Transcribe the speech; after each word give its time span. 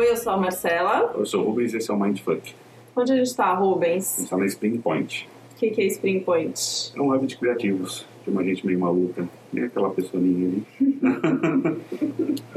Oi, 0.00 0.12
eu 0.12 0.16
sou 0.16 0.32
a 0.32 0.36
Marcela. 0.38 1.12
Eu 1.14 1.26
sou 1.26 1.42
o 1.42 1.44
Rubens 1.44 1.74
e 1.74 1.76
esse 1.76 1.90
é 1.90 1.92
o 1.92 2.00
Mindfuck. 2.00 2.54
Onde 2.96 3.12
a 3.12 3.16
gente 3.16 3.36
tá, 3.36 3.48
A 3.48 3.50
gente 3.50 3.58
Rubens? 3.58 4.18
está 4.18 4.34
na 4.34 4.46
Spring 4.46 4.78
Point. 4.78 5.28
O 5.52 5.56
que, 5.56 5.70
que 5.72 5.82
é 5.82 5.84
Spring 5.88 6.20
Point? 6.20 6.90
É 6.96 7.00
um 7.02 7.14
hub 7.14 7.26
de 7.26 7.36
criativos, 7.36 8.06
de 8.24 8.30
uma 8.30 8.42
gente 8.42 8.66
meio 8.66 8.80
maluca. 8.80 9.28
Nem 9.52 9.64
aquela 9.64 9.90
pessoinha 9.90 10.48
ali. 10.48 11.80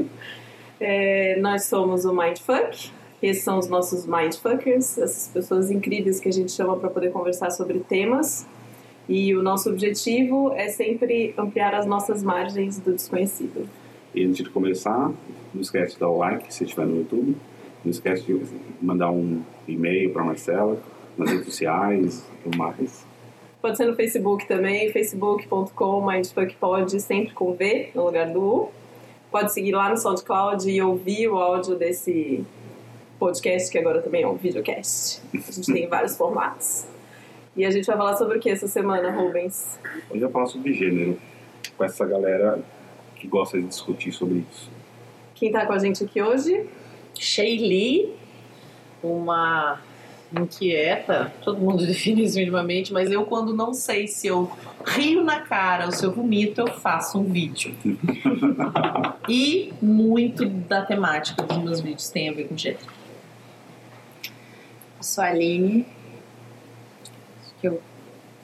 É, 0.80 1.38
nós 1.40 1.64
somos 1.64 2.06
o 2.06 2.14
Mindfuck. 2.14 2.90
Esses 3.22 3.44
são 3.44 3.58
os 3.58 3.68
nossos 3.68 4.06
Mindfuckers, 4.06 4.98
essas 4.98 5.28
pessoas 5.28 5.70
incríveis 5.70 6.20
que 6.20 6.28
a 6.28 6.32
gente 6.32 6.50
chama 6.50 6.76
para 6.78 6.88
poder 6.90 7.10
conversar 7.12 7.50
sobre 7.50 7.78
temas. 7.80 8.46
E 9.06 9.34
o 9.34 9.42
nosso 9.42 9.70
objetivo 9.70 10.52
é 10.54 10.68
sempre 10.68 11.34
ampliar 11.36 11.74
as 11.74 11.84
nossas 11.86 12.22
margens 12.22 12.78
do 12.78 12.92
desconhecido. 12.92 13.68
E 14.14 14.24
antes 14.24 14.44
de 14.44 14.50
começar, 14.50 15.12
não 15.52 15.60
esquece 15.60 15.94
de 15.94 16.00
dar 16.00 16.08
o 16.08 16.18
like 16.18 16.52
se 16.54 16.64
estiver 16.64 16.86
no 16.86 16.98
YouTube. 16.98 17.36
Não 17.84 17.90
esquece 17.90 18.22
de 18.22 18.40
mandar 18.80 19.10
um 19.10 19.42
e-mail 19.66 20.12
para 20.12 20.22
Marcela, 20.22 20.80
nas 21.18 21.30
redes 21.30 21.46
sociais 21.46 22.20
e 22.20 22.42
tudo 22.44 22.56
mais. 22.56 23.04
Pode 23.60 23.76
ser 23.76 23.86
no 23.86 23.96
Facebook 23.96 24.46
também, 24.46 24.92
facebook.com, 24.92 26.06
mindfuckpod, 26.06 27.00
sempre 27.00 27.34
com 27.34 27.54
V 27.54 27.90
no 27.94 28.04
lugar 28.04 28.30
do 28.30 28.40
U. 28.40 28.70
Pode 29.30 29.52
seguir 29.52 29.72
lá 29.72 29.90
no 29.90 29.96
SoundCloud 29.96 30.70
e 30.70 30.80
ouvir 30.80 31.28
o 31.28 31.36
áudio 31.36 31.74
desse 31.74 32.44
podcast, 33.18 33.70
que 33.70 33.78
agora 33.78 34.00
também 34.00 34.22
é 34.22 34.28
um 34.28 34.36
videocast. 34.36 35.20
A 35.34 35.50
gente 35.50 35.72
tem 35.72 35.88
vários 35.88 36.14
formatos. 36.16 36.86
E 37.56 37.64
a 37.64 37.70
gente 37.70 37.86
vai 37.86 37.96
falar 37.96 38.16
sobre 38.16 38.38
o 38.38 38.40
que 38.40 38.50
essa 38.50 38.68
semana, 38.68 39.10
Rubens? 39.10 39.78
Hoje 40.10 40.22
eu 40.22 40.30
falo 40.30 40.46
sobre 40.46 40.72
gênero, 40.72 41.18
com 41.76 41.84
essa 41.84 42.04
galera 42.06 42.62
que 43.24 43.28
gosta 43.28 43.58
de 43.58 43.66
discutir 43.66 44.12
sobre 44.12 44.44
isso. 44.50 44.70
Quem 45.34 45.50
tá 45.50 45.64
com 45.64 45.72
a 45.72 45.78
gente 45.78 46.04
aqui 46.04 46.20
hoje? 46.20 46.68
Shaylee, 47.18 48.12
uma 49.02 49.80
inquieta, 50.32 51.32
todo 51.42 51.58
mundo 51.58 51.84
define 51.86 52.24
isso 52.24 52.36
minimamente, 52.36 52.92
mas 52.92 53.10
eu 53.10 53.24
quando 53.24 53.54
não 53.54 53.72
sei 53.72 54.06
se 54.06 54.26
eu 54.26 54.50
rio 54.84 55.24
na 55.24 55.40
cara 55.40 55.86
ou 55.86 55.92
se 55.92 56.04
eu 56.04 56.12
vomito, 56.12 56.60
eu 56.60 56.66
faço 56.66 57.18
um 57.18 57.24
vídeo. 57.24 57.74
e 59.28 59.72
muito 59.80 60.46
da 60.46 60.84
temática 60.84 61.42
dos 61.42 61.56
meus 61.58 61.80
vídeos 61.80 62.10
tem 62.10 62.28
a 62.28 62.32
ver 62.32 62.48
com 62.48 62.56
gênero. 62.56 62.84
Eu 64.98 65.02
sou 65.02 65.24
a 65.24 65.28
Aline. 65.28 65.86
Acho 67.42 67.54
que 67.60 67.68
eu 67.68 67.80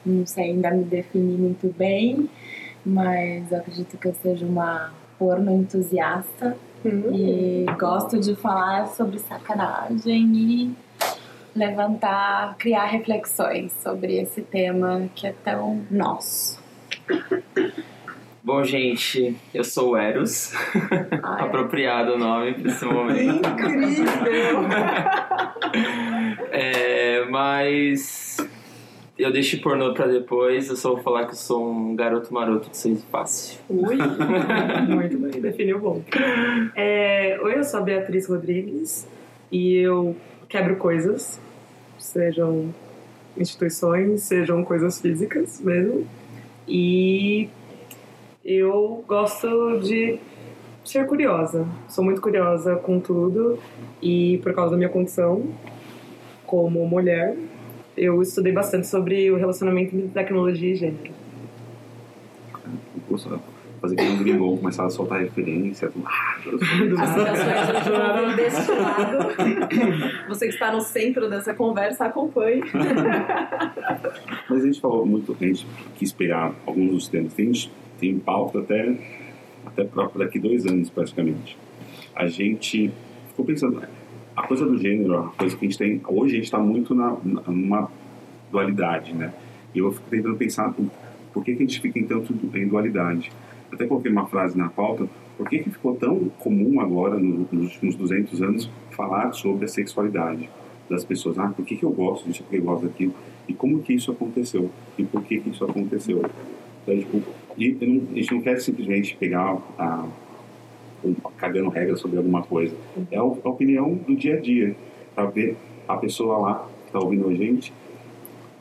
não 0.03 0.25
sei 0.25 0.45
ainda 0.45 0.71
me 0.71 0.83
definir 0.83 1.37
muito 1.37 1.73
bem, 1.77 2.27
mas 2.85 3.51
eu 3.51 3.57
acredito 3.57 3.97
que 3.97 4.07
eu 4.07 4.13
seja 4.13 4.45
uma 4.45 4.91
porno 5.17 5.51
entusiasta 5.51 6.57
e 6.83 7.65
gosto 7.79 8.19
de 8.19 8.35
falar 8.35 8.87
sobre 8.87 9.19
sacanagem 9.19 10.31
e 10.33 10.75
levantar, 11.55 12.55
criar 12.57 12.85
reflexões 12.85 13.71
sobre 13.83 14.19
esse 14.19 14.41
tema 14.41 15.09
que 15.13 15.27
é 15.27 15.33
tão 15.43 15.85
nosso. 15.91 16.59
Bom, 18.43 18.63
gente, 18.63 19.37
eu 19.53 19.63
sou 19.63 19.91
o 19.91 19.97
Eros. 19.97 20.51
Ai, 21.21 21.45
Apropriado 21.45 22.15
o 22.15 22.17
nome 22.17 22.53
pra 22.55 22.71
esse 22.71 22.85
momento. 22.85 23.47
Incrível! 23.47 24.61
É, 26.53 27.25
mas 27.29 28.30
eu 29.21 29.31
deixo 29.31 29.61
pornô 29.61 29.93
pra 29.93 30.07
depois. 30.07 30.69
Eu 30.69 30.75
só 30.75 30.93
vou 30.93 31.03
falar 31.03 31.25
que 31.25 31.31
eu 31.31 31.37
sou 31.37 31.69
um 31.69 31.95
garoto 31.95 32.33
maroto 32.33 32.69
de 32.69 32.77
seis 32.77 33.03
fácil. 33.05 33.59
Ui, 33.69 33.97
muito 34.87 35.17
bem, 35.17 35.41
definiu 35.41 35.79
bom. 35.79 36.01
É, 36.75 37.39
oi, 37.41 37.57
eu 37.57 37.63
sou 37.63 37.79
a 37.79 37.83
Beatriz 37.83 38.27
Rodrigues 38.27 39.07
e 39.51 39.77
eu 39.77 40.15
quebro 40.47 40.75
coisas, 40.77 41.39
sejam 41.97 42.73
instituições, 43.37 44.23
sejam 44.23 44.63
coisas 44.63 44.99
físicas 44.99 45.61
mesmo. 45.61 46.07
E 46.67 47.49
eu 48.43 49.03
gosto 49.07 49.79
de 49.79 50.19
ser 50.83 51.05
curiosa. 51.05 51.67
Sou 51.87 52.03
muito 52.03 52.21
curiosa 52.21 52.75
com 52.75 52.99
tudo 52.99 53.59
e 54.01 54.39
por 54.43 54.53
causa 54.53 54.71
da 54.71 54.77
minha 54.77 54.89
condição 54.89 55.43
como 56.45 56.85
mulher, 56.85 57.37
eu 57.95 58.21
estudei 58.21 58.53
bastante 58.53 58.87
sobre 58.87 59.29
o 59.31 59.37
relacionamento 59.37 59.95
entre 59.95 60.09
tecnologia 60.09 60.71
e 60.71 60.75
gênero. 60.75 61.11
Curso, 63.07 63.41
fazer 63.81 63.95
que 63.95 64.03
um 64.03 64.17
gringão 64.17 64.57
começar 64.57 64.85
a 64.85 64.89
soltar 64.89 65.19
referência. 65.19 65.89
tudo. 65.89 66.05
Ah, 66.05 66.37
As 67.01 67.87
vão 67.87 68.27
vir 68.29 68.35
deste 68.35 68.71
lado. 68.71 70.27
Você 70.29 70.47
que 70.47 70.53
está 70.53 70.71
no 70.71 70.81
centro 70.81 71.29
dessa 71.29 71.53
conversa, 71.53 72.05
acompanhe. 72.05 72.61
Mas 74.49 74.63
a 74.63 74.65
gente 74.65 74.79
falou 74.79 75.05
muito, 75.05 75.35
a 75.39 75.43
gente 75.43 75.65
quis 75.97 76.11
pegar 76.13 76.53
alguns 76.65 76.91
dos 76.91 77.07
temas 77.07 77.33
tem 77.33 78.09
em 78.09 78.19
pauta 78.19 78.59
até, 78.59 78.95
até 79.65 79.83
pra 79.83 80.09
daqui 80.15 80.39
dois 80.39 80.65
anos, 80.65 80.89
praticamente. 80.89 81.57
A 82.15 82.27
gente 82.27 82.91
ficou 83.29 83.45
pensando, 83.45 83.81
a 84.43 84.47
coisa 84.47 84.65
do 84.65 84.77
gênero, 84.77 85.17
a 85.17 85.23
coisa 85.29 85.55
que 85.55 85.65
a 85.65 85.69
gente 85.69 85.77
tem, 85.77 86.01
hoje 86.07 86.33
a 86.33 86.35
gente 86.37 86.45
está 86.45 86.57
muito 86.59 86.93
na, 86.95 87.15
numa 87.47 87.89
dualidade, 88.51 89.13
né? 89.13 89.33
E 89.73 89.79
eu 89.79 89.91
fico 89.91 90.09
tentando 90.09 90.35
pensar 90.35 90.73
por, 91.33 91.43
que, 91.43 91.55
que 91.55 91.63
a 91.63 91.65
gente 91.65 91.79
fica 91.79 91.99
em 91.99 92.05
tanto 92.05 92.33
em 92.55 92.67
dualidade. 92.67 93.31
Eu 93.71 93.75
até 93.75 93.85
coloquei 93.85 94.11
uma 94.11 94.25
frase 94.27 94.57
na 94.57 94.67
pauta, 94.69 95.07
por 95.37 95.47
que, 95.49 95.59
que 95.59 95.69
ficou 95.69 95.95
tão 95.95 96.19
comum 96.39 96.81
agora, 96.81 97.17
no- 97.17 97.47
nos 97.51 97.73
últimos 97.73 97.95
200 97.95 98.41
anos, 98.41 98.69
falar 98.91 99.31
sobre 99.33 99.65
a 99.65 99.67
sexualidade 99.67 100.49
das 100.89 101.05
pessoas? 101.05 101.39
Ah, 101.39 101.47
por 101.55 101.65
que, 101.65 101.77
que 101.77 101.83
eu 101.85 101.91
gosto 101.91 102.27
disso, 102.27 102.43
por 102.43 102.49
que 102.49 102.57
eu 102.57 102.63
gosto 102.63 102.83
daquilo? 102.87 103.13
E 103.47 103.53
como 103.53 103.79
que 103.81 103.93
isso 103.93 104.11
aconteceu? 104.11 104.69
E 104.97 105.03
por 105.03 105.23
que 105.23 105.39
que 105.39 105.49
isso 105.49 105.63
aconteceu? 105.63 106.21
Então, 106.83 106.97
tipo, 106.97 107.21
e 107.57 107.71
não- 107.85 108.01
a 108.11 108.15
gente 108.15 108.33
não 108.33 108.41
quer 108.41 108.59
simplesmente 108.59 109.15
pegar 109.15 109.57
a, 109.79 110.05
cagando 111.37 111.69
regras 111.69 111.99
sobre 111.99 112.17
alguma 112.17 112.43
coisa. 112.43 112.75
É 113.09 113.17
a, 113.17 113.23
opinião 113.23 113.93
do 113.95 114.15
dia 114.15 114.35
a 114.35 114.39
dia, 114.39 114.75
para 115.15 115.25
ver 115.25 115.57
a 115.87 115.97
pessoa 115.97 116.37
lá 116.37 116.67
que 116.83 116.87
está 116.87 116.99
ouvindo 116.99 117.27
a 117.29 117.33
gente 117.33 117.73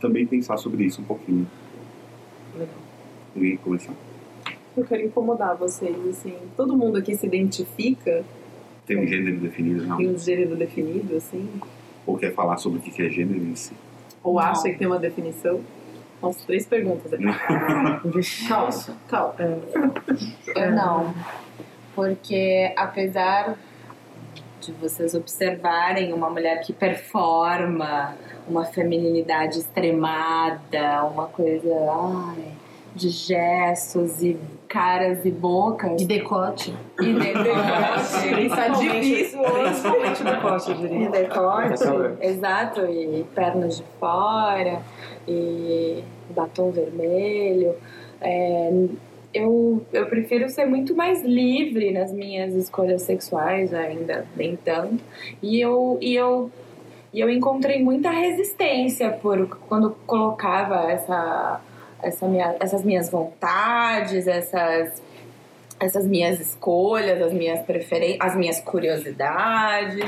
também 0.01 0.27
pensar 0.27 0.57
sobre 0.57 0.85
isso 0.85 1.01
um 1.03 1.05
pouquinho. 1.05 1.47
E 3.37 3.57
começar. 3.59 3.93
Eu 4.77 4.85
quero 4.85 5.03
incomodar 5.03 5.57
vocês, 5.57 5.97
assim. 6.09 6.35
Todo 6.57 6.77
mundo 6.77 6.97
aqui 6.99 7.15
se 7.15 7.27
identifica, 7.27 8.25
Tem 8.87 8.97
um 8.97 9.07
gênero 9.07 9.37
definido, 9.39 9.87
não? 9.87 9.97
tem 9.97 10.09
um 10.09 10.19
gênero 10.19 10.57
definido, 10.57 11.17
assim? 11.17 11.49
Ou 12.07 12.17
quer 12.17 12.33
falar 12.33 12.57
sobre 12.57 12.79
o 12.79 12.83
que 12.83 12.91
que 12.91 13.03
é 13.03 13.11
gênero 13.11 13.43
em 13.45 13.55
si? 13.55 13.73
Ou 14.23 14.35
Não. 14.35 14.41
acha 14.41 14.63
que 14.69 14.77
tem 14.79 14.87
uma 14.87 14.99
definição? 14.99 15.61
Nossa, 16.21 16.47
três 16.47 16.67
perguntas. 16.67 17.11
Calma, 18.49 18.73
calma. 19.09 19.35
Eu 20.55 20.73
não. 20.73 21.15
Porque 22.01 22.73
apesar 22.77 23.59
de 24.59 24.73
vocês 24.73 25.15
observarem 25.15 26.15
uma 26.15 26.31
mulher 26.31 26.61
que 26.63 26.73
performa, 26.73 28.15
uma 28.49 28.65
feminilidade 28.65 29.59
extremada, 29.59 31.05
uma 31.05 31.27
coisa 31.27 31.69
ai, 31.91 32.53
de 32.95 33.11
gestos 33.11 34.23
e 34.23 34.39
caras 34.67 35.27
e 35.27 35.31
bocas 35.31 36.01
E 36.01 36.07
decote. 36.07 36.75
e 37.01 37.13
decote. 37.13 38.79
Difícil 38.81 39.41
hoje. 39.41 39.63
Principalmente 39.63 40.25
no 40.25 40.41
poste, 40.41 40.71
eu 40.71 40.77
diria. 40.79 41.07
E 41.07 41.09
decote, 41.11 41.85
bom. 41.85 42.17
exato, 42.23 42.81
e 42.87 43.27
pernas 43.35 43.77
de 43.77 43.85
fora, 43.99 44.81
e 45.29 46.03
batom 46.31 46.71
vermelho. 46.71 47.75
É, 48.23 48.71
eu, 49.33 49.85
eu 49.93 50.07
prefiro 50.07 50.49
ser 50.49 50.65
muito 50.65 50.95
mais 50.95 51.23
livre 51.23 51.93
nas 51.93 52.13
minhas 52.13 52.55
escolhas 52.55 53.03
sexuais, 53.03 53.73
ainda 53.73 54.27
nem 54.37 54.57
tanto. 54.57 55.03
E 55.43 55.61
eu, 55.61 55.99
e 56.01 56.15
eu, 56.15 56.51
e 57.13 57.21
eu 57.21 57.31
encontrei 57.31 57.83
muita 57.83 58.11
resistência 58.11 59.11
por 59.11 59.47
quando 59.69 59.91
colocava 60.07 60.91
essa, 60.91 61.61
essa 62.03 62.27
minha, 62.29 62.57
essas 62.61 62.85
minhas 62.85 63.11
vontades, 63.11 64.27
essas 64.27 65.01
essas 65.81 66.07
minhas 66.07 66.39
escolhas, 66.39 67.23
as 67.23 67.33
minhas 67.33 67.63
preferências, 67.63 68.19
as 68.21 68.37
minhas 68.37 68.61
curiosidades. 68.61 70.05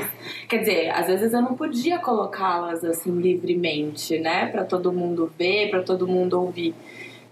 Quer 0.47 0.59
dizer, 0.59 0.89
às 0.91 1.07
vezes 1.07 1.33
eu 1.33 1.41
não 1.41 1.55
podia 1.55 1.97
colocá-las 1.97 2.83
assim 2.83 3.11
livremente, 3.19 4.19
né, 4.19 4.45
para 4.45 4.63
todo 4.63 4.93
mundo 4.93 5.33
ver, 5.37 5.71
para 5.71 5.81
todo 5.81 6.07
mundo 6.07 6.39
ouvir. 6.39 6.75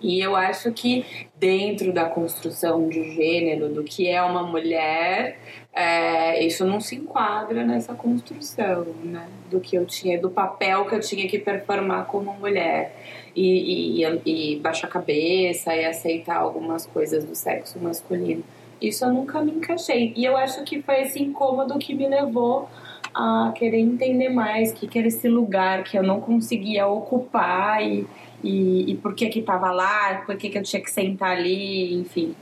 E 0.01 0.19
eu 0.19 0.35
acho 0.35 0.71
que 0.71 1.05
dentro 1.37 1.93
da 1.93 2.05
construção 2.05 2.89
de 2.89 3.15
gênero, 3.15 3.69
do 3.69 3.83
que 3.83 4.07
é 4.07 4.21
uma 4.21 4.43
mulher, 4.43 5.39
é, 5.73 6.43
isso 6.43 6.65
não 6.65 6.79
se 6.79 6.95
enquadra 6.95 7.63
nessa 7.63 7.93
construção, 7.93 8.85
né? 9.03 9.27
Do 9.49 9.59
que 9.59 9.75
eu 9.75 9.85
tinha, 9.85 10.19
do 10.19 10.29
papel 10.29 10.85
que 10.85 10.95
eu 10.95 10.99
tinha 10.99 11.27
que 11.27 11.37
performar 11.37 12.05
como 12.05 12.33
mulher. 12.33 12.95
E, 13.33 14.03
e, 14.03 14.53
e 14.53 14.59
baixar 14.59 14.87
a 14.87 14.89
cabeça 14.89 15.73
e 15.73 15.85
aceitar 15.85 16.35
algumas 16.35 16.85
coisas 16.85 17.23
do 17.23 17.33
sexo 17.33 17.79
masculino. 17.79 18.43
Isso 18.81 19.05
eu 19.05 19.13
nunca 19.13 19.41
me 19.41 19.51
encaixei. 19.51 20.11
E 20.17 20.25
eu 20.25 20.35
acho 20.35 20.63
que 20.63 20.81
foi 20.81 21.03
esse 21.03 21.21
incômodo 21.21 21.77
que 21.77 21.93
me 21.93 22.07
levou 22.07 22.67
a 23.13 23.53
querer 23.55 23.79
entender 23.79 24.29
mais 24.29 24.71
o 24.71 24.75
que, 24.75 24.87
que 24.87 24.97
era 24.97 25.07
esse 25.07 25.27
lugar 25.27 25.83
que 25.83 25.97
eu 25.97 26.03
não 26.03 26.19
conseguia 26.19 26.87
ocupar 26.87 27.83
e, 27.85 28.07
e, 28.43 28.91
e 28.91 28.95
por 28.97 29.13
que 29.13 29.27
que 29.29 29.41
tava 29.41 29.71
lá, 29.71 30.23
por 30.25 30.35
que 30.35 30.49
que 30.49 30.57
eu 30.57 30.63
tinha 30.63 30.81
que 30.81 30.89
sentar 30.89 31.37
ali, 31.37 31.93
enfim. 31.93 32.35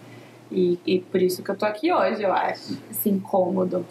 E, 0.51 0.80
e 0.86 1.00
por 1.00 1.22
isso 1.22 1.44
que 1.44 1.51
eu 1.51 1.57
tô 1.57 1.66
aqui 1.66 1.92
hoje, 1.92 2.24
eu 2.24 2.34
acho. 2.34 2.78
Esse 2.90 3.10
incômodo. 3.10 3.86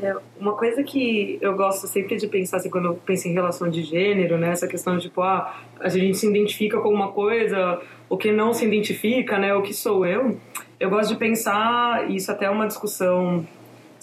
É, 0.00 0.14
uma 0.38 0.54
coisa 0.54 0.82
que 0.82 1.38
eu 1.40 1.54
gosto 1.56 1.86
sempre 1.86 2.16
de 2.16 2.26
pensar, 2.26 2.56
assim, 2.56 2.70
quando 2.70 2.86
eu 2.86 2.94
penso 2.94 3.28
em 3.28 3.32
relação 3.32 3.68
de 3.68 3.82
gênero, 3.82 4.36
né? 4.38 4.50
Essa 4.50 4.66
questão 4.66 4.96
de, 4.96 5.04
tipo, 5.04 5.22
ah, 5.22 5.62
a 5.78 5.88
gente 5.88 6.16
se 6.16 6.28
identifica 6.28 6.80
com 6.80 6.88
uma 6.88 7.12
coisa, 7.12 7.80
o 8.08 8.16
que 8.16 8.32
não 8.32 8.52
se 8.52 8.64
identifica, 8.64 9.38
né? 9.38 9.54
O 9.54 9.62
que 9.62 9.72
sou 9.72 10.04
eu. 10.04 10.36
Eu 10.80 10.90
gosto 10.90 11.10
de 11.10 11.16
pensar, 11.16 12.10
isso 12.10 12.30
até 12.30 12.46
é 12.46 12.50
uma 12.50 12.66
discussão 12.66 13.46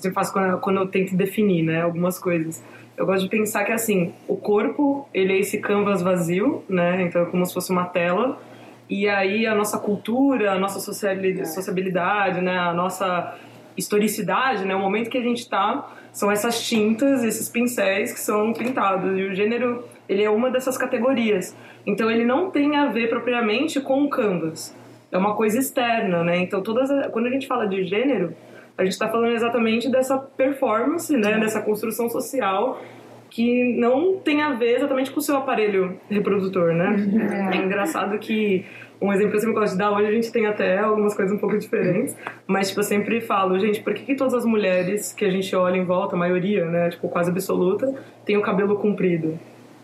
que 0.01 0.07
eu 0.07 0.13
faço 0.13 0.31
quando, 0.31 0.59
quando 0.59 0.77
eu 0.77 0.87
tento 0.87 1.15
definir, 1.15 1.63
né? 1.63 1.81
Algumas 1.81 2.17
coisas. 2.17 2.63
Eu 3.01 3.05
gosto 3.07 3.23
de 3.23 3.29
pensar 3.29 3.63
que, 3.63 3.71
assim, 3.71 4.13
o 4.27 4.37
corpo, 4.37 5.09
ele 5.11 5.33
é 5.33 5.39
esse 5.39 5.57
canvas 5.57 6.03
vazio, 6.03 6.63
né? 6.69 7.01
Então 7.01 7.23
é 7.23 7.25
como 7.25 7.43
se 7.43 7.51
fosse 7.51 7.71
uma 7.71 7.85
tela. 7.85 8.39
E 8.87 9.09
aí 9.09 9.47
a 9.47 9.55
nossa 9.55 9.79
cultura, 9.79 10.51
a 10.51 10.59
nossa 10.59 10.79
sociali- 10.79 11.43
sociabilidade, 11.43 12.41
né? 12.41 12.59
A 12.59 12.71
nossa 12.71 13.35
historicidade, 13.75 14.65
né? 14.65 14.75
O 14.75 14.79
momento 14.79 15.09
que 15.09 15.17
a 15.17 15.21
gente 15.23 15.49
tá 15.49 15.91
são 16.13 16.31
essas 16.31 16.61
tintas, 16.61 17.23
esses 17.23 17.49
pincéis 17.49 18.13
que 18.13 18.19
são 18.19 18.53
pintados. 18.53 19.17
E 19.17 19.23
o 19.23 19.33
gênero, 19.33 19.83
ele 20.07 20.21
é 20.21 20.29
uma 20.29 20.51
dessas 20.51 20.77
categorias. 20.77 21.57
Então 21.87 22.11
ele 22.11 22.23
não 22.23 22.51
tem 22.51 22.75
a 22.75 22.85
ver 22.85 23.09
propriamente 23.09 23.81
com 23.81 24.03
o 24.03 24.09
canvas. 24.11 24.77
É 25.11 25.17
uma 25.17 25.33
coisa 25.33 25.57
externa, 25.57 26.23
né? 26.23 26.37
Então 26.37 26.61
todas 26.61 26.87
quando 27.07 27.25
a 27.25 27.31
gente 27.31 27.47
fala 27.47 27.67
de 27.67 27.83
gênero, 27.83 28.35
a 28.81 28.83
gente 28.83 28.93
está 28.93 29.07
falando 29.07 29.33
exatamente 29.33 29.89
dessa 29.89 30.17
performance, 30.17 31.15
né? 31.15 31.39
Dessa 31.39 31.61
construção 31.61 32.09
social 32.09 32.81
que 33.29 33.79
não 33.79 34.17
tem 34.17 34.41
a 34.41 34.51
ver 34.51 34.75
exatamente 34.75 35.09
com 35.09 35.19
o 35.19 35.23
seu 35.23 35.37
aparelho 35.37 35.97
reprodutor, 36.09 36.73
né? 36.73 36.95
É 37.53 37.57
engraçado 37.57 38.17
que 38.19 38.65
um 39.01 39.11
exemplo 39.11 39.31
que 39.31 39.37
eu 39.37 39.41
sempre 39.41 39.55
gosto 39.55 39.73
de 39.73 39.79
dar, 39.79 39.91
hoje 39.91 40.07
a 40.07 40.11
gente 40.11 40.31
tem 40.31 40.45
até 40.45 40.77
algumas 40.77 41.15
coisas 41.15 41.35
um 41.35 41.39
pouco 41.39 41.57
diferentes, 41.57 42.15
mas 42.45 42.67
tipo, 42.67 42.81
eu 42.81 42.83
sempre 42.83 43.21
falo, 43.21 43.57
gente, 43.57 43.81
por 43.81 43.93
que, 43.93 44.03
que 44.03 44.15
todas 44.15 44.33
as 44.33 44.45
mulheres 44.45 45.13
que 45.13 45.25
a 45.25 45.29
gente 45.29 45.55
olha 45.55 45.77
em 45.77 45.85
volta, 45.85 46.15
a 46.15 46.19
maioria, 46.19 46.65
né, 46.65 46.89
tipo, 46.89 47.07
quase 47.09 47.31
absoluta, 47.31 47.95
tem 48.25 48.37
o 48.37 48.41
cabelo 48.41 48.75
comprido? 48.75 49.39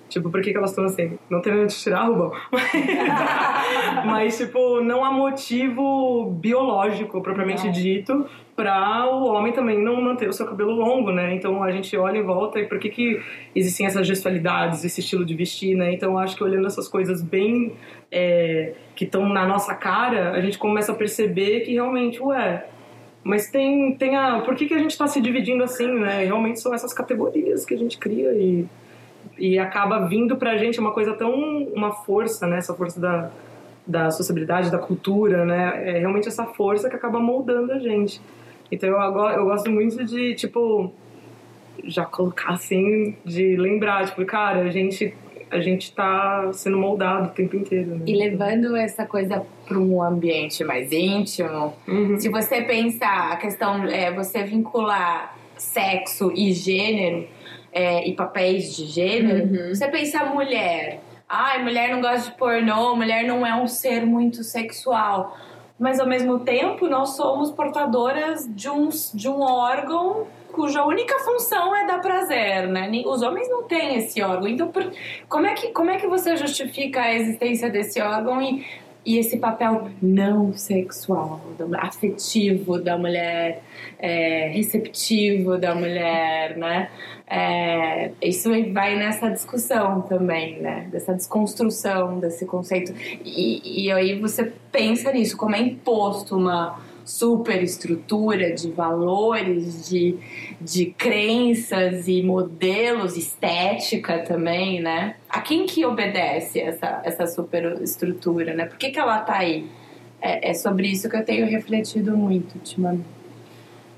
Tipo, 0.09 0.30
por 0.30 0.42
que, 0.42 0.51
que 0.51 0.57
elas 0.57 0.71
estão 0.71 0.86
assim? 0.86 1.18
Não 1.30 1.42
tem 1.42 1.54
nada 1.54 1.68
de 1.68 1.75
tirar, 1.75 2.06
Rubão. 2.06 2.31
Mas, 4.06 4.38
tipo, 4.38 4.81
não 4.81 5.04
há 5.04 5.12
motivo 5.12 6.31
biológico, 6.31 7.21
propriamente 7.21 7.69
dito, 7.71 8.25
para 8.56 9.06
o 9.06 9.25
homem 9.27 9.54
também 9.54 9.81
não 9.81 10.01
manter 10.01 10.27
o 10.27 10.33
seu 10.33 10.45
cabelo 10.45 10.71
longo, 10.71 11.12
né? 11.12 11.36
Então 11.36 11.62
a 11.62 11.71
gente 11.71 11.95
olha 11.95 12.18
em 12.18 12.24
volta 12.24 12.59
e 12.59 12.65
por 12.65 12.80
que, 12.80 12.89
que 12.89 13.21
existem 13.54 13.86
essas 13.86 14.07
gestualidades, 14.07 14.83
esse 14.83 15.00
estilo 15.01 15.25
de 15.25 15.36
vestir, 15.36 15.75
né? 15.75 15.94
Então 15.94 16.18
acho 16.18 16.36
que 16.36 16.44
olhando 16.44 16.65
essas 16.65 16.88
coisas 16.88 17.21
bem 17.21 17.74
é, 18.12 18.74
que 18.95 19.03
estão 19.06 19.27
na 19.27 19.45
nossa 19.45 19.75
cara, 19.75 20.31
a 20.31 20.42
gente 20.42 20.57
começa 20.57 20.92
a 20.92 20.95
perceber 20.95 21.62
que 21.62 21.74
realmente, 21.74 22.21
ué, 22.21 22.65
mas 23.24 23.50
tem, 23.50 23.94
tem 23.95 24.15
a. 24.15 24.39
Por 24.39 24.56
que, 24.56 24.65
que 24.68 24.74
a 24.74 24.80
gente 24.80 24.92
está 24.92 25.06
se 25.06 25.19
dividindo 25.19 25.63
assim, 25.63 25.88
né? 25.88 26.24
Realmente 26.24 26.62
são 26.62 26.74
essas 26.74 26.94
categorias 26.94 27.65
que 27.65 27.74
a 27.74 27.77
gente 27.77 27.98
cria 27.98 28.31
e, 28.31 28.65
e 29.38 29.57
acaba 29.60 30.06
vindo 30.07 30.36
pra 30.38 30.57
gente 30.57 30.80
uma 30.80 30.92
coisa 30.92 31.13
tão. 31.13 31.31
uma 31.74 31.92
força, 31.92 32.48
né? 32.48 32.57
Essa 32.57 32.74
força 32.74 33.00
da, 33.00 33.30
da 33.86 34.12
sociabilidade, 34.12 34.72
da 34.72 34.78
cultura, 34.80 35.45
né? 35.45 35.95
É 35.95 36.00
realmente 36.00 36.28
essa 36.28 36.45
força 36.45 36.89
que 36.89 36.95
acaba 36.95 37.19
moldando 37.19 37.72
a 37.74 37.80
gente. 37.80 38.19
Então 38.72 38.89
eu, 38.89 39.00
agora, 39.00 39.38
eu 39.38 39.45
gosto 39.45 39.69
muito 39.69 40.04
de, 40.04 40.34
tipo, 40.36 40.92
já 41.86 42.04
colocar 42.06 42.54
assim, 42.54 43.16
de 43.24 43.56
lembrar, 43.56 44.06
tipo, 44.06 44.25
cara, 44.25 44.62
a 44.62 44.69
gente, 44.69 45.13
a 45.50 45.60
gente 45.60 45.94
tá 45.94 46.50
sendo 46.51 46.78
moldado 46.78 47.28
o 47.28 47.31
tempo 47.31 47.56
inteiro, 47.56 47.92
né? 47.92 48.01
E 48.06 48.13
levando 48.16 48.75
essa 48.75 49.06
coisa 49.06 49.42
para 49.66 49.78
um 49.78 50.01
ambiente 50.04 50.63
mais 50.66 50.92
íntimo, 50.92 51.74
Uhum. 51.88 52.19
se 52.19 52.28
você 52.30 52.62
pensar 52.62 53.31
a 53.31 53.38
questão, 53.38 53.84
é, 53.86 54.12
você 54.12 54.44
vincular 54.44 55.38
sexo 55.56 56.31
e 56.36 56.51
gênero 56.51 57.25
é, 57.77 58.07
e 58.07 58.13
papéis 58.15 58.75
de 58.75 58.85
gênero, 58.88 59.69
você 59.75 59.88
pensa 59.88 60.25
mulher. 60.25 61.00
Ai, 61.29 61.62
mulher 61.63 61.91
não 61.91 62.01
gosta 62.01 62.31
de 62.31 62.38
pornô, 62.38 62.95
mulher 62.95 63.24
não 63.25 63.45
é 63.45 63.53
um 63.56 63.68
ser 63.68 64.06
muito 64.06 64.44
sexual. 64.44 65.38
Mas 65.79 66.00
ao 66.00 66.07
mesmo 66.07 66.39
tempo, 66.39 66.88
nós 66.88 67.09
somos 67.15 67.51
portadoras 67.51 68.47
de 68.50 68.69
um, 68.69 68.89
de 69.13 69.29
um 69.29 69.41
órgão 69.41 70.25
cuja 70.51 70.83
única 70.83 71.19
função 71.19 71.75
é 71.75 71.85
dar 71.85 72.00
prazer, 72.00 72.68
né? 72.68 72.89
Os 73.06 73.21
homens 73.21 73.47
não 73.47 73.63
têm 73.63 73.97
esse 73.97 74.19
órgão. 74.24 74.47
Então, 74.47 74.69
por- 74.69 74.91
como, 75.29 75.45
é 75.45 75.53
que, 75.53 75.68
como 75.68 75.91
é 75.91 75.97
que 75.97 76.07
você 76.07 76.35
justifica 76.35 77.01
a 77.01 77.13
existência 77.13 77.69
desse 77.69 78.01
órgão 78.01 78.41
e, 78.41 78.65
e 79.07 79.18
esse 79.18 79.38
papel 79.38 79.89
não 80.01 80.51
sexual, 80.51 81.39
afetivo 81.77 82.77
da 82.77 82.98
mulher, 82.98 83.63
é, 83.98 84.50
receptivo 84.50 85.57
da 85.57 85.74
mulher, 85.74 86.57
né? 86.57 86.89
É, 87.25 88.12
isso 88.21 88.50
vai 88.74 88.98
nessa 88.98 89.30
discussão 89.30 90.01
também, 90.01 90.59
né? 90.59 90.89
Dessa 90.92 91.13
desconstrução 91.13 92.19
desse 92.19 92.45
conceito. 92.45 92.94
E, 93.24 93.86
e 93.86 93.92
aí 93.94 94.19
você 94.19 94.51
pensa 94.74 95.13
nisso, 95.13 95.38
como 95.38 95.56
é 95.56 95.62
imposto 95.62 96.36
uma 96.36 96.77
superestrutura 97.07 98.54
de 98.54 98.69
valores, 98.69 99.89
de, 99.89 100.18
de 100.59 100.88
crenças 100.88 102.06
e 102.07 102.21
modelos, 102.21 103.15
estética 103.15 104.19
também, 104.19 104.81
né? 104.81 105.15
A 105.30 105.39
quem 105.39 105.65
que 105.65 105.86
obedece 105.86 106.59
essa, 106.59 107.01
essa 107.06 107.25
superestrutura, 107.25 108.54
né? 108.54 108.65
Por 108.65 108.77
que, 108.77 108.89
que 108.89 109.00
ela 109.00 109.19
tá 109.19 109.38
aí? 109.38 109.65
É, 110.21 110.50
é 110.50 110.54
sobre 110.54 110.88
isso 110.89 111.09
que 111.09 111.15
eu 111.15 111.24
tenho 111.24 111.48
refletido 111.48 112.15
muito 112.18 112.56
ultimamente. 112.56 113.06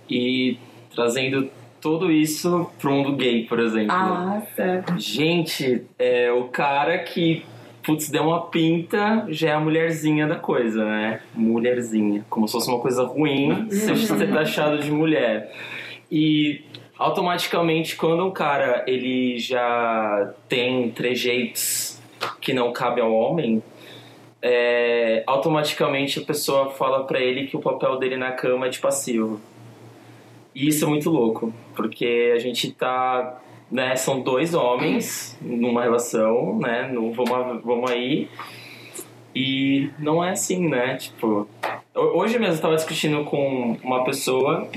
E 0.08 0.60
trazendo 0.94 1.50
tudo 1.82 2.12
isso 2.12 2.70
pro 2.78 2.92
mundo 2.92 3.16
gay, 3.16 3.46
por 3.46 3.60
exemplo. 3.60 3.92
Ah, 3.92 4.44
certo. 4.56 5.00
Gente, 5.00 5.84
é 5.98 6.32
o 6.32 6.44
cara 6.50 7.00
que, 7.00 7.44
putz, 7.90 8.08
deu 8.10 8.24
uma 8.24 8.42
pinta, 8.42 9.26
já 9.30 9.50
é 9.50 9.54
a 9.54 9.60
mulherzinha 9.60 10.28
da 10.28 10.36
coisa, 10.36 10.86
né? 10.86 11.22
Mulherzinha. 11.34 12.24
Como 12.30 12.48
se 12.48 12.52
fosse 12.52 12.70
uma 12.70 12.80
coisa 12.80 13.04
ruim 13.04 13.68
ser 13.72 13.98
ser 13.98 14.32
taxado 14.32 14.78
de 14.78 14.92
mulher. 14.92 15.52
E 16.12 16.62
automaticamente, 16.98 17.96
quando 17.96 18.24
um 18.24 18.30
cara 18.30 18.84
ele 18.86 19.40
já 19.40 20.34
tem 20.48 20.92
trejeitos 20.92 22.00
que 22.40 22.54
não 22.54 22.72
cabem 22.72 23.04
ao 23.04 23.12
homem, 23.12 23.64
é, 24.40 25.24
automaticamente 25.26 26.20
a 26.20 26.24
pessoa 26.24 26.70
fala 26.70 27.06
pra 27.06 27.20
ele 27.20 27.48
que 27.48 27.58
o 27.58 27.60
papel 27.60 27.98
dele 27.98 28.18
na 28.18 28.32
cama 28.32 28.68
é 28.68 28.70
de 28.70 28.78
passivo. 28.78 29.42
E 30.54 30.68
isso 30.68 30.86
é 30.86 30.88
muito 30.88 31.10
louco, 31.10 31.52
porque 31.76 32.34
a 32.36 32.40
gente 32.40 32.72
tá 32.72 33.42
né, 33.72 33.96
são 33.96 34.22
dois 34.22 34.54
homens 34.54 35.38
numa 35.42 35.84
relação, 35.84 36.58
né, 36.60 36.90
no 36.92 37.12
vamos, 37.12 37.64
vamos 37.64 37.92
aí, 37.92 38.28
e 39.36 39.90
não 40.00 40.24
é 40.24 40.32
assim, 40.32 40.68
né, 40.68 40.96
tipo, 40.98 41.48
ho- 41.96 42.00
hoje 42.20 42.40
mesmo 42.40 42.56
eu 42.56 42.62
tava 42.62 42.76
discutindo 42.76 43.24
com 43.26 43.78
uma 43.84 44.04
pessoa 44.04 44.68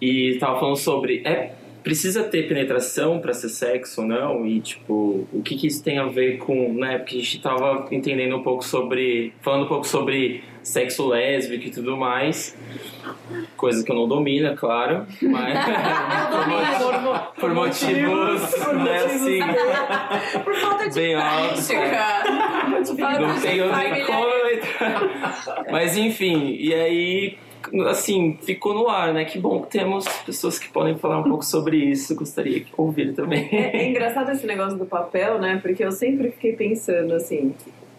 e 0.00 0.36
tava 0.40 0.58
falando 0.58 0.76
sobre, 0.76 1.22
é, 1.24 1.52
precisa 1.84 2.24
ter 2.24 2.48
penetração 2.48 3.20
para 3.20 3.32
ser 3.32 3.48
sexo 3.48 4.02
ou 4.02 4.08
não, 4.08 4.44
e 4.46 4.60
tipo, 4.60 5.26
o 5.32 5.40
que 5.42 5.54
que 5.56 5.68
isso 5.68 5.82
tem 5.84 5.98
a 5.98 6.06
ver 6.06 6.38
com, 6.38 6.72
né, 6.74 6.98
porque 6.98 7.16
a 7.16 7.20
gente 7.20 7.40
tava 7.40 7.86
entendendo 7.92 8.36
um 8.36 8.42
pouco 8.42 8.64
sobre, 8.64 9.32
falando 9.40 9.64
um 9.66 9.68
pouco 9.68 9.86
sobre 9.86 10.42
sexo 10.66 11.06
lésbico 11.06 11.68
e 11.68 11.70
tudo 11.70 11.96
mais, 11.96 12.56
coisa 13.56 13.84
que 13.84 13.92
eu 13.92 13.94
não 13.94 14.08
domino, 14.08 14.48
é 14.48 14.56
claro, 14.56 15.06
mas 15.22 15.56
por, 16.82 17.40
por 17.40 17.54
motivos, 17.54 18.40
né, 18.74 18.96
assim, 19.04 19.38
Por 20.42 20.54
falta 20.56 20.88
de 20.88 21.00
bem 21.00 21.16
prática. 21.16 21.74
Não 23.20 23.40
tenho 23.40 23.76
nem 23.76 24.04
como 24.04 24.24
eu 24.24 24.54
entrar. 24.54 25.66
Mas 25.70 25.96
enfim, 25.96 26.56
e 26.58 26.74
aí, 26.74 27.38
assim, 27.88 28.36
ficou 28.42 28.74
no 28.74 28.88
ar, 28.88 29.14
né? 29.14 29.24
Que 29.24 29.38
bom 29.38 29.62
que 29.62 29.70
temos 29.70 30.04
pessoas 30.24 30.58
que 30.58 30.68
podem 30.68 30.98
falar 30.98 31.20
um 31.20 31.24
pouco 31.24 31.44
sobre 31.44 31.76
isso. 31.76 32.14
Gostaria 32.16 32.60
de 32.60 32.66
ouvir 32.76 33.14
também. 33.14 33.48
É, 33.52 33.76
é 33.76 33.88
engraçado 33.88 34.30
esse 34.32 34.46
negócio 34.46 34.76
do 34.76 34.86
papel, 34.86 35.38
né? 35.38 35.60
Porque 35.62 35.84
eu 35.84 35.92
sempre 35.92 36.30
fiquei 36.32 36.54
pensando, 36.54 37.14
assim, 37.14 37.54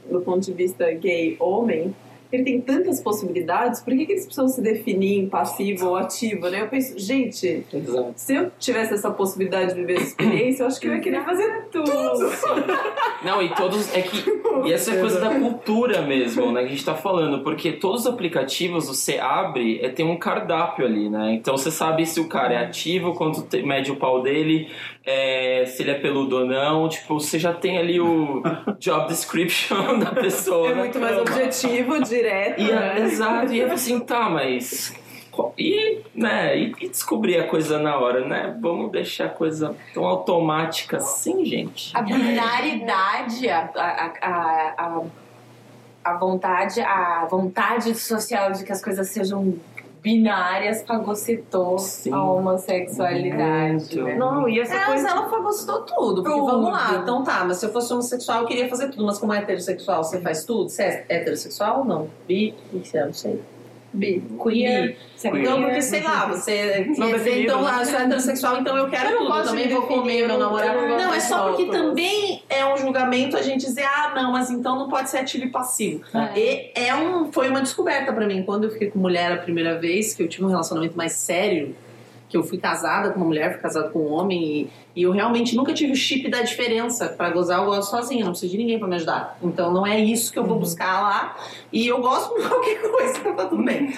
do 0.09 0.19
ponto 0.21 0.41
de 0.41 0.53
vista 0.53 0.91
gay 0.91 1.37
homem, 1.39 1.93
ele 2.31 2.43
tem 2.43 2.61
tantas 2.61 3.01
possibilidades, 3.01 3.81
por 3.81 3.95
que, 3.95 4.05
que 4.05 4.11
eles 4.11 4.25
precisam 4.25 4.47
se 4.47 4.61
definir 4.61 5.19
em 5.19 5.29
passivo 5.29 5.87
ou 5.87 5.95
ativo, 5.95 6.49
né? 6.49 6.61
Eu 6.61 6.67
penso, 6.67 6.97
gente, 6.97 7.63
Exato. 7.73 8.13
se 8.15 8.35
eu 8.35 8.51
tivesse 8.59 8.93
essa 8.93 9.11
possibilidade 9.11 9.73
de 9.73 9.79
viver 9.79 9.95
essa 9.95 10.07
experiência, 10.07 10.63
eu 10.63 10.67
acho 10.67 10.79
que 10.79 10.87
eu 10.87 10.93
ia 10.93 10.99
querer 10.99 11.23
fazer 11.23 11.65
tudo. 11.71 12.31
Não, 13.23 13.41
e 13.41 13.49
todos. 13.55 13.93
É 13.93 14.01
que. 14.01 14.17
E 14.65 14.73
essa 14.73 14.93
é 14.93 14.99
coisa 14.99 15.19
da 15.19 15.39
cultura 15.39 16.01
mesmo, 16.01 16.51
né? 16.51 16.61
Que 16.61 16.67
a 16.67 16.69
gente 16.69 16.85
tá 16.85 16.95
falando. 16.95 17.43
Porque 17.43 17.73
todos 17.73 18.01
os 18.01 18.07
aplicativos 18.07 18.87
você 18.87 19.17
abre, 19.17 19.79
é, 19.81 19.89
tem 19.89 20.05
um 20.05 20.17
cardápio 20.17 20.85
ali, 20.85 21.09
né? 21.09 21.33
Então 21.33 21.57
você 21.57 21.71
sabe 21.71 22.05
se 22.05 22.19
o 22.19 22.27
cara 22.27 22.53
é 22.53 22.57
ativo, 22.57 23.13
quanto 23.13 23.45
mede 23.65 23.91
o 23.91 23.95
pau 23.95 24.21
dele, 24.21 24.69
é, 25.07 25.63
se 25.65 25.81
ele 25.81 25.91
é 25.91 25.93
peludo 25.93 26.39
ou 26.39 26.45
não. 26.45 26.89
Tipo, 26.89 27.17
você 27.17 27.39
já 27.39 27.53
tem 27.53 27.77
ali 27.77 27.99
o 27.99 28.43
job 28.77 29.07
description 29.07 29.97
da 30.03 30.11
pessoa. 30.11 30.67
É 30.67 30.75
na 30.75 30.81
muito 30.81 30.99
mais 30.99 31.17
objetivo, 31.17 31.97
direto, 32.03 32.61
E, 32.61 32.69
né? 32.69 32.99
Exato, 32.99 33.53
e 33.53 33.59
eu 33.59 33.71
assim, 33.71 34.01
tá, 34.01 34.29
mas. 34.29 34.93
E, 35.57 36.01
né, 36.15 36.57
e, 36.57 36.75
e 36.81 36.89
descobrir 36.89 37.37
a 37.37 37.47
coisa 37.47 37.79
na 37.79 37.95
hora, 37.97 38.27
né? 38.27 38.57
Vamos 38.59 38.91
deixar 38.91 39.25
a 39.25 39.29
coisa 39.29 39.75
tão 39.93 40.03
automática 40.03 40.97
assim, 40.97 41.45
gente. 41.45 41.95
A 41.95 42.01
binaridade, 42.01 43.47
a, 43.47 43.69
a, 43.75 44.11
a, 44.19 44.73
a, 44.77 45.01
a 46.03 46.17
vontade, 46.17 46.81
a 46.81 47.27
vontade 47.29 47.93
social 47.93 48.51
de 48.51 48.63
que 48.63 48.71
as 48.71 48.83
coisas 48.83 49.07
sejam 49.09 49.55
binárias 50.07 50.83
fagocitou 50.87 51.77
Sim. 51.77 52.13
a 52.13 52.23
homossexualidade. 52.23 54.01
Né? 54.01 54.15
Não, 54.15 54.47
e 54.47 54.59
essa 54.61 54.73
É, 54.73 54.77
mas 54.77 54.87
coisa. 54.87 55.09
ela 55.09 55.29
fagocitou 55.29 55.81
tudo. 55.81 56.23
Porque 56.23 56.39
Tudo. 56.39 56.51
vamos 56.51 56.71
lá, 56.71 56.99
então 57.01 57.23
tá, 57.23 57.43
mas 57.45 57.57
se 57.57 57.65
eu 57.65 57.73
fosse 57.73 57.91
homossexual, 57.91 58.41
eu 58.41 58.47
queria 58.47 58.69
fazer 58.69 58.89
tudo. 58.89 59.05
Mas 59.05 59.17
como 59.17 59.33
é 59.33 59.39
heterossexual, 59.39 60.03
você 60.03 60.21
faz 60.21 60.45
tudo? 60.45 60.69
Você 60.69 60.83
é 60.83 61.05
heterossexual 61.09 61.79
ou 61.79 61.85
não? 61.85 62.07
Bi? 62.25 62.55
Não 62.71 63.13
sei. 63.13 63.41
Bi. 63.97 64.23
Queer. 64.43 64.97
É 65.23 65.29
Queer. 65.29 65.41
Então, 65.43 65.61
porque 65.63 65.81
sei 65.81 66.01
lá, 66.03 66.25
você 66.27 66.85
Não 66.97 67.11
dizer, 67.11 67.43
então, 67.43 67.65
ah, 67.65 67.79
eu 67.79 67.85
sou 67.85 67.99
heterossexual, 67.99 68.59
então 68.61 68.77
eu 68.77 68.87
quero 68.89 69.09
Eu 69.09 69.23
não 69.23 69.31
tudo. 69.31 69.43
também 69.45 69.67
vou 69.69 69.81
comer 69.83 70.21
eu 70.21 70.27
meu 70.27 70.37
não- 70.37 70.45
namorado. 70.45 70.87
não 70.87 71.13
é 71.13 71.19
só 71.19 71.47
porque 71.49 71.65
também 71.65 72.43
é 72.49 72.65
um 72.65 72.77
julgamento 72.77 73.35
a 73.35 73.41
gente 73.41 73.61
dizer, 73.65 73.83
ah, 73.85 74.13
não, 74.15 74.31
mas 74.31 74.49
então 74.51 74.77
não 74.77 74.87
pode 74.87 75.09
ser 75.09 75.17
ativo 75.17 75.45
e 75.45 75.49
passivo. 75.49 76.03
É. 76.15 76.39
E 76.39 76.71
é 76.75 76.95
um, 76.95 77.31
foi 77.31 77.49
uma 77.49 77.61
descoberta 77.61 78.13
pra 78.13 78.25
mim. 78.27 78.43
Quando 78.43 78.65
eu 78.65 78.69
fiquei 78.71 78.89
com 78.91 78.99
mulher 78.99 79.31
a 79.31 79.37
primeira 79.37 79.77
vez, 79.79 80.13
que 80.13 80.21
eu 80.23 80.27
tive 80.27 80.45
um 80.45 80.49
relacionamento 80.49 80.95
mais 80.95 81.13
sério, 81.13 81.75
que 82.29 82.35
eu 82.37 82.43
fui 82.43 82.57
casada 82.57 83.09
com 83.11 83.17
uma 83.21 83.25
mulher, 83.25 83.53
fui 83.53 83.61
casada 83.61 83.89
com 83.89 83.99
um 83.99 84.11
homem, 84.11 84.43
e, 84.43 84.69
e 84.97 85.03
eu 85.03 85.11
realmente 85.11 85.55
nunca 85.55 85.75
tive 85.75 85.91
o 85.91 85.95
chip 85.95 86.27
da 86.27 86.41
diferença. 86.41 87.09
Pra 87.09 87.29
gozar, 87.29 87.59
eu 87.59 87.65
gosto 87.65 87.91
sozinha, 87.91 88.25
não 88.25 88.31
preciso 88.31 88.51
de 88.53 88.57
ninguém 88.57 88.79
pra 88.79 88.87
me 88.87 88.95
ajudar. 88.95 89.37
Então 89.43 89.71
não 89.71 89.85
é 89.85 89.99
isso 89.99 90.33
que 90.33 90.39
eu 90.39 90.43
vou 90.43 90.57
buscar 90.57 91.03
lá. 91.03 91.37
E 91.71 91.85
eu 91.85 92.01
gosto 92.01 92.33
de 92.35 92.41
qualquer 92.49 92.81
coisa, 92.81 93.19
tá 93.35 93.45
tudo 93.45 93.63
bem. 93.63 93.93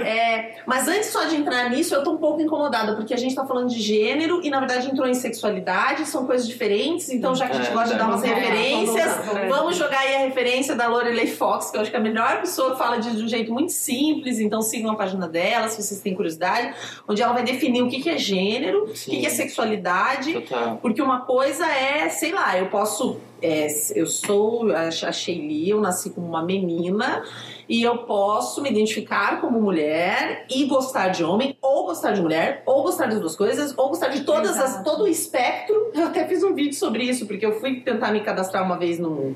É, 0.00 0.56
mas 0.66 0.88
antes 0.88 1.10
só 1.10 1.24
de 1.24 1.36
entrar 1.36 1.70
nisso, 1.70 1.94
eu 1.94 2.02
tô 2.02 2.12
um 2.12 2.16
pouco 2.16 2.40
incomodada, 2.40 2.96
porque 2.96 3.14
a 3.14 3.16
gente 3.16 3.34
tá 3.34 3.46
falando 3.46 3.68
de 3.68 3.80
gênero 3.80 4.40
e 4.42 4.50
na 4.50 4.58
verdade 4.58 4.90
entrou 4.90 5.06
em 5.06 5.14
sexualidade, 5.14 6.06
são 6.06 6.26
coisas 6.26 6.48
diferentes, 6.48 7.10
então 7.10 7.34
já 7.34 7.46
que 7.46 7.52
a 7.52 7.56
gente 7.56 7.70
É, 7.70 7.72
gosta 7.72 7.92
de 7.92 7.98
dar 7.98 8.06
umas 8.06 8.24
é, 8.24 8.34
referências, 8.34 9.12
vamos 9.48 9.76
jogar 9.76 10.00
aí 10.00 10.16
a 10.16 10.18
referência 10.20 10.74
da 10.74 10.88
Lorelei 10.88 11.28
Fox, 11.28 11.70
que 11.70 11.76
eu 11.76 11.82
acho 11.82 11.90
que 11.90 11.96
é 11.96 12.00
a 12.00 12.02
melhor 12.02 12.40
pessoa 12.40 12.72
que 12.72 12.78
fala 12.78 12.96
de, 12.96 13.14
de 13.14 13.22
um 13.22 13.28
jeito 13.28 13.52
muito 13.52 13.72
simples, 13.72 14.40
então 14.40 14.62
sigam 14.62 14.90
a 14.90 14.96
página 14.96 15.28
dela 15.28 15.68
se 15.68 15.80
vocês 15.82 16.00
têm 16.00 16.14
curiosidade, 16.14 16.74
onde 17.06 17.22
ela 17.22 17.32
vai 17.32 17.44
definir 17.44 17.82
o 17.82 17.88
que, 17.88 18.00
que 18.02 18.10
é 18.10 18.18
gênero, 18.18 18.84
o 18.84 18.86
que, 18.88 18.98
Sim. 18.98 19.20
que 19.20 19.26
é 19.26 19.30
sexualidade, 19.30 20.39
Total. 20.40 20.78
porque 20.80 21.00
uma 21.00 21.20
coisa 21.20 21.66
é, 21.66 22.08
sei 22.08 22.32
lá, 22.32 22.58
eu 22.58 22.66
posso. 22.66 23.18
é, 23.42 23.68
eu 23.94 24.06
sou 24.06 24.70
a 24.72 24.90
Sheili, 24.90 25.70
eu 25.70 25.80
nasci 25.80 26.10
como 26.10 26.26
uma 26.26 26.42
menina 26.42 27.22
e 27.68 27.82
eu 27.82 27.98
posso 27.98 28.60
me 28.60 28.68
identificar 28.68 29.40
como 29.40 29.60
mulher 29.60 30.44
e 30.50 30.64
gostar 30.64 31.08
de 31.08 31.22
homem, 31.22 31.56
ou 31.62 31.86
gostar 31.86 32.10
de 32.12 32.20
mulher, 32.20 32.62
ou 32.66 32.82
gostar 32.82 33.06
das 33.06 33.20
duas 33.20 33.36
coisas, 33.36 33.72
ou 33.78 33.88
gostar 33.88 34.08
de 34.08 34.22
todas 34.22 34.58
as, 34.58 34.82
todo 34.82 35.04
o 35.04 35.08
espectro. 35.08 35.90
Eu 35.94 36.06
até 36.06 36.26
fiz 36.26 36.42
um 36.42 36.52
vídeo 36.52 36.74
sobre 36.74 37.04
isso, 37.04 37.26
porque 37.26 37.46
eu 37.46 37.60
fui 37.60 37.80
tentar 37.80 38.10
me 38.10 38.20
cadastrar 38.20 38.64
uma 38.64 38.76
vez 38.76 38.98
num, 38.98 39.34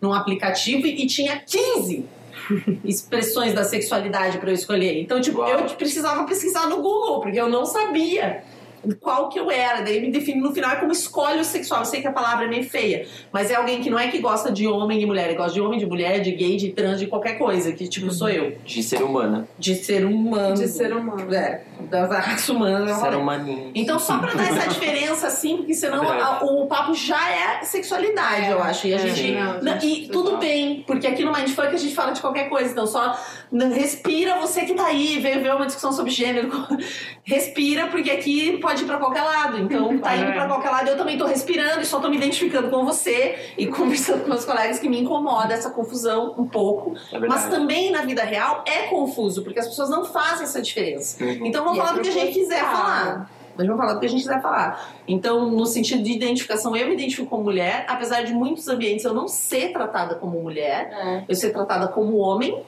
num 0.00 0.12
aplicativo 0.12 0.86
e 0.86 1.06
tinha 1.06 1.38
15 1.38 2.06
expressões 2.84 3.52
da 3.52 3.64
sexualidade 3.64 4.38
para 4.38 4.50
eu 4.50 4.54
escolher. 4.54 5.00
Então, 5.00 5.20
tipo, 5.20 5.40
Uau. 5.40 5.48
eu 5.48 5.64
precisava 5.74 6.24
pesquisar 6.24 6.68
no 6.68 6.76
Google, 6.76 7.20
porque 7.20 7.38
eu 7.38 7.48
não 7.48 7.64
sabia 7.64 8.42
qual 9.00 9.28
que 9.28 9.38
eu 9.38 9.50
era. 9.50 9.82
Daí 9.82 10.00
me 10.00 10.10
define 10.10 10.40
no 10.40 10.52
final 10.52 10.70
é 10.72 10.76
como 10.76 10.92
escolhe 10.92 11.40
o 11.40 11.44
sexual. 11.44 11.80
Eu 11.80 11.86
sei 11.86 12.00
que 12.00 12.08
a 12.08 12.12
palavra 12.12 12.44
é 12.46 12.48
meio 12.48 12.64
feia, 12.68 13.06
mas 13.32 13.50
é 13.50 13.54
alguém 13.54 13.80
que 13.80 13.90
não 13.90 13.98
é 13.98 14.08
que 14.08 14.18
gosta 14.18 14.50
de 14.50 14.66
homem 14.66 15.00
e 15.02 15.06
mulher, 15.06 15.28
ele 15.28 15.36
gosta 15.36 15.52
de 15.52 15.60
homem, 15.60 15.78
de 15.78 15.86
mulher, 15.86 16.20
de 16.20 16.32
gay, 16.32 16.56
de 16.56 16.70
trans, 16.70 16.98
de 16.98 17.06
qualquer 17.06 17.38
coisa, 17.38 17.72
que 17.72 17.88
tipo 17.88 18.10
sou 18.12 18.28
eu. 18.28 18.56
De 18.64 18.82
ser 18.82 19.02
humana. 19.02 19.48
De 19.58 19.74
ser 19.74 20.04
humano. 20.04 20.54
De 20.54 20.68
ser 20.68 20.92
humano. 20.94 21.34
É, 21.34 21.62
da 21.90 22.06
raça 22.06 22.52
humana. 22.52 22.94
Ser 22.94 23.14
humaninho. 23.14 23.70
Então, 23.74 23.98
só 23.98 24.18
pra 24.18 24.32
dar 24.34 24.44
essa 24.48 24.68
diferença, 24.68 25.26
assim, 25.26 25.56
porque 25.58 25.74
senão 25.74 26.02
a- 26.08 26.44
o 26.44 26.66
papo 26.66 26.94
já 26.94 27.30
é 27.30 27.62
sexualidade, 27.62 28.50
eu 28.50 28.62
acho. 28.62 28.86
E 28.86 28.94
a 28.94 28.96
É, 28.96 29.08
gente. 29.08 29.32
não, 29.32 29.60
não, 29.62 29.72
gente, 29.80 30.04
e 30.04 30.08
tudo 30.08 30.24
total. 30.30 30.40
bem, 30.40 30.84
porque 30.86 31.06
aqui 31.06 31.24
no 31.24 31.32
Mindfunk 31.32 31.68
a 31.68 31.76
gente 31.76 31.94
fala 31.94 32.12
de 32.12 32.20
qualquer 32.20 32.48
coisa, 32.48 32.70
então 32.70 32.86
só 32.86 33.18
respira 33.74 34.36
você 34.40 34.62
que 34.64 34.74
tá 34.74 34.86
aí, 34.86 35.18
veio 35.18 35.40
ver 35.42 35.54
uma 35.54 35.66
discussão 35.66 35.92
sobre 35.92 36.10
gênero. 36.12 36.50
respira, 37.24 37.86
porque 37.88 38.10
aqui 38.10 38.58
pode 38.66 38.82
ir 38.82 38.86
pra 38.86 38.98
qualquer 38.98 39.22
lado. 39.22 39.58
Então, 39.58 39.96
tá 39.98 40.16
indo 40.16 40.32
pra 40.32 40.46
qualquer 40.48 40.70
lado. 40.70 40.88
Eu 40.88 40.96
também 40.96 41.16
tô 41.16 41.24
respirando 41.24 41.80
e 41.80 41.86
só 41.86 42.00
tô 42.00 42.08
me 42.08 42.16
identificando 42.16 42.68
com 42.68 42.84
você 42.84 43.52
e 43.56 43.66
conversando 43.68 44.22
com 44.22 44.28
meus 44.28 44.44
colegas 44.44 44.78
que 44.80 44.88
me 44.88 45.00
incomoda 45.00 45.54
essa 45.54 45.70
confusão 45.70 46.34
um 46.36 46.46
pouco. 46.46 46.94
É. 47.12 47.18
Mas 47.20 47.48
também 47.48 47.92
na 47.92 48.02
vida 48.02 48.22
real 48.24 48.64
é 48.66 48.88
confuso, 48.88 49.42
porque 49.42 49.60
as 49.60 49.68
pessoas 49.68 49.88
não 49.88 50.04
fazem 50.04 50.44
essa 50.44 50.60
diferença. 50.60 51.22
Uhum. 51.22 51.46
Então 51.46 51.62
vamos 51.62 51.78
E 51.78 51.80
é 51.80 51.84
falar 51.84 51.96
do 51.96 52.02
que 52.02 52.08
a 52.08 52.12
gente 52.12 52.32
quiser 52.32 52.60
falar. 52.60 53.30
Nós 53.56 53.66
vamos 53.66 53.80
falar 53.80 53.94
do 53.94 54.00
que 54.00 54.06
a 54.06 54.08
gente 54.08 54.20
quiser 54.22 54.42
falar. 54.42 54.94
Então, 55.08 55.50
no 55.50 55.64
sentido 55.64 56.02
de 56.02 56.12
identificação, 56.12 56.76
eu 56.76 56.88
me 56.88 56.94
identifico 56.94 57.26
como 57.28 57.44
mulher, 57.44 57.86
apesar 57.88 58.22
de 58.22 58.34
muitos 58.34 58.68
ambientes 58.68 59.04
eu 59.04 59.14
não 59.14 59.26
ser 59.28 59.72
tratada 59.72 60.16
como 60.16 60.38
mulher, 60.42 60.90
É. 60.92 61.24
eu 61.26 61.34
ser 61.34 61.50
tratada 61.50 61.88
como 61.88 62.18
homem. 62.18 62.62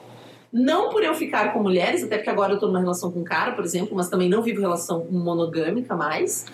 Não 0.51 0.89
por 0.89 1.03
eu 1.03 1.13
ficar 1.13 1.53
com 1.53 1.61
mulheres, 1.61 2.03
até 2.03 2.17
porque 2.17 2.29
agora 2.29 2.53
eu 2.53 2.59
tô 2.59 2.67
numa 2.67 2.79
relação 2.79 3.11
com 3.11 3.19
um 3.19 3.23
cara, 3.23 3.51
por 3.51 3.63
exemplo, 3.63 3.95
mas 3.95 4.09
também 4.09 4.27
não 4.27 4.41
vivo 4.41 4.59
relação 4.59 5.05
monogâmica 5.09 5.95
mais. 5.95 6.45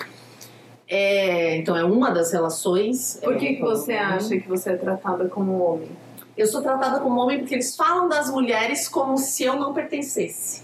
É, 0.87 1.57
então 1.57 1.75
é 1.75 1.83
uma 1.83 2.11
das 2.11 2.31
relações. 2.31 3.19
Por 3.23 3.37
que, 3.37 3.55
que 3.55 3.61
você 3.61 3.93
acha 3.93 4.37
que 4.37 4.47
você 4.47 4.71
é 4.71 4.75
tratada 4.75 5.27
como 5.29 5.63
homem? 5.63 5.89
Eu 6.37 6.45
sou 6.47 6.61
tratada 6.61 6.99
como 6.99 7.19
homem 7.21 7.39
porque 7.39 7.55
eles 7.55 7.75
falam 7.75 8.09
das 8.09 8.29
mulheres 8.29 8.89
como 8.89 9.17
se 9.17 9.43
eu 9.43 9.55
não 9.55 9.73
pertencesse. 9.73 10.63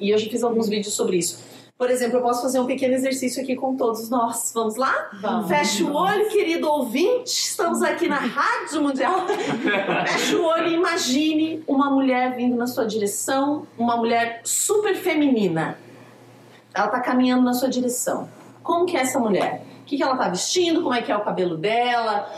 E 0.00 0.10
eu 0.10 0.18
já 0.18 0.28
fiz 0.28 0.42
alguns 0.42 0.68
vídeos 0.68 0.94
sobre 0.94 1.16
isso. 1.16 1.51
Por 1.82 1.90
exemplo, 1.90 2.18
eu 2.18 2.22
posso 2.22 2.42
fazer 2.42 2.60
um 2.60 2.64
pequeno 2.64 2.94
exercício 2.94 3.42
aqui 3.42 3.56
com 3.56 3.74
todos 3.74 4.08
nós. 4.08 4.52
Vamos 4.54 4.76
lá? 4.76 5.10
Vamos. 5.20 5.48
Feche 5.48 5.82
o 5.82 5.92
olho, 5.92 6.28
querido 6.28 6.70
ouvinte. 6.70 7.32
Estamos 7.32 7.82
aqui 7.82 8.06
na 8.06 8.20
Rádio 8.20 8.80
Mundial. 8.80 9.26
Feche 10.06 10.36
o 10.36 10.44
olho 10.44 10.68
e 10.68 10.74
imagine 10.74 11.64
uma 11.66 11.90
mulher 11.90 12.36
vindo 12.36 12.54
na 12.54 12.68
sua 12.68 12.86
direção, 12.86 13.66
uma 13.76 13.96
mulher 13.96 14.42
super 14.44 14.94
feminina. 14.94 15.76
Ela 16.72 16.86
tá 16.86 17.00
caminhando 17.00 17.42
na 17.42 17.52
sua 17.52 17.68
direção. 17.68 18.28
Como 18.62 18.86
que 18.86 18.96
é 18.96 19.00
essa 19.00 19.18
mulher? 19.18 19.64
O 19.80 19.84
que, 19.84 19.96
que 19.96 20.04
ela 20.04 20.16
tá 20.16 20.28
vestindo? 20.28 20.82
Como 20.82 20.94
é 20.94 21.02
que 21.02 21.10
é 21.10 21.16
o 21.16 21.24
cabelo 21.24 21.56
dela? 21.56 22.32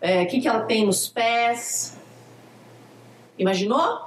É, 0.00 0.22
o 0.22 0.26
que, 0.26 0.40
que 0.40 0.48
ela 0.48 0.60
tem 0.60 0.86
nos 0.86 1.06
pés? 1.06 1.98
Imaginou? 3.38 4.05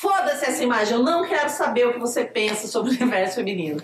Foda-se 0.00 0.44
essa 0.44 0.62
imagem, 0.62 0.94
eu 0.94 1.02
não 1.02 1.26
quero 1.26 1.48
saber 1.48 1.88
o 1.88 1.92
que 1.92 1.98
você 1.98 2.24
pensa 2.24 2.68
sobre 2.68 2.92
o 2.92 2.94
universo 2.94 3.34
feminino. 3.34 3.82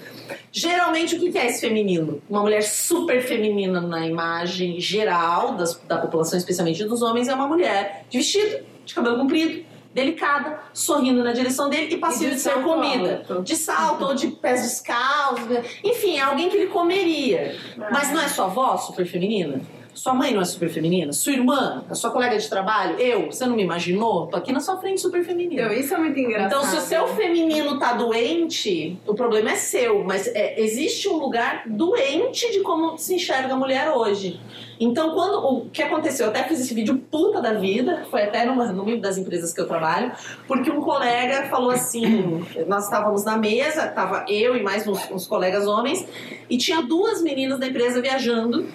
Geralmente, 0.52 1.16
o 1.16 1.18
que 1.18 1.36
é 1.36 1.46
esse 1.46 1.60
feminino? 1.60 2.22
Uma 2.30 2.40
mulher 2.40 2.62
super 2.62 3.20
feminina 3.20 3.80
na 3.80 4.06
imagem 4.06 4.78
geral 4.80 5.56
das- 5.56 5.74
da 5.88 5.98
população, 5.98 6.38
especialmente 6.38 6.84
dos 6.84 7.02
homens, 7.02 7.26
é 7.26 7.34
uma 7.34 7.48
mulher 7.48 8.04
de 8.08 8.18
vestido, 8.18 8.64
de 8.84 8.94
cabelo 8.94 9.16
comprido, 9.18 9.64
delicada, 9.92 10.60
sorrindo 10.72 11.22
na 11.24 11.32
direção 11.32 11.68
dele 11.68 11.92
e 11.94 11.98
passiva 11.98 12.26
E 12.26 12.28
de 12.30 12.34
de 12.36 12.40
ser 12.42 12.62
comida. 12.62 13.24
alto. 13.28 13.42
De 13.42 13.56
salto 13.56 14.04
ou 14.04 14.14
de 14.14 14.28
pés 14.28 14.62
descalços. 14.62 15.48
Enfim, 15.82 16.16
é 16.18 16.20
alguém 16.22 16.48
que 16.48 16.56
ele 16.56 16.66
comeria. 16.68 17.56
Mas 17.90 18.12
não 18.12 18.20
é 18.20 18.28
sua 18.28 18.44
avó 18.44 18.76
super 18.76 19.04
feminina? 19.04 19.60
Sua 19.94 20.12
mãe 20.12 20.34
não 20.34 20.42
é 20.42 20.44
super 20.44 20.68
feminina? 20.68 21.12
Sua 21.12 21.32
irmã? 21.32 21.84
A 21.88 21.94
sua 21.94 22.10
colega 22.10 22.36
de 22.36 22.48
trabalho? 22.48 22.98
Eu? 22.98 23.26
Você 23.26 23.46
não 23.46 23.54
me 23.54 23.62
imaginou? 23.62 24.26
Tô 24.26 24.36
aqui 24.36 24.52
na 24.52 24.58
sua 24.58 24.76
frente 24.76 25.00
super 25.00 25.24
feminina. 25.24 25.62
Então, 25.62 25.72
isso 25.72 25.94
é 25.94 25.98
muito 25.98 26.18
engraçado. 26.18 26.46
Então, 26.46 26.64
se 26.64 26.76
o 26.76 26.80
seu 26.80 27.06
feminino 27.08 27.78
tá 27.78 27.92
doente, 27.92 28.98
o 29.06 29.14
problema 29.14 29.52
é 29.52 29.54
seu. 29.54 30.02
Mas 30.02 30.26
é, 30.26 30.60
existe 30.60 31.08
um 31.08 31.16
lugar 31.16 31.62
doente 31.66 32.50
de 32.50 32.60
como 32.60 32.98
se 32.98 33.14
enxerga 33.14 33.54
a 33.54 33.56
mulher 33.56 33.92
hoje. 33.92 34.40
Então, 34.80 35.14
quando 35.14 35.38
o 35.38 35.70
que 35.70 35.80
aconteceu? 35.80 36.26
Eu 36.26 36.30
até 36.30 36.42
fiz 36.42 36.58
esse 36.58 36.74
vídeo 36.74 36.98
puta 37.08 37.40
da 37.40 37.52
vida, 37.52 38.04
foi 38.10 38.24
até 38.24 38.44
numa, 38.44 38.66
numa 38.72 38.96
das 38.96 39.16
empresas 39.16 39.52
que 39.52 39.60
eu 39.60 39.68
trabalho, 39.68 40.10
porque 40.48 40.70
um 40.72 40.80
colega 40.80 41.44
falou 41.44 41.70
assim: 41.70 42.44
nós 42.66 42.84
estávamos 42.84 43.24
na 43.24 43.36
mesa, 43.36 43.86
tava 43.86 44.24
eu 44.28 44.56
e 44.56 44.62
mais 44.62 44.88
uns, 44.88 45.08
uns 45.10 45.26
colegas 45.26 45.68
homens, 45.68 46.04
e 46.50 46.58
tinha 46.58 46.82
duas 46.82 47.22
meninas 47.22 47.60
da 47.60 47.68
empresa 47.68 48.02
viajando 48.02 48.66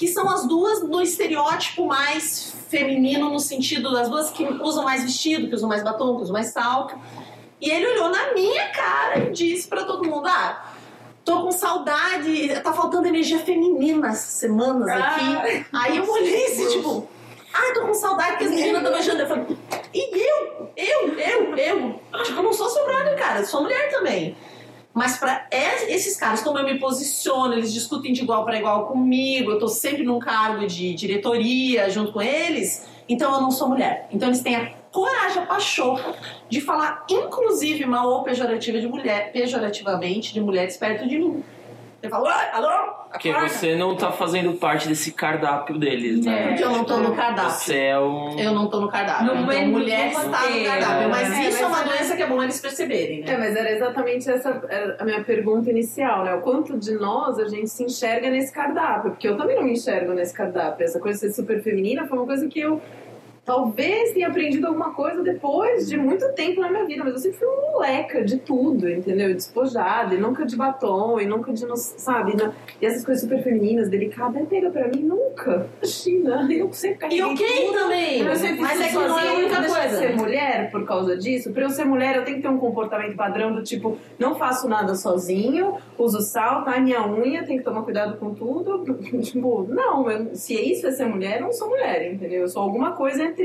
que 0.00 0.08
são 0.08 0.30
as 0.30 0.46
duas 0.46 0.80
do 0.80 1.02
estereótipo 1.02 1.84
mais 1.84 2.54
feminino, 2.70 3.28
no 3.28 3.38
sentido 3.38 3.92
das 3.92 4.08
duas 4.08 4.30
que 4.30 4.42
usam 4.44 4.82
mais 4.82 5.02
vestido, 5.02 5.46
que 5.46 5.54
usam 5.54 5.68
mais 5.68 5.84
batom, 5.84 6.16
que 6.16 6.22
usam 6.22 6.32
mais 6.32 6.46
salto. 6.46 6.98
E 7.60 7.70
ele 7.70 7.86
olhou 7.86 8.08
na 8.08 8.32
minha 8.32 8.66
cara 8.70 9.18
e 9.18 9.30
disse 9.30 9.68
pra 9.68 9.84
todo 9.84 10.08
mundo: 10.08 10.26
Ah, 10.26 10.72
tô 11.22 11.42
com 11.42 11.52
saudade, 11.52 12.48
tá 12.62 12.72
faltando 12.72 13.08
energia 13.08 13.40
feminina 13.40 14.08
essas 14.08 14.32
semanas 14.32 14.88
aqui. 14.88 15.66
Aí 15.70 15.98
eu 15.98 16.10
olhei 16.10 16.46
assim, 16.46 16.66
tipo, 16.68 17.06
ah, 17.52 17.74
tô 17.74 17.82
com 17.82 17.92
saudade 17.92 18.30
porque 18.30 18.44
as 18.44 18.50
meninas 18.52 18.78
estão 18.78 18.92
beijando. 18.94 19.20
Eu 19.20 19.28
falei, 19.28 19.58
e 19.92 20.18
eu? 20.18 20.70
Eu, 20.78 21.08
eu, 21.18 21.56
eu? 21.58 22.00
Tipo, 22.24 22.38
eu 22.38 22.42
não 22.42 22.54
sou 22.54 22.86
brother, 22.86 23.18
cara, 23.18 23.44
sou 23.44 23.64
mulher 23.64 23.90
também. 23.90 24.34
Mas 24.92 25.18
para 25.18 25.46
esses 25.52 26.16
caras, 26.16 26.42
como 26.42 26.58
eu 26.58 26.64
me 26.64 26.78
posiciono, 26.78 27.54
eles 27.54 27.72
discutem 27.72 28.12
de 28.12 28.22
igual 28.22 28.44
para 28.44 28.58
igual 28.58 28.86
comigo, 28.86 29.52
eu 29.52 29.58
tô 29.58 29.68
sempre 29.68 30.02
num 30.02 30.18
cargo 30.18 30.66
de 30.66 30.94
diretoria 30.94 31.88
junto 31.88 32.12
com 32.12 32.20
eles, 32.20 32.86
então 33.08 33.32
eu 33.32 33.40
não 33.40 33.50
sou 33.50 33.68
mulher. 33.68 34.08
Então 34.10 34.28
eles 34.28 34.40
têm 34.40 34.56
a 34.56 34.72
coragem, 34.90 35.42
a 35.42 35.46
pachorra 35.46 36.14
de 36.48 36.60
falar, 36.60 37.06
inclusive, 37.08 37.86
mal 37.86 38.08
ou 38.08 38.22
pejorativa 38.24 38.80
de 38.80 38.88
mulher, 38.88 39.32
pejorativamente 39.32 40.34
de 40.34 40.40
mulheres 40.40 40.76
perto 40.76 41.08
de 41.08 41.18
mim. 41.18 41.44
Você 42.00 42.08
fala, 42.08 42.28
"Oi, 42.28 42.44
alô? 42.54 42.92
Porque 43.12 43.28
Acorda." 43.28 43.48
você 43.50 43.74
não 43.76 43.94
tá 43.94 44.10
fazendo 44.10 44.54
parte 44.54 44.88
desse 44.88 45.12
cardápio 45.12 45.78
deles, 45.78 46.24
né? 46.24 46.48
Porque 46.48 46.64
eu 46.64 46.70
não 46.70 46.84
tô 46.84 46.96
no 46.96 47.14
cardápio. 47.14 47.50
Você 47.50 47.76
é 47.76 47.98
um. 48.00 48.38
Eu 48.38 48.52
não 48.54 48.68
tô 48.70 48.80
no 48.80 48.88
cardápio. 48.88 49.26
No 49.34 49.52
então, 49.52 49.66
mulher 49.66 50.06
está 50.08 50.22
no 50.24 50.64
cardápio. 50.64 51.08
Mas 51.10 51.30
É, 51.30 51.48
isso 51.48 51.58
é 51.58 51.68
mas 51.68 51.70
uma 51.72 51.80
é- 51.82 51.84
doença 51.96 52.16
que 52.16 52.22
é 52.22 52.26
bom 52.26 52.42
eles 52.42 52.58
perceberem, 52.58 53.22
É, 53.22 53.26
né? 53.26 53.36
mas 53.38 53.54
era 53.54 53.70
exatamente 53.70 54.30
essa 54.30 54.62
é, 54.70 54.96
a 54.98 55.04
minha 55.04 55.22
pergunta 55.22 55.68
inicial, 55.70 56.24
né? 56.24 56.34
O 56.34 56.40
quanto 56.40 56.78
de 56.78 56.92
nós 56.94 57.38
a 57.38 57.46
gente 57.48 57.68
se 57.68 57.84
enxerga 57.84 58.30
nesse 58.30 58.50
cardápio? 58.52 59.10
Porque 59.10 59.28
eu 59.28 59.36
também 59.36 59.56
não 59.56 59.64
me 59.64 59.72
enxergo 59.72 60.12
nesse 60.14 60.32
cardápio. 60.32 60.84
Essa 60.84 60.98
coisa 60.98 61.18
de 61.20 61.26
ser 61.34 61.42
super 61.42 61.62
feminina 61.62 62.06
foi 62.06 62.16
uma 62.16 62.26
coisa 62.26 62.48
que 62.48 62.60
eu 62.60 62.80
talvez 63.50 64.12
tenha 64.12 64.28
aprendido 64.28 64.68
alguma 64.68 64.94
coisa 64.94 65.24
depois 65.24 65.88
de 65.88 65.96
muito 65.96 66.32
tempo 66.34 66.60
na 66.60 66.70
minha 66.70 66.84
vida, 66.84 67.02
mas 67.02 67.14
eu 67.14 67.18
sempre 67.18 67.38
fui 67.38 67.48
uma 67.48 67.72
moleca 67.72 68.24
de 68.24 68.36
tudo, 68.36 68.88
entendeu? 68.88 69.34
Despojada, 69.34 70.14
e 70.14 70.18
nunca 70.18 70.46
de 70.46 70.54
batom, 70.56 71.18
e 71.20 71.26
nunca 71.26 71.52
de, 71.52 71.66
sabe? 71.76 72.34
E 72.80 72.86
essas 72.86 73.04
coisas 73.04 73.24
super 73.24 73.42
femininas, 73.42 73.88
delicadas, 73.88 74.46
pega 74.48 74.70
pra 74.70 74.86
mim 74.86 75.02
nunca. 75.02 75.66
Imagina, 75.82 76.46
eu 76.52 76.72
sempre 76.72 76.96
E 77.16 77.18
carreguei 77.18 77.22
ok 77.24 77.66
tudo. 77.66 77.78
também. 77.78 78.20
Eu 78.20 78.36
sempre 78.36 78.60
Mas 78.60 78.80
é 78.80 78.88
que 78.88 78.94
não 78.94 79.02
é 79.02 79.06
a 79.06 79.08
sozinha, 79.10 79.32
única 79.34 79.54
eu 79.56 79.60
deixei 79.62 79.82
de 79.82 79.94
ser 79.96 80.06
coisa. 80.08 80.22
mulher 80.22 80.70
por 80.70 80.84
causa 80.86 81.16
disso. 81.16 81.52
Pra 81.52 81.64
eu 81.64 81.70
ser 81.70 81.84
mulher, 81.84 82.16
eu 82.16 82.24
tenho 82.24 82.36
que 82.36 82.42
ter 82.42 82.48
um 82.48 82.58
comportamento 82.58 83.16
padrão 83.16 83.52
do 83.52 83.64
tipo, 83.64 83.98
não 84.16 84.36
faço 84.36 84.68
nada 84.68 84.94
sozinho, 84.94 85.74
uso 85.98 86.20
sal, 86.20 86.62
tá? 86.64 86.78
Minha 86.78 87.04
unha, 87.04 87.42
tem 87.44 87.58
que 87.58 87.64
tomar 87.64 87.82
cuidado 87.82 88.16
com 88.16 88.32
tudo. 88.32 88.84
tipo, 89.22 89.66
não, 89.68 90.08
eu- 90.08 90.36
se 90.36 90.54
isso 90.54 90.86
é 90.86 90.92
ser 90.92 91.06
mulher, 91.06 91.38
eu 91.40 91.46
não 91.46 91.52
sou 91.52 91.68
mulher, 91.68 92.12
entendeu? 92.12 92.42
Eu 92.42 92.48
sou 92.48 92.62
alguma 92.62 92.92
coisa 92.92 93.24
entre 93.24 93.39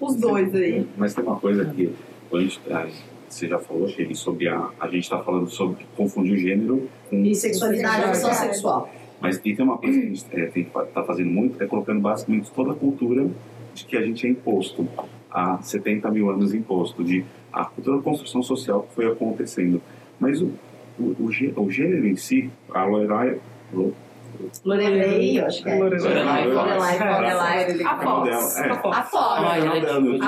os 0.00 0.16
dois 0.16 0.54
aí. 0.54 0.86
Mas 0.96 1.14
tem 1.14 1.24
uma 1.24 1.36
coisa 1.36 1.64
que 1.64 1.92
quando 2.30 2.42
a 2.42 2.44
gente, 2.44 2.60
ah, 2.70 2.88
você 3.28 3.48
já 3.48 3.58
falou, 3.58 3.88
Sherry, 3.88 4.14
sobre 4.14 4.48
a. 4.48 4.70
A 4.78 4.86
gente 4.86 5.04
está 5.04 5.18
falando 5.18 5.48
sobre 5.48 5.86
confundir 5.96 6.34
o 6.34 6.38
gênero 6.38 6.88
com. 7.08 7.24
E 7.24 7.34
sexualidade, 7.34 8.08
opção 8.08 8.32
sexual. 8.32 8.90
Mas 9.20 9.36
e 9.36 9.54
tem 9.54 9.64
uma 9.64 9.78
coisa 9.78 9.98
que 9.98 10.06
a 10.06 10.08
gente 10.08 10.26
é, 10.32 10.46
tem 10.46 10.64
que 10.64 10.70
tá 10.70 11.02
fazendo 11.04 11.30
muito, 11.30 11.62
é 11.62 11.66
colocando 11.66 12.00
basicamente 12.00 12.50
toda 12.50 12.72
a 12.72 12.74
cultura 12.74 13.28
de 13.74 13.84
que 13.84 13.96
a 13.96 14.02
gente 14.02 14.26
é 14.26 14.30
imposto. 14.30 14.86
Há 15.30 15.60
70 15.62 16.10
mil 16.10 16.30
anos 16.30 16.54
imposto, 16.54 17.02
de 17.02 17.24
a 17.52 17.64
cultura 17.64 17.96
da 17.96 18.02
construção 18.02 18.42
social 18.42 18.82
que 18.82 18.94
foi 18.94 19.06
acontecendo. 19.10 19.80
Mas 20.20 20.40
o, 20.40 20.50
o, 20.98 21.16
o, 21.18 21.62
o 21.64 21.70
gênero 21.70 22.06
em 22.06 22.16
si, 22.16 22.50
a 22.72 22.84
Lorelai. 22.84 23.40
Lo- 24.40 24.50
Lorelei, 24.64 25.40
eu 25.40 25.46
acho 25.46 25.62
que 25.62 25.68
é. 25.68 25.78
Lorelai. 25.78 26.46
Lorelai, 26.48 26.98
Lorelai. 26.98 27.64
A 27.82 27.94
o 27.94 27.98
canal 27.98 28.22
dela, 28.24 28.40
Fox. 28.40 28.56
é, 28.58 28.68
A 28.70 28.98
Ah, 28.98 29.02
fora. 29.02 29.56
ela 29.56 29.74
o 29.74 29.76
é 29.76 29.80
canal 29.80 29.80
dela 29.80 30.00
no 30.00 30.06
YouTube, 30.12 30.26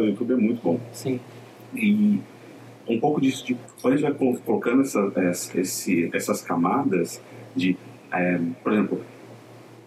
no 0.00 0.06
YouTube 0.06 0.32
é 0.32 0.36
muito 0.36 0.60
bom. 0.62 0.80
Sim. 0.92 1.20
E 1.74 2.20
um 2.88 3.00
pouco 3.00 3.20
disso, 3.20 3.44
de, 3.46 3.56
quando 3.82 3.94
a 3.94 3.96
gente 3.96 4.08
vai 4.08 4.14
colo- 4.18 4.38
colocando 4.44 4.82
essa, 4.82 5.12
essa- 5.16 5.60
esse, 5.60 6.10
essas 6.14 6.40
camadas 6.42 7.20
de, 7.54 7.76
é, 8.12 8.38
por 8.62 8.72
exemplo, 8.72 9.00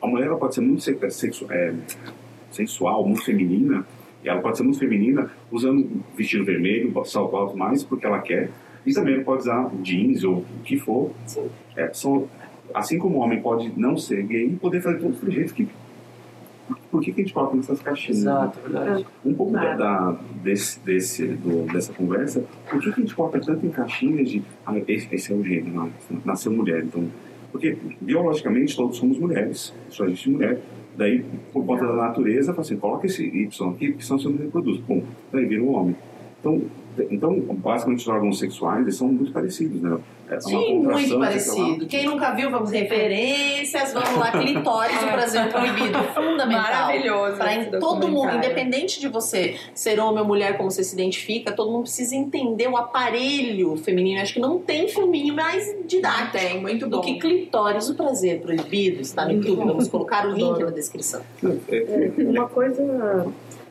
a 0.01 0.07
mulher 0.07 0.27
ela 0.27 0.37
pode 0.37 0.55
ser 0.55 0.61
muito 0.61 0.81
se- 0.83 0.97
sexu, 1.11 1.45
é, 1.51 1.73
sensual, 2.51 3.05
muito 3.05 3.23
feminina, 3.23 3.85
e 4.23 4.29
ela 4.29 4.41
pode 4.41 4.57
ser 4.57 4.63
muito 4.63 4.79
feminina 4.79 5.31
usando 5.51 6.03
vestido 6.15 6.43
vermelho, 6.43 6.91
salto 7.05 7.35
alto 7.35 7.57
mais 7.57 7.83
porque 7.83 8.05
ela 8.05 8.19
quer, 8.19 8.49
e 8.85 8.93
também 8.93 9.15
ela 9.15 9.23
pode 9.23 9.43
usar 9.43 9.69
jeans 9.81 10.23
ou 10.23 10.37
o 10.37 10.45
que 10.63 10.77
for. 10.77 11.11
É, 11.75 11.89
são, 11.93 12.27
assim 12.73 12.97
como 12.97 13.17
o 13.17 13.19
homem 13.21 13.41
pode 13.41 13.71
não 13.77 13.97
ser 13.97 14.23
gay 14.23 14.45
e 14.47 14.55
poder 14.55 14.81
fazer 14.81 14.99
todos 14.99 15.21
os 15.21 15.33
jeitos 15.33 15.51
que. 15.53 15.67
Por 16.91 17.01
que, 17.01 17.11
que 17.11 17.21
a 17.21 17.23
gente 17.23 17.33
coloca 17.33 17.55
nessas 17.55 17.79
caixinhas? 17.81 18.23
né? 18.23 18.31
Exato, 18.31 18.59
verdade. 18.61 19.05
um 19.25 19.33
pouco 19.33 19.53
da, 19.53 19.75
da- 19.75 20.15
desse, 20.43 20.79
desse, 20.79 21.25
do- 21.25 21.71
dessa 21.71 21.93
conversa, 21.93 22.43
por 22.69 22.79
que, 22.79 22.91
que 22.91 22.99
a 22.99 23.03
gente 23.03 23.15
coloca 23.15 23.39
tanto 23.39 23.65
em 23.65 23.69
caixinhas 23.69 24.29
de 24.29 24.41
ah, 24.65 24.75
esse, 24.87 25.07
esse 25.11 25.31
é 25.31 25.35
o 25.35 25.43
gênero, 25.43 25.69
não, 25.73 25.89
nasceu 26.25 26.51
mulher, 26.51 26.83
então. 26.83 27.05
Porque 27.51 27.75
biologicamente 28.01 28.75
todos 28.75 28.97
somos 28.97 29.17
mulheres, 29.17 29.73
só 29.89 30.05
existe 30.05 30.29
mulher. 30.29 30.59
Daí, 30.95 31.23
por 31.53 31.65
conta 31.65 31.85
da 31.87 31.93
natureza, 31.93 32.51
fala 32.53 32.61
assim, 32.61 32.77
coloca 32.77 33.05
esse 33.07 33.23
Y 33.25 33.69
aqui, 33.71 33.95
senão 33.99 34.19
você 34.19 34.27
não 34.29 34.37
reproduz. 34.37 34.79
Bom, 34.81 35.03
daí 35.31 35.45
vira 35.45 35.63
um 35.63 35.73
homem. 35.75 35.95
Então, 36.39 36.61
então 37.09 37.39
basicamente 37.55 37.99
os 38.01 38.07
órgãos 38.07 38.37
sexuais 38.39 38.81
eles 38.81 38.95
são 38.95 39.07
muito 39.07 39.31
parecidos, 39.31 39.81
né? 39.81 39.97
É 40.29 40.39
Sim, 40.39 40.79
muito 40.79 41.17
parecido. 41.17 41.87
Quem 41.87 42.05
nunca 42.05 42.31
viu, 42.31 42.51
vamos 42.51 42.71
referências, 42.71 43.93
vamos 43.93 44.15
lá, 44.15 44.31
clitóris, 44.31 45.01
o 45.01 45.07
prazer 45.07 45.49
proibido, 45.51 45.97
fundamental. 46.13 46.63
Maravilhoso. 46.63 47.37
Para 47.37 47.79
todo 47.79 48.07
mundo, 48.07 48.35
independente 48.35 48.99
de 48.99 49.07
você 49.07 49.57
ser 49.73 49.99
homem 49.99 50.21
ou 50.21 50.27
mulher, 50.27 50.55
como 50.57 50.69
você 50.69 50.83
se 50.83 50.93
identifica, 50.93 51.51
todo 51.51 51.71
mundo 51.71 51.83
precisa 51.83 52.15
entender 52.15 52.67
o 52.67 52.77
aparelho 52.77 53.75
feminino. 53.77 54.21
Acho 54.21 54.33
que 54.33 54.39
não 54.39 54.59
tem 54.59 54.87
filminho 54.87 55.33
mais 55.33 55.75
didático 55.85 56.29
Tem, 56.31 56.61
muito 56.61 56.87
do 56.87 56.97
bom. 56.97 57.01
que 57.01 57.17
clitóris, 57.17 57.89
o 57.89 57.95
prazer 57.95 58.41
proibido. 58.41 59.01
Está 59.01 59.25
no 59.25 59.31
YouTube, 59.31 59.65
vamos 59.65 59.87
colocar 59.87 60.27
o 60.27 60.31
link 60.31 60.59
na 60.59 60.69
descrição. 60.69 61.21
É, 61.67 62.11
Uma 62.23 62.47
coisa. 62.47 63.27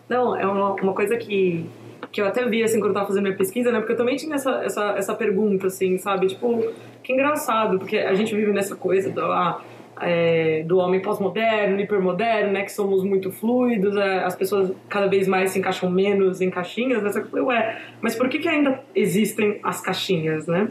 Não, 0.09 0.35
é 0.35 0.47
uma, 0.47 0.73
uma 0.75 0.95
coisa 0.95 1.17
que, 1.17 1.67
que 2.11 2.21
eu 2.21 2.27
até 2.27 2.45
vi 2.47 2.63
assim 2.63 2.79
quando 2.79 2.91
eu 2.91 2.95
tava 2.95 3.07
fazendo 3.07 3.25
minha 3.25 3.37
pesquisa, 3.37 3.71
né? 3.71 3.79
Porque 3.79 3.93
eu 3.93 3.97
também 3.97 4.17
tinha 4.17 4.35
essa, 4.35 4.63
essa, 4.65 4.95
essa 4.97 5.15
pergunta, 5.15 5.67
assim, 5.67 5.99
sabe? 5.99 6.27
Tipo, 6.27 6.73
que 7.03 7.13
engraçado, 7.13 7.79
porque 7.79 7.99
a 7.99 8.15
gente 8.15 8.35
vive 8.35 8.53
nessa 8.53 8.75
coisa 8.75 9.11
do, 9.11 9.21
ah, 9.21 9.63
é, 10.01 10.63
do 10.65 10.79
homem 10.79 11.01
pós-moderno, 11.01 11.81
hipermoderno, 11.81 12.53
né? 12.53 12.63
Que 12.63 12.73
somos 12.73 13.05
muito 13.05 13.31
fluidos, 13.31 13.97
é, 13.97 14.25
as 14.25 14.35
pessoas 14.35 14.73
cada 14.89 15.07
vez 15.07 15.29
mais 15.29 15.51
se 15.51 15.59
encaixam 15.59 15.91
menos 15.91 16.41
em 16.41 16.51
caixinhas, 16.51 17.03
né? 17.03 17.11
Só 17.11 17.21
que 17.21 17.27
eu 17.27 17.31
falei, 17.31 17.45
ué, 17.47 17.83
mas 18.01 18.15
por 18.15 18.29
que, 18.29 18.39
que 18.39 18.49
ainda 18.49 18.81
existem 18.95 19.59
as 19.63 19.81
caixinhas, 19.81 20.47
né? 20.47 20.69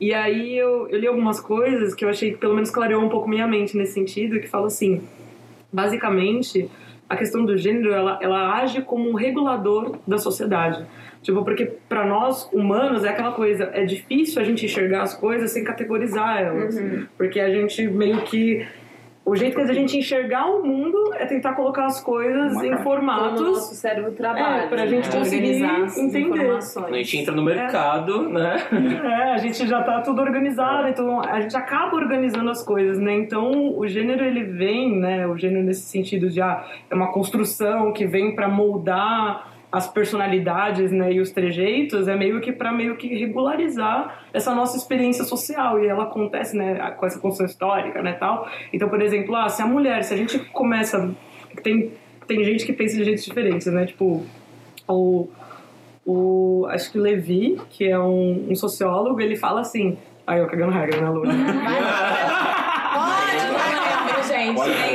E 0.00 0.12
aí 0.12 0.58
eu, 0.58 0.88
eu 0.88 0.98
li 0.98 1.06
algumas 1.06 1.40
coisas 1.40 1.94
que 1.94 2.04
eu 2.04 2.08
achei 2.08 2.32
que 2.32 2.38
pelo 2.38 2.54
menos 2.54 2.70
clareou 2.70 3.02
um 3.02 3.08
pouco 3.08 3.28
minha 3.28 3.46
mente 3.46 3.76
nesse 3.76 3.92
sentido, 3.92 4.40
que 4.40 4.48
fala 4.48 4.66
assim, 4.66 5.02
basicamente, 5.72 6.68
a 7.08 7.16
questão 7.16 7.44
do 7.44 7.56
gênero, 7.56 7.92
ela, 7.92 8.18
ela 8.22 8.56
age 8.60 8.82
como 8.82 9.08
um 9.08 9.14
regulador 9.14 9.98
da 10.06 10.18
sociedade. 10.18 10.84
Tipo, 11.22 11.42
porque 11.42 11.66
para 11.88 12.04
nós 12.04 12.48
humanos 12.52 13.04
é 13.04 13.08
aquela 13.08 13.32
coisa, 13.32 13.70
é 13.72 13.84
difícil 13.84 14.40
a 14.40 14.44
gente 14.44 14.64
enxergar 14.64 15.02
as 15.02 15.14
coisas 15.14 15.50
sem 15.52 15.64
categorizar 15.64 16.40
elas. 16.40 16.76
Porque 17.16 17.40
a 17.40 17.50
gente 17.50 17.86
meio 17.88 18.22
que 18.22 18.66
o 19.24 19.34
jeito 19.34 19.56
que 19.56 19.62
a 19.62 19.72
gente 19.72 19.96
enxergar 19.96 20.46
o 20.46 20.62
mundo 20.62 21.12
é 21.14 21.24
tentar 21.24 21.54
colocar 21.54 21.86
as 21.86 22.00
coisas 22.00 22.52
Uma 22.52 22.66
em 22.66 22.70
caixa. 22.70 22.76
Como 22.76 22.78
o 22.80 22.82
formatos 22.82 23.40
nosso 23.40 23.74
cérebro 23.74 24.12
trabalha. 24.12 24.62
É, 24.62 24.66
pra 24.66 24.86
gente 24.86 25.08
né? 25.08 25.18
conseguir 25.18 25.62
organizar 25.62 25.82
as 25.82 25.96
entender. 25.96 26.50
a 26.50 26.92
gente 26.92 27.18
entra 27.18 27.34
no 27.34 27.42
mercado, 27.42 28.28
né? 28.28 28.56
É, 29.04 29.32
a 29.32 29.38
gente 29.38 29.66
já 29.66 29.82
tá 29.82 30.02
tudo 30.02 30.20
organizado, 30.20 30.88
então 30.88 31.20
a 31.20 31.40
gente 31.40 31.56
acaba 31.56 31.96
organizando 31.96 32.50
as 32.50 32.62
coisas, 32.62 32.98
né? 32.98 33.14
Então 33.14 33.76
o 33.78 33.86
gênero 33.88 34.24
ele 34.24 34.44
vem, 34.44 34.98
né? 34.98 35.26
O 35.26 35.38
gênero 35.38 35.64
nesse 35.64 35.82
sentido 35.82 36.28
de 36.28 36.42
ah, 36.42 36.64
é 36.90 36.94
uma 36.94 37.10
construção 37.10 37.92
que 37.92 38.06
vem 38.06 38.34
para 38.34 38.46
moldar 38.46 39.53
as 39.74 39.88
personalidades, 39.88 40.92
né, 40.92 41.12
e 41.12 41.20
os 41.20 41.32
trejeitos, 41.32 42.06
é 42.06 42.14
meio 42.14 42.40
que 42.40 42.52
para 42.52 42.70
meio 42.72 42.96
que 42.96 43.08
regularizar 43.08 44.24
essa 44.32 44.54
nossa 44.54 44.76
experiência 44.76 45.24
social 45.24 45.82
e 45.82 45.88
ela 45.88 46.04
acontece, 46.04 46.56
né, 46.56 46.92
com 46.92 47.04
essa 47.04 47.18
construção 47.18 47.46
histórica, 47.46 48.00
né, 48.00 48.12
tal. 48.12 48.48
Então, 48.72 48.88
por 48.88 49.02
exemplo, 49.02 49.34
ah, 49.34 49.48
se 49.48 49.60
a 49.60 49.66
mulher, 49.66 50.04
se 50.04 50.14
a 50.14 50.16
gente 50.16 50.38
começa 50.50 51.12
tem 51.62 51.92
tem 52.26 52.42
gente 52.44 52.64
que 52.64 52.72
pensa 52.72 52.96
de 52.96 53.04
jeitos 53.04 53.24
diferentes, 53.24 53.66
né? 53.66 53.84
Tipo, 53.84 54.24
o 54.88 55.28
o 56.06 56.66
acho 56.70 56.92
que 56.92 56.98
o 56.98 57.02
Levi, 57.02 57.58
que 57.70 57.88
é 57.88 57.98
um, 57.98 58.46
um 58.50 58.54
sociólogo, 58.54 59.20
ele 59.20 59.36
fala 59.36 59.60
assim. 59.60 59.98
Aí 60.26 60.38
eu 60.38 60.46
cagando 60.46 60.72
regra, 60.72 61.00
né, 61.00 61.10
Lu? 61.10 61.20
Pode, 61.20 61.34
vai, 63.52 64.22
gente. 64.22 64.93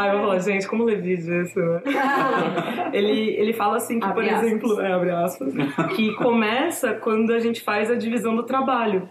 Ah, 0.00 0.06
eu 0.06 0.12
vou 0.12 0.20
falar, 0.28 0.38
gente, 0.38 0.66
como 0.66 0.84
Levi 0.84 1.16
diz 1.16 1.26
isso, 1.26 1.60
né? 1.60 1.82
ele, 2.94 3.34
ele 3.36 3.52
fala 3.52 3.76
assim 3.76 4.00
que, 4.00 4.08
por 4.08 4.24
aspas. 4.24 4.42
exemplo, 4.44 4.80
é, 4.80 4.92
abre 4.92 5.10
aspas, 5.10 5.52
que 5.94 6.14
começa 6.14 6.94
quando 6.94 7.32
a 7.32 7.38
gente 7.38 7.60
faz 7.60 7.90
a 7.90 7.94
divisão 7.94 8.34
do 8.34 8.42
trabalho. 8.42 9.06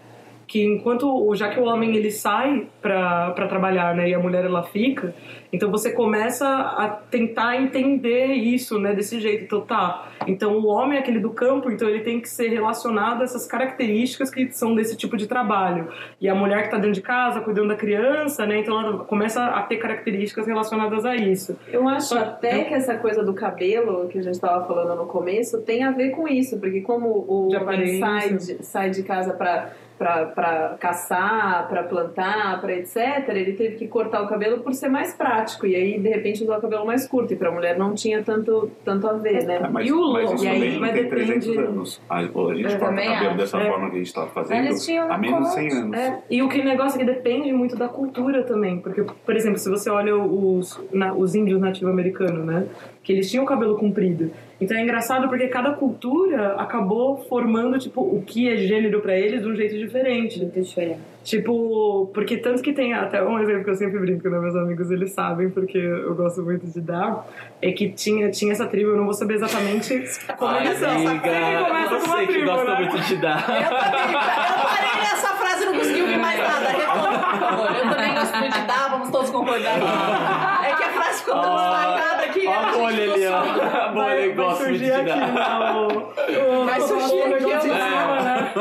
Que 0.50 0.64
enquanto 0.64 1.32
já 1.36 1.48
que 1.48 1.60
o 1.60 1.64
homem 1.64 1.94
ele 1.94 2.10
sai 2.10 2.66
pra 2.82 3.30
pra 3.30 3.46
trabalhar, 3.46 3.94
né, 3.94 4.08
e 4.08 4.14
a 4.14 4.18
mulher 4.18 4.44
ela 4.44 4.64
fica, 4.64 5.14
então 5.52 5.70
você 5.70 5.92
começa 5.92 6.44
a 6.44 6.88
tentar 6.88 7.56
entender 7.56 8.32
isso, 8.32 8.76
né, 8.76 8.92
desse 8.92 9.20
jeito. 9.20 9.44
Então 9.44 9.60
tá, 9.60 10.08
então 10.26 10.58
o 10.58 10.66
homem 10.66 10.98
é 10.98 11.00
aquele 11.00 11.20
do 11.20 11.30
campo, 11.30 11.70
então 11.70 11.88
ele 11.88 12.00
tem 12.00 12.20
que 12.20 12.28
ser 12.28 12.48
relacionado 12.48 13.20
a 13.20 13.24
essas 13.24 13.46
características 13.46 14.28
que 14.28 14.50
são 14.50 14.74
desse 14.74 14.96
tipo 14.96 15.16
de 15.16 15.28
trabalho. 15.28 15.88
E 16.20 16.28
a 16.28 16.34
mulher 16.34 16.64
que 16.64 16.70
tá 16.70 16.78
dentro 16.78 16.94
de 16.94 17.02
casa, 17.02 17.40
cuidando 17.40 17.68
da 17.68 17.76
criança, 17.76 18.44
né, 18.44 18.58
então 18.58 18.80
ela 18.80 19.04
começa 19.04 19.44
a 19.44 19.62
ter 19.62 19.76
características 19.76 20.48
relacionadas 20.48 21.04
a 21.04 21.14
isso. 21.14 21.56
Eu 21.68 21.88
acho 21.88 22.18
até 22.18 22.64
que 22.64 22.74
essa 22.74 22.96
coisa 22.96 23.22
do 23.22 23.34
cabelo 23.34 24.08
que 24.08 24.18
a 24.18 24.22
gente 24.22 24.34
estava 24.34 24.66
falando 24.66 24.96
no 24.96 25.06
começo 25.06 25.62
tem 25.62 25.84
a 25.84 25.92
ver 25.92 26.10
com 26.10 26.26
isso, 26.26 26.58
porque 26.58 26.80
como 26.80 27.06
o 27.08 27.54
homem 27.54 28.00
sai 28.00 28.34
de, 28.34 28.64
sai 28.64 28.90
de 28.90 29.04
casa 29.04 29.32
para 29.32 29.70
para 30.00 30.76
caçar, 30.80 31.68
para 31.68 31.82
plantar, 31.82 32.58
para 32.62 32.72
etc, 32.72 33.28
ele 33.28 33.52
teve 33.52 33.76
que 33.76 33.86
cortar 33.86 34.22
o 34.22 34.26
cabelo 34.26 34.60
por 34.60 34.72
ser 34.72 34.88
mais 34.88 35.12
prático 35.12 35.66
e 35.66 35.76
aí 35.76 36.00
de 36.00 36.08
repente 36.08 36.42
usar 36.42 36.56
o 36.56 36.60
cabelo 36.62 36.86
mais 36.86 37.06
curto 37.06 37.34
e 37.34 37.36
para 37.36 37.50
a 37.50 37.52
mulher 37.52 37.76
não 37.78 37.94
tinha 37.94 38.22
tanto 38.22 38.70
tanto 38.82 39.06
a 39.06 39.12
ver, 39.12 39.44
né? 39.44 39.56
É, 39.62 39.68
mas, 39.68 39.86
e 39.86 39.92
o 39.92 40.10
mas 40.12 40.22
look, 40.24 40.34
isso 40.36 40.44
e 40.44 40.48
aí 40.48 40.54
também 40.60 40.78
mas 40.80 40.92
tem 40.92 41.02
depende- 41.04 41.24
300 41.40 41.58
anos. 41.58 42.02
A, 42.08 42.16
a 42.16 42.22
gente 42.22 42.32
Eu 42.34 42.38
corta 42.38 42.54
o 42.54 42.78
cabelo 42.78 43.28
acho. 43.28 43.36
dessa 43.36 43.58
É. 43.58 43.70
forma 43.70 43.90
que 43.90 43.94
a 43.94 43.98
gente 43.98 44.06
está 44.06 44.26
fazendo 44.28 44.58
Eles 44.64 44.84
tinham 44.86 45.12
há 45.12 45.18
menos 45.18 45.48
de 45.48 45.54
100 45.54 45.68
corte, 45.68 45.82
anos. 45.82 45.98
É, 45.98 46.18
e 46.30 46.42
o 46.42 46.48
que 46.48 46.62
negócio 46.64 46.96
é 46.96 47.04
que 47.04 47.12
depende 47.12 47.52
muito 47.52 47.76
da 47.76 47.88
cultura 47.88 48.42
também. 48.42 48.78
Porque, 48.80 49.04
por 49.04 49.36
exemplo, 49.36 49.58
se 49.58 49.68
você 49.68 49.90
olha 49.90 50.16
os, 50.16 50.80
na- 50.90 51.12
os 51.12 51.34
índios 51.34 51.60
nativo-americanos, 51.60 52.46
né? 52.46 52.66
Que 53.02 53.12
eles 53.12 53.30
tinham 53.30 53.44
cabelo 53.44 53.76
comprido. 53.76 54.30
Então 54.60 54.76
é 54.76 54.82
engraçado 54.82 55.28
porque 55.28 55.48
cada 55.48 55.72
cultura 55.72 56.54
acabou 56.58 57.16
formando, 57.28 57.78
tipo, 57.78 58.00
o 58.02 58.22
que 58.26 58.48
é 58.48 58.56
gênero 58.58 59.00
pra 59.00 59.16
eles 59.16 59.42
de 59.42 59.48
um 59.48 59.56
jeito 59.56 59.78
diferente. 59.78 60.38
Muito 60.38 60.60
diferente. 60.60 61.00
Tipo, 61.24 62.10
porque 62.14 62.36
tanto 62.38 62.62
que 62.62 62.72
tem 62.72 62.94
até 62.94 63.22
um 63.22 63.38
exemplo 63.38 63.64
que 63.64 63.70
eu 63.70 63.74
sempre 63.74 63.98
brinco, 63.98 64.28
né? 64.28 64.38
Meus 64.38 64.56
amigos, 64.56 64.90
eles 64.90 65.12
sabem, 65.12 65.50
porque 65.50 65.76
eu 65.78 66.14
gosto 66.14 66.42
muito 66.42 66.66
de 66.66 66.80
dar. 66.80 67.26
É 67.60 67.72
que 67.72 67.90
tinha, 67.90 68.30
tinha 68.30 68.52
essa 68.52 68.66
tribo, 68.66 68.90
eu 68.90 68.96
não 68.96 69.04
vou 69.04 69.12
saber 69.14 69.34
exatamente 69.34 70.02
como 70.36 70.50
Ai, 70.52 70.66
eles 70.66 70.78
são. 70.78 70.90
amiga, 70.90 71.10
Sempre 71.10 71.30
começa 71.64 71.88
com 71.88 71.94
uma 72.06 72.16
você 72.16 72.26
que 72.26 72.32
tribo, 72.32 72.46
gosta 72.50 72.70
né? 72.70 72.78
muito 72.80 73.00
de 73.06 73.16
dar. 73.16 73.38
Eu 73.38 73.46
também, 73.46 74.12
eu 74.12 74.68
parei 74.68 75.00
nessa 75.00 75.28
frase 75.36 75.62
e 75.62 75.66
não 75.66 75.74
consegui 75.74 76.00
ouvir 76.02 76.18
mais 76.18 76.38
nada. 76.38 76.70
Por 76.70 77.38
favor. 77.38 77.70
Eu 77.76 77.90
também 77.90 78.14
gosto 78.14 78.36
muito 78.38 78.58
de 78.60 78.66
dar, 78.66 78.88
vamos 78.90 79.10
todos 79.10 79.30
concordar. 79.30 80.60
É 80.64 80.74
que 80.74 80.82
a 81.10 81.14
frase 81.14 81.18
ficou 81.18 81.40
tão 81.40 81.56
destacada 81.56 82.22
aqui. 82.22 82.46
Ó 82.46 82.50
a 82.50 82.58
a 82.58 82.62
gente 82.62 82.78
bolha 82.78 83.14
ali, 83.14 83.26
ó. 83.26 83.36
A 83.36 83.88
bolha 83.88 84.04
Vai, 84.04 84.22
ele 84.22 84.34
vai 84.34 84.44
gosta 84.46 84.64
de 84.64 84.70
surgir 84.70 84.92
aqui, 84.92 85.04
né, 85.04 85.30
o, 85.74 86.62
o, 86.62 86.64
Vai 86.64 86.80
surgir 86.80 87.22
aqui, 87.22 87.28
negócio 87.28 87.72
ó. 87.72 88.22
né? 88.22 88.52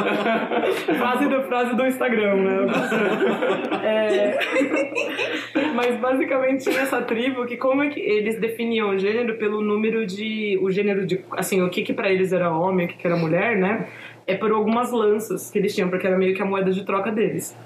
frase, 0.98 1.28
do, 1.28 1.44
frase 1.44 1.76
do 1.76 1.86
Instagram, 1.86 2.36
né? 2.36 2.58
É, 3.84 4.40
mas 5.74 5.98
basicamente 5.98 6.64
tinha 6.64 6.82
essa 6.82 7.02
tribo 7.02 7.46
que 7.46 7.58
como 7.58 7.84
é 7.84 7.90
que 7.90 8.00
eles 8.00 8.40
definiam 8.40 8.90
o 8.90 8.98
gênero 8.98 9.38
pelo 9.38 9.62
número 9.62 10.06
de 10.06 10.60
o 10.62 10.72
gênero 10.72 11.06
de 11.06 11.24
assim 11.38 11.62
o 11.62 11.70
que 11.70 11.84
que 11.84 11.94
para 11.94 12.10
eles 12.10 12.34
era 12.34 12.52
homem, 12.52 12.86
o 12.86 12.90
que 12.90 12.98
que 12.98 13.08
era 13.08 13.16
mulher, 13.16 13.58
né? 13.58 13.88
É 14.26 14.36
por 14.36 14.52
algumas 14.52 14.92
lanças 14.92 15.50
que 15.50 15.58
eles 15.58 15.74
tinham, 15.74 15.90
porque 15.90 16.06
era 16.06 16.18
meio 16.18 16.36
que 16.36 16.42
a 16.42 16.46
moeda 16.46 16.72
de 16.72 16.86
troca 16.86 17.12
deles. 17.12 17.58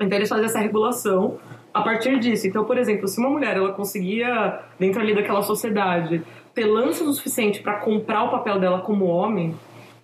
Então 0.00 0.16
eles 0.16 0.28
faziam 0.28 0.46
essa 0.46 0.58
regulação 0.58 1.38
a 1.78 1.82
partir 1.82 2.18
disso. 2.18 2.46
Então, 2.46 2.64
por 2.64 2.78
exemplo, 2.78 3.06
se 3.08 3.18
uma 3.18 3.28
mulher 3.30 3.56
ela 3.56 3.72
conseguia 3.72 4.60
dentro 4.78 5.00
ali 5.00 5.14
daquela 5.14 5.42
sociedade 5.42 6.22
ter 6.54 6.64
lanças 6.64 7.06
o 7.06 7.12
suficiente 7.12 7.60
para 7.60 7.74
comprar 7.74 8.24
o 8.24 8.30
papel 8.30 8.58
dela 8.58 8.78
como 8.80 9.04
homem, 9.06 9.54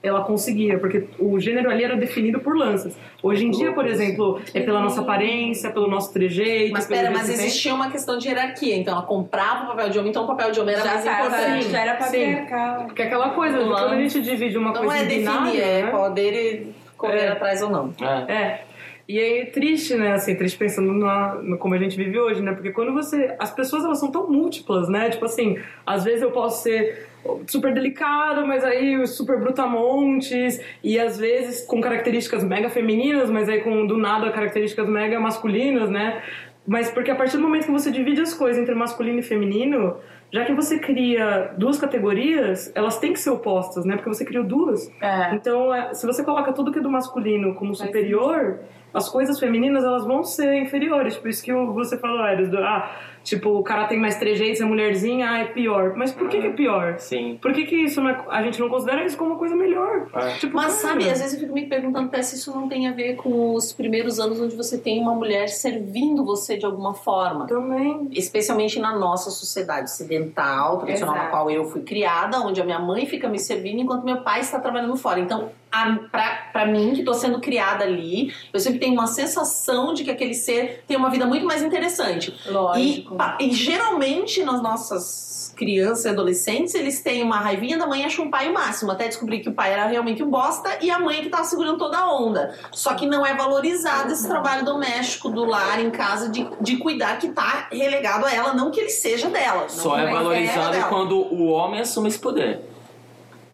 ela 0.03 0.23
conseguia, 0.23 0.79
porque 0.81 1.07
o 1.19 1.39
gênero 1.39 1.71
ali 1.71 1.85
era 1.85 1.97
definido 1.97 2.41
por 2.41 2.57
lanças. 2.57 2.99
Hoje 3.23 3.47
em 3.47 3.51
dia, 3.53 3.73
por 3.73 3.87
exemplo, 3.87 4.41
é 4.53 4.61
pela 4.61 4.81
nossa 4.81 5.01
aparência, 5.01 5.71
pelo 5.71 5.87
nosso 5.89 6.13
trejeito. 6.13 6.73
Mas 6.73 6.87
pelo 6.87 7.01
pera, 7.01 7.13
mas 7.13 7.29
existia 7.29 7.73
uma 7.73 7.89
questão 7.89 8.19
de 8.19 8.27
hierarquia. 8.29 8.77
Então 8.77 8.95
ela 8.95 9.05
comprava 9.05 9.65
o 9.65 9.67
papel 9.69 9.91
de 9.91 9.99
homem, 10.01 10.11
então 10.11 10.25
o 10.25 10.27
papel 10.27 10.51
de 10.51 10.61
homem 10.61 10.75
era 10.75 10.83
Já 10.85 10.91
mais 10.95 11.05
tá, 11.05 11.13
importante. 11.21 11.71
já 11.71 11.81
era 11.81 11.93
Sim. 11.93 11.99
patriarcal. 12.05 12.85
Porque 12.87 13.03
aquela 13.03 13.31
coisa, 13.31 13.59
quando 13.59 13.77
a 13.77 13.81
lance. 13.83 14.09
gente 14.09 14.23
divide 14.25 14.59
uma 14.59 14.73
Não 14.73 14.81
coisa 14.85 14.97
é 14.97 15.05
em 15.05 15.09
definir, 15.09 15.25
binário, 15.25 15.61
é 15.63 15.83
né? 15.85 15.91
poder 15.93 16.33
e 16.35 16.75
correr 16.99 17.19
É. 17.21 17.29
atrás 17.29 17.63
ou 17.63 17.71
não. 17.71 17.95
É. 18.01 18.33
É. 18.33 18.65
E 19.09 19.19
aí, 19.19 19.47
triste, 19.47 19.95
né? 19.95 20.13
Assim, 20.13 20.37
triste 20.37 20.57
pensando 20.57 20.93
no 20.93 21.59
como 21.59 21.75
a 21.75 21.79
gente 21.79 21.97
vive 21.97 22.19
hoje, 22.19 22.41
né? 22.41 22.53
Porque 22.53 22.71
quando 22.71 22.93
você. 22.93 23.35
As 23.39 23.53
pessoas, 23.53 23.85
elas 23.85 23.99
são 23.99 24.11
tão 24.11 24.31
múltiplas, 24.31 24.89
né? 24.89 25.11
Tipo 25.11 25.25
assim, 25.25 25.59
às 25.85 26.05
vezes 26.05 26.23
eu 26.23 26.31
posso 26.31 26.63
ser 26.63 27.09
super 27.47 27.73
delicada, 27.73 28.45
mas 28.45 28.65
aí 28.65 29.07
super 29.07 29.39
brutamontes, 29.39 30.61
e 30.83 30.99
às 30.99 31.19
vezes 31.19 31.65
com 31.65 31.81
características 31.81 32.43
mega 32.45 32.69
femininas, 32.69 33.31
mas 33.31 33.49
aí 33.49 33.61
com 33.61 33.87
do 33.87 33.97
nada 33.97 34.31
características 34.31 34.89
mega 34.89 35.21
masculinas, 35.21 35.89
né? 35.89 36.23
Mas 36.67 36.91
porque 36.91 37.11
a 37.11 37.15
partir 37.15 37.37
do 37.37 37.43
momento 37.43 37.67
que 37.67 37.73
você 37.73 37.91
divide 37.91 38.21
as 38.21 38.35
coisas 38.35 38.61
entre 38.61 38.75
masculino 38.75 39.19
e 39.19 39.23
feminino, 39.23 39.97
já 40.33 40.47
que 40.47 40.55
você 40.55 40.79
cria 40.79 41.53
duas 41.59 41.79
categorias, 41.79 42.73
elas 42.75 42.99
têm 42.99 43.13
que 43.13 43.21
ser 43.21 43.29
opostas, 43.29 43.85
né? 43.85 43.97
Porque 43.97 44.09
você 44.09 44.25
criou 44.25 44.43
duas. 44.43 44.91
É. 45.01 45.35
Então, 45.35 45.73
é, 45.75 45.93
se 45.93 46.07
você 46.07 46.25
coloca 46.25 46.55
tudo 46.55 46.73
que 46.73 46.79
é 46.79 46.83
do 46.83 46.91
masculino 46.91 47.55
como 47.55 47.75
superior, 47.75 48.61
as 48.95 49.11
coisas 49.11 49.39
femininas 49.39 49.85
elas 49.85 50.07
vão 50.07 50.25
ser 50.25 50.55
inferiores. 50.55 51.19
Por 51.19 51.29
isso 51.29 51.43
que 51.43 51.53
você 51.53 51.99
falou, 51.99 52.27
Eros, 52.27 52.49
do, 52.49 52.57
ah, 52.59 52.91
tipo, 53.23 53.51
o 53.51 53.63
cara 53.63 53.87
tem 53.87 53.99
mais 53.99 54.17
trejeitos, 54.17 54.61
a 54.61 54.67
mulherzinha, 54.67 55.31
ah, 55.31 55.39
é 55.39 55.45
pior. 55.45 55.95
Mas 55.97 56.13
por 56.13 56.29
que, 56.29 56.41
que 56.41 56.47
é 56.47 56.53
pior? 56.53 56.99
Sim. 56.99 57.39
Por 57.41 57.53
que, 57.53 57.65
que 57.65 57.77
isso 57.77 58.01
não 58.01 58.11
é- 58.11 58.25
a 58.29 58.43
gente 58.43 58.61
não 58.61 58.69
considera 58.69 59.05
isso 59.05 59.17
como 59.17 59.31
uma 59.31 59.39
coisa 59.39 59.55
melhor? 59.55 60.09
É. 60.15 60.35
Tipo, 60.39 60.55
Mas 60.57 60.81
cara, 60.81 60.95
sabe, 60.95 61.09
às 61.11 61.21
vezes 61.21 61.35
eu 61.35 61.41
fico 61.41 61.53
me 61.55 61.67
perguntando 61.67 62.07
até 62.07 62.23
se 62.23 62.37
isso 62.37 62.51
não 62.53 62.69
tem 62.69 62.89
a 62.89 62.93
ver 62.93 63.17
com 63.17 63.55
os 63.55 63.73
primeiros 63.73 64.19
anos 64.21 64.41
onde 64.41 64.57
você 64.57 64.79
tem 64.79 65.01
uma 65.01 65.15
mulher 65.15 65.49
servindo 65.49 66.25
você 66.25 66.57
de 66.57 66.67
alguma 66.67 66.95
forma. 66.95 67.47
Também. 67.47 68.09
Especialmente 68.13 68.79
na 68.81 68.97
nossa 68.97 69.31
sociedade 69.31 69.85
ocidental, 69.91 70.79
tradicional 70.79 71.15
na 71.15 71.21
Exato. 71.23 71.31
qual 71.37 71.51
eu 71.51 71.65
fui 71.65 71.83
criada, 71.83 72.39
onde 72.41 72.61
a 72.61 72.65
minha 72.65 72.79
mãe 72.79 73.07
fica 73.07 73.29
me 73.29 73.39
servindo 73.39 73.81
enquanto 73.81 74.05
meu 74.05 74.19
pai 74.23 74.41
está 74.41 74.59
trabalhando 74.59 74.97
fora. 74.97 75.21
Então, 75.21 75.51
a, 75.73 75.97
pra, 76.11 76.49
pra 76.53 76.67
mim, 76.67 76.93
que 76.93 77.01
estou 77.01 77.15
sendo 77.15 77.41
criada 77.41 77.85
ali, 77.85 78.33
eu 78.53 78.61
sempre 78.61 78.79
tenho 78.79 78.93
uma 78.93 79.07
sensação 79.07 79.95
de 79.95 80.05
que 80.05 80.11
aquele 80.11 80.35
ser 80.35 80.85
tem 80.87 80.97
uma 80.97 81.09
vida 81.11 81.25
muito 81.27 81.47
mais 81.47 81.63
interessante. 81.63 82.35
E, 82.47 82.51
Lógico. 82.51 83.17
pa- 83.17 83.39
e 83.41 83.51
geralmente 83.53 84.43
nas 84.45 84.63
nossas 84.63 85.33
crianças 85.57 86.07
e 86.07 86.09
adolescentes, 86.09 86.75
eles 86.75 87.03
têm 87.03 87.23
uma 87.23 87.37
raivinha 87.39 87.77
da 87.79 87.87
mãe 87.87 88.03
e 88.03 88.05
acham 88.05 88.27
o 88.27 88.31
pai 88.31 88.49
o 88.51 88.55
máximo, 88.55 88.91
até 88.91 89.07
descobrir 89.07 89.41
que 89.41 89.49
o 89.49 89.53
pai 89.53 89.73
era 89.73 89.87
realmente 89.87 90.23
um 90.23 90.31
bosta 90.31 90.79
e 90.81 90.91
a 90.91 90.99
mãe 90.99 91.23
que 91.23 91.29
tava 91.29 91.45
segurando 91.45 91.79
toda 91.79 91.99
a 91.99 92.13
onda. 92.13 92.55
Só 92.73 92.95
que 92.95 93.07
não 93.07 93.25
é 93.25 93.35
valorizado 93.35 94.13
esse 94.13 94.27
trabalho 94.27 94.65
doméstico 94.65 95.29
do 95.29 95.45
lar 95.45 95.79
em 95.81 95.91
casa 95.91 96.29
de, 96.31 96.49
de 96.61 96.77
cuidar 96.79 97.19
que 97.19 97.29
tá 97.29 97.69
relegado 97.71 98.25
a 98.25 98.33
ela, 98.35 98.55
não 98.55 98.71
que 98.71 98.81
ele 98.81 98.89
seja 98.91 99.29
dela. 99.29 99.69
Só 99.69 99.97
é 99.99 100.11
valorizado 100.11 100.73
dela. 100.73 100.89
quando 100.89 101.17
o 101.17 101.47
homem 101.49 101.81
assume 101.81 102.09
esse 102.09 102.19
poder. 102.19 102.61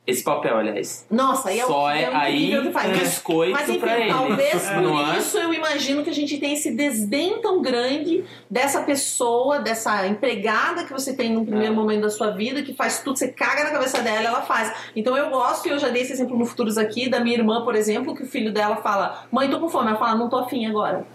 Esse 0.09 0.25
papel, 0.25 0.57
aliás. 0.57 1.05
Nossa, 1.11 1.51
aí 1.51 1.61
é, 1.61 1.67
Só 1.67 1.91
é 1.91 2.03
é 2.05 2.17
aí 2.17 2.59
que 2.63 2.71
faz. 2.73 2.99
biscoito 2.99 3.53
Mas 3.53 3.69
enfim, 3.69 3.79
pra 3.79 4.01
ele. 4.01 4.11
talvez 4.11 4.63
por 4.71 5.15
é? 5.15 5.19
isso 5.19 5.37
eu 5.37 5.53
imagino 5.53 6.03
que 6.03 6.09
a 6.09 6.15
gente 6.15 6.39
tem 6.39 6.55
esse 6.55 6.71
desdém 6.75 7.43
tão 7.43 7.61
grande 7.61 8.25
dessa 8.51 8.81
pessoa, 8.81 9.59
dessa 9.59 10.07
empregada 10.07 10.85
que 10.85 10.93
você 10.95 11.15
tem 11.15 11.31
no 11.31 11.45
primeiro 11.45 11.75
É. 11.75 11.77
momento 11.77 12.01
da 12.01 12.11
sua 12.11 12.31
vida, 12.31 12.63
que 12.63 12.73
faz 12.73 13.01
tudo, 13.03 13.19
você 13.19 13.29
caga 13.29 13.65
na 13.65 13.71
cabeça 13.71 14.01
dela, 14.01 14.29
ela 14.29 14.41
faz. 14.41 14.73
Então 14.97 15.15
eu 15.15 15.29
gosto, 15.29 15.67
e 15.69 15.73
eu 15.73 15.79
já 15.79 15.89
dei 15.91 16.01
esse 16.01 16.13
exemplo 16.15 16.39
no 16.39 16.47
Futuros 16.47 16.79
aqui, 16.79 17.07
da 17.11 17.21
minha 17.21 17.37
irmã, 17.37 17.63
por 17.63 17.75
exemplo, 17.75 18.17
que 18.17 18.23
o 18.23 18.27
filho 18.27 18.51
dela 18.51 18.77
fala: 18.77 19.27
Mãe, 19.31 19.51
tô 19.51 19.61
com 19.61 19.69
fome. 19.69 19.91
Ela 19.91 19.99
fala: 19.99 20.15
Não 20.15 20.31
tô 20.31 20.39
afim 20.39 20.65
agora. 20.65 21.07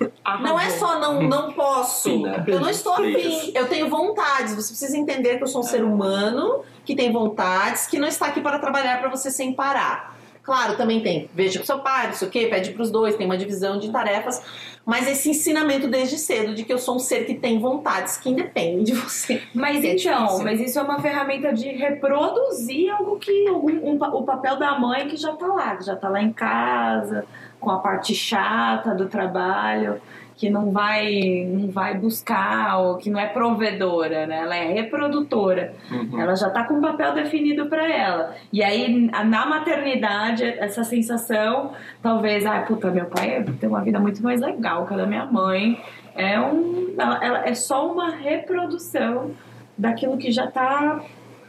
Não 0.42 0.58
é 0.58 0.70
só 0.70 0.98
não, 0.98 1.22
não 1.22 1.52
posso. 1.52 2.22
Né? 2.22 2.42
Eu 2.46 2.58
não 2.60 2.70
estou 2.70 2.94
afim. 2.94 3.52
Eu 3.54 3.68
tenho 3.68 3.88
vontades. 3.88 4.54
Você 4.54 4.68
precisa 4.68 4.96
entender 4.96 5.36
que 5.36 5.44
eu 5.44 5.48
sou 5.48 5.60
um 5.60 5.64
ser 5.64 5.84
humano 5.84 6.62
que 6.84 6.96
tem 6.96 7.12
vontades, 7.12 7.86
que 7.86 7.98
não 7.98 8.08
está 8.08 8.26
aqui 8.26 8.40
para 8.40 8.58
trabalhar 8.58 8.98
para 9.00 9.08
você 9.10 9.30
sem 9.30 9.52
parar. 9.52 10.14
Claro, 10.42 10.76
também 10.76 11.00
tem. 11.02 11.30
Veja 11.34 11.58
pro 11.58 11.66
seu 11.66 11.78
pai, 11.78 12.08
não 12.08 12.12
sei 12.14 12.28
o 12.28 12.30
quê, 12.30 12.46
pede 12.50 12.72
pros 12.72 12.90
dois, 12.90 13.16
tem 13.16 13.24
uma 13.24 13.36
divisão 13.38 13.78
de 13.78 13.90
tarefas. 13.90 14.42
Mas 14.84 15.08
esse 15.08 15.30
ensinamento 15.30 15.88
desde 15.88 16.18
cedo 16.18 16.54
de 16.54 16.64
que 16.64 16.72
eu 16.72 16.78
sou 16.78 16.96
um 16.96 16.98
ser 16.98 17.24
que 17.24 17.32
tem 17.34 17.58
vontades, 17.58 18.18
que 18.18 18.28
independem 18.28 18.84
de 18.84 18.92
você. 18.92 19.42
Mas 19.54 19.82
É 19.82 19.94
então, 19.94 20.24
difícil. 20.24 20.44
mas 20.44 20.60
isso 20.60 20.78
é 20.78 20.82
uma 20.82 21.00
ferramenta 21.00 21.50
de 21.52 21.68
reproduzir 21.70 22.90
algo 22.90 23.18
que 23.18 23.50
um 23.50 23.96
pa- 23.96 24.08
o 24.08 24.22
papel 24.24 24.56
da 24.58 24.78
mãe 24.78 25.08
que 25.08 25.16
já 25.16 25.32
tá 25.34 25.46
lá, 25.46 25.76
que 25.76 25.84
já 25.84 25.96
tá 25.96 26.08
lá 26.10 26.20
em 26.22 26.32
casa, 26.32 27.24
com 27.64 27.70
a 27.70 27.78
parte 27.78 28.14
chata 28.14 28.94
do 28.94 29.06
trabalho, 29.06 30.00
que 30.36 30.50
não 30.50 30.70
vai 30.72 31.46
não 31.48 31.68
vai 31.70 31.94
buscar 31.96 32.78
ou 32.78 32.96
que 32.96 33.08
não 33.08 33.18
é 33.20 33.26
provedora, 33.26 34.26
né? 34.26 34.38
Ela 34.40 34.56
é 34.56 34.72
reprodutora. 34.72 35.74
Uhum. 35.90 36.20
Ela 36.20 36.34
já 36.34 36.50
tá 36.50 36.64
com 36.64 36.74
um 36.74 36.80
papel 36.80 37.14
definido 37.14 37.66
para 37.66 37.88
ela. 37.90 38.34
E 38.52 38.62
aí, 38.62 39.10
na 39.24 39.46
maternidade, 39.46 40.42
essa 40.44 40.82
sensação, 40.84 41.70
talvez, 42.02 42.44
ah, 42.46 42.60
puta, 42.62 42.90
meu 42.90 43.06
pai 43.06 43.44
tem 43.60 43.68
uma 43.68 43.80
vida 43.80 43.98
muito 43.98 44.22
mais 44.22 44.40
legal 44.40 44.86
que 44.86 44.94
a 44.94 44.96
da 44.96 45.06
minha 45.06 45.24
mãe. 45.26 45.80
É, 46.16 46.38
um, 46.40 46.94
ela, 46.98 47.24
ela- 47.24 47.48
é 47.48 47.54
só 47.54 47.90
uma 47.92 48.10
reprodução 48.10 49.30
daquilo 49.76 50.16
que 50.16 50.30
já 50.30 50.46
tá 50.48 51.00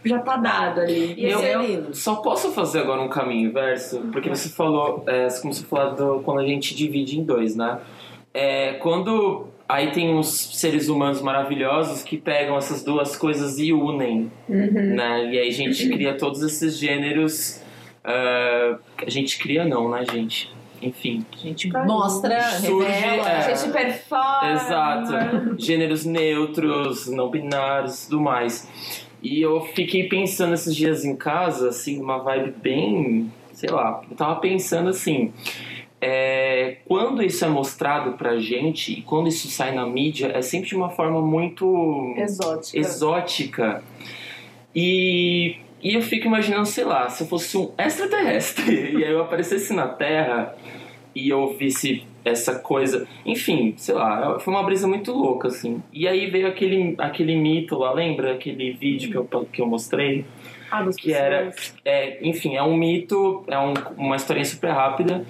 já 0.06 0.20
tá 0.20 0.38
dado 0.38 0.82
ali. 0.82 1.14
E 1.18 1.26
Eu- 1.26 1.40
esse 1.40 1.46
é 1.48 1.58
lindo. 1.58 1.96
Só 1.96 2.16
posso 2.18 2.52
fazer 2.52 2.80
agora 2.80 3.02
um 3.02 3.10
caminho 3.10 3.50
inverso? 3.50 4.00
Porque 4.12 4.30
você 4.30 4.50
falou, 4.50 5.04
é, 5.08 5.30
você 5.30 5.42
começou 5.42 5.66
a 5.66 5.68
falar 5.70 5.90
do, 5.96 6.20
quando 6.22 6.40
a 6.40 6.46
gente 6.46 6.76
divide 6.76 7.20
em 7.20 7.24
dois, 7.24 7.56
né? 7.56 7.80
É, 8.34 8.74
quando 8.74 9.48
aí 9.68 9.92
tem 9.92 10.14
uns 10.14 10.28
seres 10.60 10.90
humanos 10.90 11.22
maravilhosos 11.22 12.04
que 12.04 12.18
pegam 12.18 12.56
essas 12.58 12.84
duas 12.84 13.16
coisas 13.16 13.58
e 13.60 13.72
unem, 13.74 14.32
né? 14.48 15.32
E 15.32 15.40
aí 15.40 15.48
a 15.48 15.52
gente 15.52 15.90
cria 15.90 16.18
todos 16.18 16.42
esses 16.44 16.78
gêneros. 16.78 17.62
ah, 18.04 18.78
a 19.06 19.10
gente 19.10 19.38
cria 19.40 19.66
não, 19.66 19.90
né, 19.90 20.04
gente? 20.12 20.54
Enfim. 20.82 21.26
A 21.34 21.38
gente 21.38 21.72
mostra, 21.72 22.40
Surge, 22.60 22.88
revela. 22.92 23.30
é. 23.30 23.38
A 23.38 23.56
gente 23.56 23.72
performa. 23.72 24.52
Exato. 24.52 25.56
Gêneros 25.58 26.06
neutros, 26.06 27.08
não 27.08 27.30
binários 27.30 28.04
e 28.04 28.10
tudo 28.10 28.22
mais. 28.22 28.68
E 29.26 29.42
eu 29.42 29.60
fiquei 29.60 30.08
pensando 30.08 30.54
esses 30.54 30.76
dias 30.76 31.04
em 31.04 31.16
casa, 31.16 31.70
assim, 31.70 32.00
uma 32.00 32.20
vibe 32.20 32.54
bem. 32.62 33.32
sei 33.54 33.72
lá. 33.72 34.04
Eu 34.08 34.16
tava 34.16 34.36
pensando 34.40 34.88
assim. 34.90 35.34
é, 36.00 36.78
quando 36.88 37.24
isso 37.24 37.44
é 37.44 37.48
mostrado 37.48 38.12
pra 38.18 38.38
gente 38.38 38.94
e 38.94 39.02
quando 39.02 39.28
isso 39.28 39.48
sai 39.48 39.74
na 39.74 39.84
mídia, 39.88 40.28
é 40.28 40.44
sempre 40.44 40.70
de 40.70 40.76
uma 40.76 40.90
forma 40.90 41.20
muito 41.22 42.14
Exótica. 42.16 42.78
exótica. 42.78 43.84
E, 44.76 45.56
e 45.82 45.96
eu 45.96 46.04
fico 46.04 46.28
imaginando, 46.28 46.68
sei 46.68 46.84
lá, 46.84 47.10
se 47.10 47.24
eu 47.24 47.28
fosse 47.28 47.58
um 47.58 47.72
extraterrestre 47.80 48.92
e 49.00 49.04
aí 49.04 49.12
eu 49.12 49.22
aparecesse 49.22 49.74
na 49.74 49.88
Terra 49.88 50.56
e 51.16 51.30
eu 51.30 51.56
visse 51.58 52.04
essa 52.26 52.56
coisa. 52.60 53.08
Enfim, 53.26 53.74
sei 53.78 53.96
lá, 53.96 54.40
foi 54.40 54.54
uma 54.54 54.64
brisa 54.64 54.88
muito 54.88 55.14
louca, 55.14 55.48
assim. 55.48 55.82
E 55.94 56.08
aí 56.08 56.26
veio 56.30 56.48
aquele, 56.48 56.96
aquele 56.98 57.36
mito 57.38 57.78
lá, 57.78 57.94
lembra? 57.94 58.34
Aquele 58.34 58.74
vídeo 58.74 59.12
que 59.12 59.16
eu, 59.16 59.46
que 59.46 59.62
eu 59.62 59.68
mostrei? 59.68 60.26
Ah, 60.72 60.82
das 60.82 60.96
que 60.96 61.14
era, 61.14 61.54
é, 61.86 62.18
enfim, 62.28 62.56
é 62.56 62.64
um 62.64 62.76
mito, 62.76 63.44
é 63.48 63.58
um- 63.58 63.74
uma 63.96 64.16
historinha 64.16 64.44
super 64.46 64.72
rápida 64.72 65.24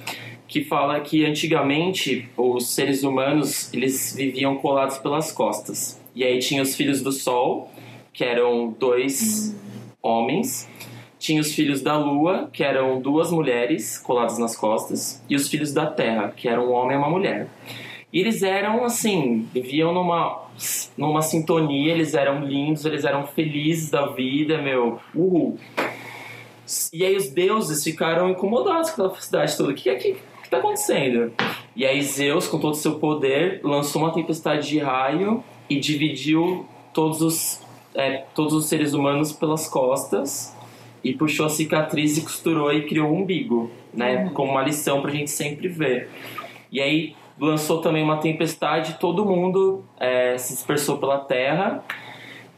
que 0.47 0.63
fala 0.63 0.99
que 1.01 1.25
antigamente 1.25 2.29
os 2.37 2.69
seres 2.73 3.03
humanos 3.03 3.73
eles 3.73 4.15
viviam 4.15 4.55
colados 4.55 4.97
pelas 4.97 5.31
costas. 5.31 6.01
E 6.15 6.23
aí 6.23 6.39
tinha 6.39 6.61
os 6.61 6.75
filhos 6.75 7.01
do 7.01 7.11
sol, 7.11 7.69
que 8.13 8.23
eram 8.23 8.73
dois 8.79 9.53
homens, 10.01 10.69
tinha 11.25 11.41
os 11.41 11.55
filhos 11.55 11.81
da 11.81 11.97
lua, 11.97 12.49
que 12.53 12.63
eram 12.63 13.01
duas 13.01 13.31
mulheres 13.31 13.97
coladas 13.97 14.37
nas 14.37 14.55
costas, 14.55 15.23
e 15.27 15.35
os 15.35 15.49
filhos 15.49 15.73
da 15.73 15.87
terra, 15.87 16.31
que 16.35 16.47
eram 16.47 16.69
um 16.69 16.71
homem 16.71 16.95
e 16.95 16.99
uma 16.99 17.09
mulher. 17.09 17.47
E 18.13 18.19
eles 18.19 18.43
eram 18.43 18.85
assim, 18.85 19.49
viviam 19.51 19.91
numa 19.91 20.45
numa 20.97 21.21
sintonia, 21.21 21.91
eles 21.91 22.13
eram 22.13 22.45
lindos, 22.45 22.85
eles 22.85 23.03
eram 23.03 23.27
felizes 23.27 23.89
da 23.89 24.05
vida, 24.05 24.61
meu, 24.61 24.99
uhul. 25.13 25.57
E 26.93 27.03
aí 27.03 27.17
os 27.17 27.29
deuses 27.29 27.83
ficaram 27.83 28.29
incomodados 28.29 28.91
com 28.91 28.93
aquela 28.93 29.09
felicidade 29.09 29.57
toda. 29.57 29.71
O 29.71 29.75
que 29.75 29.89
é 29.89 29.95
que, 29.95 30.13
que 30.43 30.49
tá 30.49 30.57
acontecendo? 30.57 31.33
E 31.75 31.85
aí 31.85 32.01
Zeus, 32.01 32.47
com 32.47 32.57
todo 32.57 32.71
o 32.71 32.77
seu 32.77 32.99
poder, 32.99 33.59
lançou 33.63 34.01
uma 34.01 34.13
tempestade 34.13 34.69
de 34.69 34.79
raio 34.79 35.43
e 35.69 35.77
dividiu 35.77 36.65
todos 36.93 37.21
os, 37.21 37.61
é, 37.93 38.23
todos 38.33 38.53
os 38.53 38.67
seres 38.67 38.93
humanos 38.93 39.33
pelas 39.33 39.67
costas 39.67 40.54
e 41.05 41.13
puxou 41.13 41.45
a 41.45 41.49
cicatriz 41.49 42.17
e 42.17 42.21
costurou 42.21 42.73
e 42.73 42.81
criou 42.81 43.11
um 43.11 43.21
umbigo, 43.21 43.69
né? 43.93 44.27
Como 44.33 44.53
uma 44.53 44.63
lição 44.63 45.03
pra 45.03 45.11
gente 45.11 45.29
sempre 45.29 45.67
ver. 45.67 46.09
E 46.71 46.81
aí 46.81 47.15
lançou 47.39 47.79
também 47.79 48.03
uma 48.03 48.17
tempestade, 48.17 48.97
todo 48.99 49.23
mundo 49.23 49.85
é, 49.99 50.35
se 50.35 50.53
dispersou 50.53 50.97
pela 50.97 51.19
terra. 51.19 51.83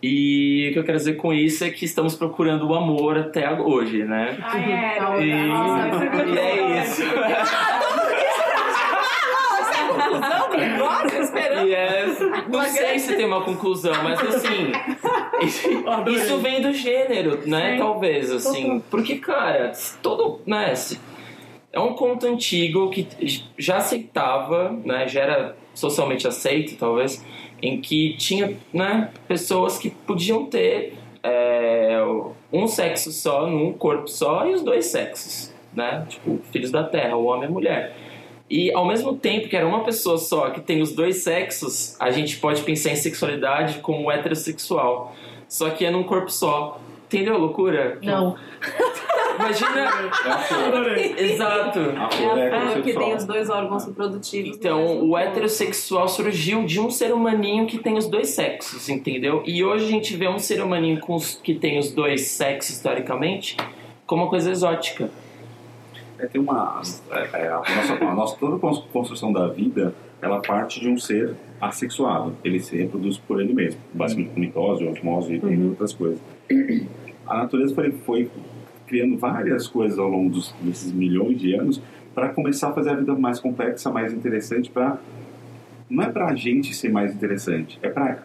E 0.02 0.70
o 0.70 0.74
que 0.74 0.80
eu 0.80 0.84
quero 0.86 0.98
dizer 0.98 1.16
com 1.16 1.34
isso 1.34 1.66
é 1.66 1.70
que 1.70 1.84
estamos 1.84 2.16
procurando 2.16 2.70
o 2.70 2.74
amor 2.74 3.18
até 3.18 3.52
hoje, 3.52 4.06
né? 4.06 4.38
Ai, 4.42 4.72
é. 4.72 5.26
E, 5.26 5.48
Nossa, 5.48 6.06
e 6.26 6.38
é 6.38 6.84
isso. 6.84 7.02
Conclusão 9.98 10.48
negócio, 10.58 11.22
esperando. 11.22 11.68
E 11.68 11.74
é, 11.74 12.06
não 12.48 12.62
sei 12.64 13.00
se 13.00 13.16
tem 13.16 13.26
uma 13.26 13.42
conclusão, 13.42 13.94
mas 14.04 14.20
assim, 14.22 14.72
isso 16.10 16.38
vem 16.40 16.62
do 16.62 16.74
gênero, 16.74 17.48
né? 17.48 17.74
Sim. 17.74 17.78
Talvez, 17.78 18.32
assim. 18.32 18.84
Porque, 18.90 19.18
cara, 19.18 19.72
todo. 20.02 20.42
Né, 20.46 20.74
é 21.72 21.80
um 21.80 21.94
conto 21.94 22.26
antigo 22.26 22.90
que 22.90 23.08
já 23.58 23.78
aceitava, 23.78 24.72
né? 24.84 25.08
Já 25.08 25.22
era 25.22 25.58
socialmente 25.74 26.28
aceito, 26.28 26.76
talvez, 26.78 27.24
em 27.62 27.80
que 27.80 28.16
tinha 28.18 28.58
né, 28.74 29.12
pessoas 29.28 29.78
que 29.78 29.90
podiam 29.90 30.46
ter 30.46 30.96
é, 31.22 32.00
um 32.52 32.68
sexo 32.68 33.12
só, 33.12 33.46
num 33.46 33.74
corpo 33.74 34.08
só, 34.08 34.48
e 34.48 34.54
os 34.54 34.64
dois 34.64 34.88
sexos, 34.88 35.54
né? 35.74 36.06
Tipo, 36.10 36.40
filhos 36.52 36.72
da 36.72 36.84
terra, 36.84 37.16
o 37.16 37.26
homem 37.26 37.44
e 37.44 37.48
a 37.48 37.52
mulher. 37.52 37.96
E 38.50 38.72
ao 38.74 38.86
mesmo 38.86 39.16
tempo 39.16 39.50
que 39.50 39.56
era 39.58 39.68
uma 39.68 39.84
pessoa 39.84 40.18
só 40.18 40.50
que 40.52 40.62
tem 40.62 40.82
os 40.82 40.94
dois 40.94 41.18
sexos, 41.18 41.96
a 42.00 42.12
gente 42.12 42.38
pode 42.38 42.62
pensar 42.62 42.92
em 42.92 42.96
sexualidade 42.96 43.80
como 43.80 44.10
heterossexual. 44.12 45.14
Só 45.50 45.70
que 45.70 45.86
é 45.86 45.92
num 45.92 46.04
corpo 46.04 46.30
só. 46.30 46.80
Entendeu 47.08 47.36
a 47.36 47.38
loucura? 47.38 47.98
Não. 48.02 48.36
Imagina. 49.40 49.82
É 50.26 50.30
a 50.30 50.38
flor. 50.40 50.98
Exato. 50.98 51.80
A 51.80 52.06
É 52.06 52.12
flor 52.12 52.38
é 52.38 52.56
a 52.58 52.62
flor 52.72 52.82
que 52.84 52.94
tem 52.94 53.16
os 53.16 53.24
dois 53.26 53.50
órgãos 53.50 53.86
reprodutivos. 53.86 54.50
no 54.50 54.56
Então, 54.58 54.84
mesmo 54.86 55.10
o 55.10 55.18
heterossexual 55.18 56.08
surgiu 56.10 56.66
de 56.66 56.80
um 56.80 56.90
ser 56.90 57.14
humaninho 57.14 57.66
que 57.66 57.78
tem 57.78 57.98
os 57.98 58.08
dois 58.08 58.30
sexos, 58.30 58.90
entendeu? 58.90 59.42
E 59.46 59.64
hoje 59.64 59.86
a 59.86 59.90
gente 59.90 60.16
vê 60.18 60.28
um 60.28 60.40
ser 60.40 60.62
humaninho 60.62 61.00
com 61.00 61.16
os- 61.16 61.36
que 61.42 61.54
tem 61.56 61.78
os 61.80 61.92
dois 61.92 62.22
sexos, 62.28 62.76
historicamente, 62.76 63.56
como 64.06 64.24
uma 64.24 64.30
coisa 64.30 64.52
exótica. 64.52 65.10
É, 66.20 66.26
tem 66.26 66.42
uma. 66.42 66.82
é, 67.12 67.30
é, 67.34 67.48
a 67.48 67.58
nossa, 67.58 67.94
a 67.94 68.16
nossa, 68.16 68.38
toda 68.38 68.56
a 68.56 68.82
construção 68.92 69.32
da 69.32 69.48
vida 69.48 69.94
ela 70.22 70.42
parte 70.42 70.80
de 70.80 70.90
um 70.90 70.98
ser 70.98 71.36
assexuado. 71.62 72.36
Ele 72.44 72.60
se 72.60 72.76
reproduz 72.76 73.18
por 73.18 73.42
ele 73.42 73.54
mesmo, 73.54 73.80
basicamente 73.94 74.34
com 74.34 74.40
mitose, 74.40 74.86
osmose 74.86 75.34
e 75.34 75.36
entre 75.36 75.64
outras 75.66 75.94
coisas. 75.94 76.20
A 77.26 77.38
natureza 77.38 77.76
foi, 77.76 77.92
foi 77.92 78.32
criando 78.88 79.18
várias 79.18 79.68
coisas 79.68 80.00
ao 80.00 80.08
longo 80.08 80.30
dos, 80.30 80.54
desses 80.62 80.92
milhões 80.92 81.40
de 81.40 81.54
anos 81.54 81.82
para 82.16 82.30
começar 82.30 82.70
a 82.70 82.74
fazer 82.74 82.92
a 82.92 82.96
vida 82.96 83.14
mais 83.14 83.40
complexa, 83.40 83.92
mais 83.92 84.12
interessante. 84.12 84.72
Para 84.72 84.98
não 85.90 86.04
é 86.04 86.10
para 86.10 86.28
a 86.28 86.36
gente 86.36 86.74
ser 86.74 86.92
mais 86.92 87.14
interessante, 87.14 87.80
é 87.82 87.90
para 87.90 88.24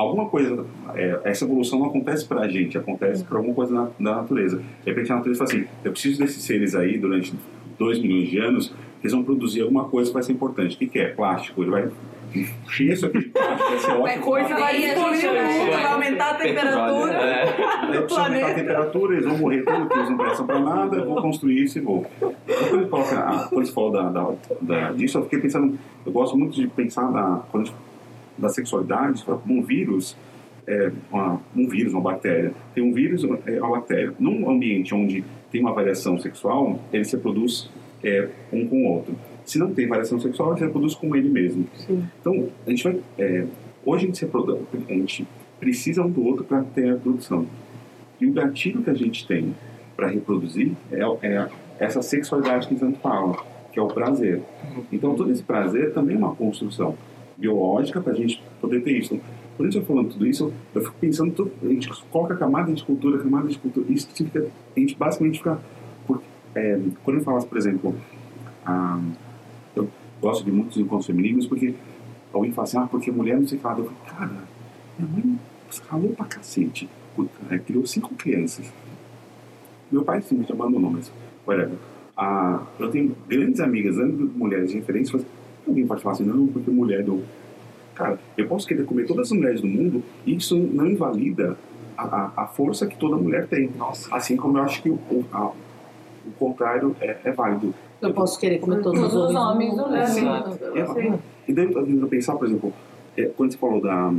alguma 0.00 0.28
coisa. 0.28 0.64
é, 0.94 1.20
essa 1.24 1.44
evolução 1.44 1.78
não 1.78 1.86
acontece 1.86 2.24
para 2.26 2.40
a 2.40 2.48
gente, 2.48 2.76
acontece 2.78 3.24
para 3.24 3.38
alguma 3.38 3.54
coisa 3.54 3.72
na, 3.74 3.84
da 3.98 4.16
natureza. 4.16 4.56
De 4.58 4.90
repente 4.90 5.12
a 5.12 5.16
natureza 5.16 5.38
fala 5.44 5.50
assim: 5.50 5.66
eu 5.84 5.92
preciso 5.92 6.18
desses 6.20 6.42
seres 6.42 6.74
aí 6.74 6.98
durante 6.98 7.34
2 7.78 7.98
milhões 8.00 8.28
de 8.28 8.38
anos, 8.38 8.74
eles 9.00 9.12
vão 9.12 9.22
produzir 9.24 9.62
alguma 9.62 9.84
coisa 9.84 10.10
que 10.10 10.14
vai 10.14 10.22
ser 10.22 10.32
importante. 10.32 10.76
O 10.76 10.78
que, 10.78 10.86
que 10.86 10.98
é? 10.98 11.08
Plástico. 11.08 11.62
Ele 11.62 11.70
vai 11.70 11.88
encher 12.34 12.92
isso 12.92 13.06
aqui 13.06 13.18
de 13.18 13.24
plástico, 13.30 13.68
vai 13.70 13.78
ser 13.78 13.90
ótimo. 13.92 14.22
coisa 14.24 14.48
vai 14.50 14.80
gente 14.80 14.96
o 14.98 15.02
vai- 15.02 15.58
mundo, 15.58 15.70
vai 15.72 15.84
aumentar 15.86 16.30
a 16.30 16.34
temperatura. 16.34 17.12
É. 17.14 17.44
Aumentar 17.90 18.50
a 18.50 18.54
temperatura, 18.54 19.14
eles 19.14 19.26
vão 19.26 19.38
morrer 19.38 19.62
tudo, 19.64 19.78
porque 19.80 19.98
eles 19.98 20.10
não 20.10 20.16
prestam 20.16 20.46
pra 20.46 20.60
nada, 20.60 20.96
eu 20.96 21.06
vou 21.06 21.20
construir 21.22 21.64
isso 21.64 21.78
e 21.78 21.80
vou. 21.80 22.06
Então, 22.18 22.32
quando, 22.68 22.76
ele 22.82 22.86
coloca, 22.88 23.18
ah, 23.18 23.48
falou 23.74 23.90
da, 23.90 24.02
da, 24.10 24.32
da- 24.60 24.92
disso, 24.92 25.18
eu 25.18 25.24
fiquei 25.24 25.40
pensando, 25.40 25.76
eu 26.06 26.12
gosto 26.12 26.36
muito 26.36 26.54
de 26.54 26.68
pensar 26.68 27.10
na, 27.10 27.42
quando 27.50 27.64
a 27.64 27.66
gente- 27.66 27.76
da 28.38 28.48
sexualidade, 28.48 29.24
um 29.48 29.62
vírus, 29.62 30.16
é, 30.66 30.90
uma- 31.10 31.40
um 31.56 31.68
vírus, 31.68 31.92
uma 31.92 32.02
bactéria. 32.02 32.52
Tem 32.74 32.82
um 32.82 32.92
vírus, 32.92 33.24
é 33.46 33.60
uma 33.60 33.76
bactéria. 33.76 34.12
Num 34.18 34.48
ambiente 34.50 34.94
onde 34.94 35.24
tem 35.50 35.60
uma 35.60 35.72
variação 35.72 36.18
sexual, 36.18 36.78
ele 36.92 37.04
se 37.04 37.16
reproduz 37.16 37.68
é, 38.02 38.28
um 38.52 38.66
com 38.66 38.84
o 38.86 38.92
outro. 38.92 39.14
Se 39.44 39.58
não 39.58 39.74
tem 39.74 39.86
variação 39.86 40.18
sexual, 40.20 40.50
ele 40.50 40.58
se 40.58 40.64
reproduz 40.64 40.94
com 40.94 41.14
ele 41.14 41.28
mesmo. 41.28 41.66
Então, 42.20 42.48
a 42.66 42.70
gente 42.70 42.84
vai. 42.84 42.98
é, 43.18 43.44
hoje 43.84 44.04
a 44.04 44.06
gente, 44.06 44.18
se 44.18 44.24
reproduz, 44.24 44.58
a 44.88 44.92
gente 44.92 45.26
precisa 45.58 46.02
um 46.02 46.10
do 46.10 46.24
outro 46.24 46.44
para 46.44 46.62
ter 46.62 46.88
a 46.88 46.92
reprodução. 46.92 47.46
E 48.20 48.26
o 48.26 48.32
gatilho 48.32 48.82
que 48.82 48.88
a 48.90 48.94
gente 48.94 49.26
tem 49.26 49.54
para 49.96 50.06
reproduzir 50.06 50.72
é, 50.90 51.00
é 51.26 51.48
essa 51.78 52.00
sexualidade 52.00 52.68
que 52.68 52.74
tanto 52.74 52.98
fala, 53.00 53.36
que 53.72 53.78
é 53.78 53.82
o 53.82 53.88
prazer. 53.88 54.40
Então, 54.92 55.14
todo 55.14 55.30
esse 55.30 55.42
prazer 55.42 55.92
também 55.92 56.14
é 56.16 56.18
uma 56.18 56.34
construção 56.34 56.94
biológica 57.40 58.00
para 58.00 58.12
a 58.12 58.16
gente 58.16 58.42
poder 58.60 58.82
ter 58.82 58.98
isso. 58.98 59.18
Quando 59.56 59.68
a 59.68 59.70
gente 59.70 59.78
vai 59.78 59.86
falando 59.86 60.12
tudo 60.12 60.26
isso, 60.26 60.52
eu 60.74 60.80
fico 60.82 60.94
pensando, 61.00 61.50
a 61.62 61.66
gente 61.66 61.88
coloca 62.10 62.36
camada 62.36 62.72
de 62.72 62.84
cultura, 62.84 63.18
camada 63.18 63.48
de 63.48 63.58
cultura, 63.58 63.90
isso 63.90 64.08
significa, 64.12 64.46
a 64.76 64.80
gente 64.80 64.96
basicamente 64.96 65.38
fica. 65.38 65.58
Por, 66.06 66.22
é, 66.54 66.78
quando 67.02 67.18
eu 67.18 67.24
falo, 67.24 67.44
por 67.44 67.58
exemplo, 67.58 67.94
ah, 68.64 69.00
eu 69.74 69.88
gosto 70.20 70.44
de 70.44 70.52
muitos 70.52 70.76
encontros 70.78 71.06
femininos 71.06 71.46
porque 71.46 71.74
alguém 72.32 72.52
fala 72.52 72.68
assim, 72.68 72.78
ah, 72.78 72.86
porque 72.86 73.10
mulher 73.10 73.38
não 73.38 73.44
que 73.44 73.58
lá. 73.62 73.76
Eu 73.76 73.84
falo, 73.84 73.96
cara, 74.06 74.30
minha 74.98 75.10
mãe 75.12 75.38
ralou 75.88 76.10
pra 76.10 76.26
cacete, 76.26 76.88
Puta, 77.14 77.32
né, 77.50 77.58
criou 77.58 77.84
cinco 77.86 78.14
crianças. 78.14 78.72
Meu 79.90 80.04
pai 80.04 80.22
simplesmente 80.22 80.52
abandonou, 80.52 80.90
mas 80.90 81.12
whatever. 81.46 81.76
Ah, 82.16 82.62
eu 82.78 82.90
tenho 82.90 83.16
grandes 83.28 83.60
amigas, 83.60 83.96
mulheres 83.96 84.70
diferentes, 84.70 85.10
mas 85.10 85.24
alguém 85.70 85.86
pode 85.86 86.02
falar 86.02 86.14
assim, 86.14 86.24
não, 86.24 86.46
porque 86.46 86.70
mulher 86.70 87.02
do. 87.02 87.22
Cara, 87.94 88.18
eu 88.36 88.46
posso 88.46 88.66
querer 88.66 88.84
comer 88.84 89.06
todas 89.06 89.26
as 89.30 89.32
mulheres 89.36 89.60
do 89.60 89.66
mundo 89.66 90.02
e 90.26 90.34
isso 90.36 90.56
não 90.56 90.86
invalida 90.86 91.56
a, 91.96 92.04
a- 92.04 92.32
a 92.36 92.46
força 92.46 92.86
que 92.86 92.96
toda 92.96 93.16
mulher 93.16 93.46
tem. 93.46 93.70
Assim 94.12 94.36
como 94.36 94.58
eu 94.58 94.62
acho 94.62 94.82
que 94.82 94.88
o, 94.90 94.94
o, 94.94 95.24
a- 95.32 95.50
o 96.26 96.30
contrário 96.38 96.94
é, 97.00 97.16
é 97.24 97.32
válido. 97.32 97.74
Eu 98.00 98.14
posso 98.14 98.38
querer 98.40 98.58
comer 98.58 98.80
todos, 98.82 98.98
Todos 99.00 99.14
os 99.14 99.34
homens 99.34 99.76
do 99.76 99.82
do 99.84 99.90
mundo. 99.90 100.58
Eu- 100.74 101.18
E 101.48 101.52
daí 101.52 101.64
eu 101.66 101.72
tô 101.72 101.82
tentando 101.82 102.06
pensar, 102.08 102.36
por 102.36 102.46
exemplo, 102.46 102.72
é, 103.16 103.24
quando 103.36 103.52
você 103.52 103.58
falou 103.58 103.80
da 103.80 104.12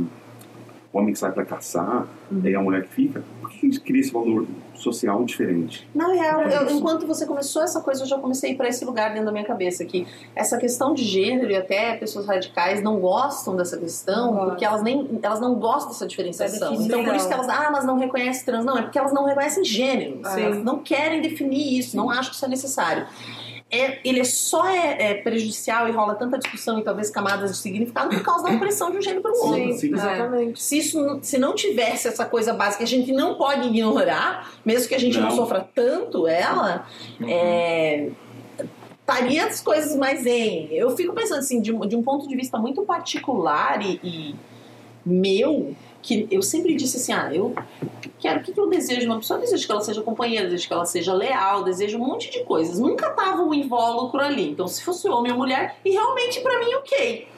o 0.92 0.98
homem 0.98 1.12
que 1.12 1.18
sai 1.18 1.32
para 1.32 1.44
caçar 1.44 2.06
e 2.44 2.54
a 2.54 2.60
mulher 2.60 2.82
que 2.82 2.90
fica, 2.90 3.22
por 3.40 3.50
que 3.50 3.58
a 3.58 3.60
gente 3.70 3.80
cria 3.80 4.00
esse 4.00 4.12
valor 4.12 4.46
social 4.74 5.24
diferente? 5.24 5.88
Na 5.94 6.08
real, 6.12 6.42
eu- 6.42 6.70
enquanto 6.70 7.06
você 7.06 7.24
começou 7.24 7.62
essa 7.62 7.80
coisa, 7.80 8.02
eu 8.02 8.06
já 8.06 8.18
comecei 8.18 8.50
a 8.50 8.52
ir 8.52 8.56
para 8.56 8.68
esse 8.68 8.84
lugar 8.84 9.10
dentro 9.10 9.26
da 9.26 9.32
minha 9.32 9.44
cabeça 9.44 9.84
que 9.84 10.06
essa 10.34 10.58
questão 10.58 10.92
de 10.92 11.02
gênero 11.04 11.50
e 11.50 11.56
até 11.56 11.96
pessoas 11.96 12.26
radicais 12.26 12.82
não 12.82 12.98
gostam 12.98 13.56
dessa 13.56 13.78
questão 13.78 14.34
Não 14.34 14.44
porque 14.50 14.64
elas 14.64 14.82
nem 14.82 15.08
elas 15.22 15.40
não 15.40 15.54
gostam 15.54 15.92
dessa 15.92 16.06
diferenciação. 16.06 16.70
Definição. 16.72 16.98
Então 17.00 17.04
por 17.04 17.14
isso 17.16 17.26
que 17.28 17.32
elas 17.34 17.48
ah, 17.48 17.70
mas 17.72 17.84
não 17.84 17.96
reconhecem 17.96 18.44
trans, 18.44 18.64
não 18.64 18.76
é 18.76 18.82
porque 18.82 18.98
elas 18.98 19.12
não 19.14 19.24
reconhecem 19.24 19.64
gênero. 19.64 20.20
Sim. 20.24 20.42
Elas 20.42 20.62
não 20.64 20.78
querem 20.80 21.22
definir 21.22 21.78
isso, 21.78 21.96
não 21.96 22.10
acham 22.10 22.30
que 22.30 22.36
isso 22.36 22.44
é 22.44 22.48
necessário. 22.48 23.06
É, 23.74 23.98
ele 24.04 24.20
é 24.20 24.24
só 24.24 24.66
é, 24.68 25.12
é 25.12 25.14
prejudicial 25.14 25.88
e 25.88 25.92
rola 25.92 26.14
tanta 26.14 26.38
discussão 26.38 26.78
e 26.78 26.82
talvez 26.82 27.08
camadas 27.08 27.52
de 27.52 27.56
significado 27.56 28.10
por 28.10 28.22
causa 28.22 28.44
da 28.44 28.50
opressão 28.50 28.90
de 28.90 28.98
um 28.98 29.00
gênero 29.00 29.22
para 29.22 29.32
o 29.32 29.34
outro. 29.34 29.54
Sim, 29.54 29.78
sim. 29.78 29.94
Exatamente. 29.94 30.62
Se, 30.62 30.76
isso, 30.78 31.00
não- 31.00 31.22
se 31.22 31.38
não 31.38 31.54
tivesse 31.54 32.06
essa 32.06 32.26
coisa 32.26 32.52
básica, 32.52 32.84
a 32.84 32.86
gente 32.86 33.10
não 33.12 33.34
pode 33.36 33.66
ignorar, 33.68 34.52
mesmo 34.62 34.88
que 34.88 34.94
a 34.94 34.98
gente 35.00 35.16
não, 35.18 35.30
Não. 35.30 35.36
sofra 35.36 35.66
tanto 35.74 36.26
ela, 36.28 36.86
é, 37.26 38.10
estaria 39.00 39.46
as 39.46 39.60
coisas 39.62 39.96
mais 39.96 40.26
em. 40.26 40.68
Eu 40.72 40.94
fico 40.94 41.14
pensando 41.14 41.38
assim, 41.38 41.60
de, 41.62 41.72
um- 41.74 41.80
de 41.86 41.96
um 41.96 42.02
ponto 42.02 42.28
de 42.28 42.36
vista 42.36 42.58
muito 42.58 42.82
particular 42.82 43.80
e, 43.82 43.98
e 44.04 44.34
meu, 45.04 45.74
que 46.02 46.26
eu 46.30 46.42
sempre 46.42 46.74
disse 46.74 46.96
assim, 46.96 47.12
ah, 47.12 47.30
eu 47.32 47.54
quero 48.18 48.40
o 48.40 48.42
que, 48.42 48.52
que 48.52 48.60
eu 48.60 48.68
desejo 48.68 49.06
numa 49.06 49.18
pessoa, 49.18 49.38
eu 49.38 49.42
desejo 49.42 49.64
que 49.64 49.72
ela 49.72 49.80
seja 49.80 50.02
companheira, 50.02 50.44
desejo 50.46 50.66
que 50.66 50.72
ela 50.74 50.84
seja 50.84 51.14
leal, 51.14 51.62
desejo 51.62 51.96
um 51.96 52.04
monte 52.04 52.30
de 52.30 52.44
coisas. 52.44 52.78
Nunca 52.78 53.10
tava 53.10 53.42
um 53.42 53.54
invólucro 53.54 54.20
ali. 54.20 54.50
Então, 54.50 54.66
se 54.66 54.82
fosse 54.82 55.08
homem 55.08 55.32
ou 55.32 55.38
mulher, 55.38 55.76
e 55.84 55.90
realmente 55.90 56.40
pra 56.40 56.58
mim, 56.58 56.74
ok. 56.74 57.28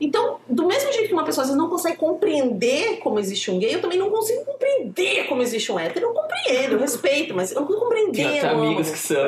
Então, 0.00 0.38
do 0.48 0.66
mesmo 0.66 0.92
jeito 0.92 1.08
que 1.08 1.12
uma 1.12 1.24
pessoa 1.24 1.42
às 1.42 1.48
vezes 1.48 1.62
não 1.62 1.70
consegue 1.70 1.96
compreender 1.96 2.98
como 2.98 3.18
existe 3.18 3.50
um 3.50 3.58
gay, 3.58 3.74
eu 3.74 3.80
também 3.80 3.98
não 3.98 4.10
consigo 4.10 4.44
compreender 4.44 5.26
como 5.28 5.42
existe 5.42 5.70
um 5.70 5.78
hétero. 5.78 6.06
Eu 6.06 6.12
compreendo, 6.12 6.72
eu 6.72 6.78
respeito, 6.78 7.34
mas 7.34 7.52
eu 7.52 7.60
não 7.60 7.66
consigo 7.66 7.84
compreender. 7.84 8.28
Tem 8.28 8.38
até 8.40 8.48
amigos 8.48 8.90
que 8.90 8.98
são. 8.98 9.24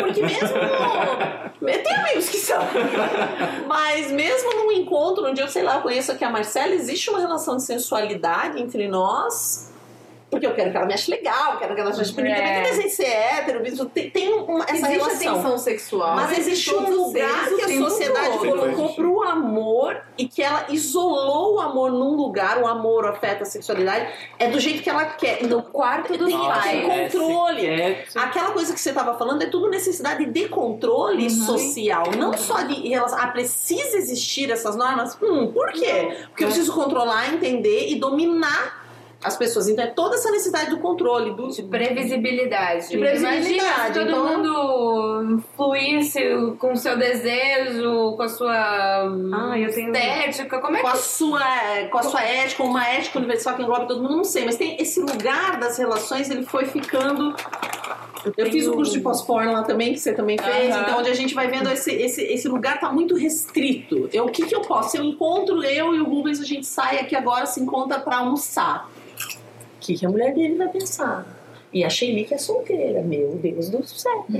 Porque 0.00 0.22
mesmo. 0.22 0.56
Eu 1.62 1.82
tenho 1.82 2.00
amigos 2.00 2.28
que 2.28 2.36
são. 2.36 2.62
Mas 3.66 4.10
mesmo 4.10 4.54
num 4.54 4.72
encontro 4.72 5.26
onde 5.26 5.40
eu, 5.40 5.48
sei 5.48 5.62
lá, 5.62 5.80
conheço 5.80 6.12
aqui 6.12 6.24
a 6.24 6.30
Marcela, 6.30 6.74
existe 6.74 7.10
uma 7.10 7.18
relação 7.18 7.56
de 7.56 7.62
sensualidade 7.62 8.60
entre 8.60 8.86
nós. 8.88 9.72
Porque 10.34 10.46
eu 10.46 10.54
quero 10.54 10.70
que 10.70 10.76
ela 10.76 10.86
me 10.86 10.94
ache 10.94 11.10
legal, 11.10 11.58
quero 11.58 11.74
que 11.74 11.80
ela 11.80 11.92
me 11.94 12.00
ache 12.00 12.12
bonita. 12.12 12.36
É. 12.36 12.62
Mas 12.62 12.76
tem 12.78 12.88
ser 12.88 13.06
hétero, 13.06 13.60
bicho, 13.62 13.84
tem, 13.86 14.10
tem 14.10 14.32
uma, 14.32 14.64
essa 14.64 14.72
Existe 14.74 14.92
relação. 14.92 15.34
tensão 15.34 15.58
sexual. 15.58 16.16
Mas 16.16 16.38
existe 16.38 16.74
um 16.74 16.90
lugar 16.90 17.48
que 17.48 17.62
a 17.62 17.78
sociedade 17.78 18.38
colocou 18.38 18.94
pro 18.94 19.22
amor 19.22 20.00
e 20.18 20.26
que 20.28 20.42
ela 20.42 20.66
isolou 20.68 21.54
o 21.56 21.60
amor 21.60 21.90
num 21.90 22.14
lugar, 22.14 22.58
o 22.58 22.66
amor, 22.66 23.04
o 23.04 23.08
afeto, 23.08 23.42
a 23.42 23.46
sexualidade, 23.46 24.08
é 24.38 24.48
do 24.48 24.58
jeito 24.60 24.82
que 24.82 24.90
ela 24.90 25.04
quer. 25.06 25.42
Então, 25.42 25.60
quarto 25.62 26.16
dos 26.16 26.32
pais. 26.32 26.66
é, 26.88 27.08
controle. 27.08 27.62
quer- 27.62 28.06
Aquela 28.14 28.50
coisa 28.52 28.72
que 28.74 28.80
você 28.80 28.90
estava 28.90 29.16
falando 29.18 29.42
é 29.42 29.46
tudo 29.46 29.68
necessidade 29.70 30.24
de 30.26 30.48
controle 30.48 31.28
social, 31.30 32.04
não 32.16 32.32
só 32.36 32.62
de 32.62 32.88
relação. 32.88 33.18
Ah, 33.20 33.28
precisa 33.28 33.96
existir 33.96 34.50
essas 34.50 34.76
normas? 34.76 35.16
Hum, 35.22 35.50
por 35.52 35.72
quê? 35.72 36.16
Porque 36.28 36.44
eu 36.44 36.48
preciso 36.48 36.72
controlar, 36.72 37.32
entender 37.32 37.88
e 37.88 37.96
dominar 37.96 38.83
as 39.24 39.36
pessoas. 39.36 39.68
Então 39.68 39.84
é 39.84 39.88
toda 39.88 40.16
essa 40.16 40.30
necessidade 40.30 40.70
do 40.70 40.78
controle, 40.78 41.34
do. 41.34 41.48
De 41.48 41.62
previsibilidade. 41.62 42.88
De 42.90 42.98
previsibilidade, 42.98 43.52
Imagina 43.54 43.86
se 43.86 43.92
todo 43.92 44.08
então- 44.08 44.26
mundo 44.38 45.42
fluísse 45.56 46.20
com 46.58 46.72
o 46.72 46.76
seu 46.76 46.96
desejo, 46.96 48.12
com 48.16 48.22
a 48.22 48.28
sua 48.28 48.54
Ah, 48.54 49.58
eu 49.58 49.72
tenho- 49.72 49.92
estética. 49.92 50.58
Como 50.60 50.76
é 50.76 50.80
com 50.80 50.88
a 50.88 50.92
que 50.92 50.98
sua 50.98 51.40
com 51.90 51.98
a 51.98 52.02
sua 52.02 52.22
ética, 52.22 52.62
uma 52.62 52.86
ética 52.86 53.18
universal 53.18 53.54
que 53.56 53.62
engloba 53.62 53.86
todo 53.86 54.02
mundo, 54.02 54.16
não 54.16 54.24
sei, 54.24 54.44
mas 54.44 54.56
tem 54.56 54.76
esse 54.80 55.00
lugar 55.00 55.58
das 55.58 55.78
relações, 55.78 56.30
ele 56.30 56.44
foi 56.44 56.64
ficando 56.66 57.34
eu 58.38 58.50
fiz 58.50 58.66
o 58.66 58.72
curso 58.72 58.90
de 58.92 59.00
pós-porno 59.00 59.52
lá 59.52 59.62
também, 59.64 59.92
que 59.92 59.98
você 60.00 60.14
também 60.14 60.38
fez, 60.38 60.74
Aham. 60.74 60.82
então 60.82 60.98
onde 60.98 61.10
a 61.10 61.14
gente 61.14 61.34
vai 61.34 61.46
vendo 61.46 61.68
esse, 61.70 61.90
esse, 61.92 62.22
esse 62.22 62.48
lugar 62.48 62.80
tá 62.80 62.90
muito 62.90 63.14
restrito. 63.14 64.08
Eu, 64.14 64.24
o 64.24 64.30
que, 64.30 64.46
que 64.46 64.54
eu 64.56 64.62
posso? 64.62 64.96
Eu 64.96 65.04
encontro 65.04 65.62
eu 65.62 65.94
e 65.94 66.00
o 66.00 66.04
Rubens, 66.04 66.40
a 66.40 66.44
gente 66.44 66.64
sai 66.66 66.98
aqui 67.00 67.14
agora, 67.14 67.44
se 67.44 67.60
encontra 67.60 67.98
pra 68.00 68.18
almoçar. 68.18 68.88
Que, 69.84 69.94
que 69.98 70.06
a 70.06 70.08
mulher 70.08 70.34
dele 70.34 70.56
vai 70.56 70.68
pensar? 70.70 71.26
E 71.74 71.84
a 71.84 71.90
Shelly 71.90 72.24
que 72.24 72.32
é 72.34 72.38
solteira, 72.38 73.02
meu 73.02 73.30
Deus 73.32 73.68
do 73.68 73.84
céu. 73.84 74.24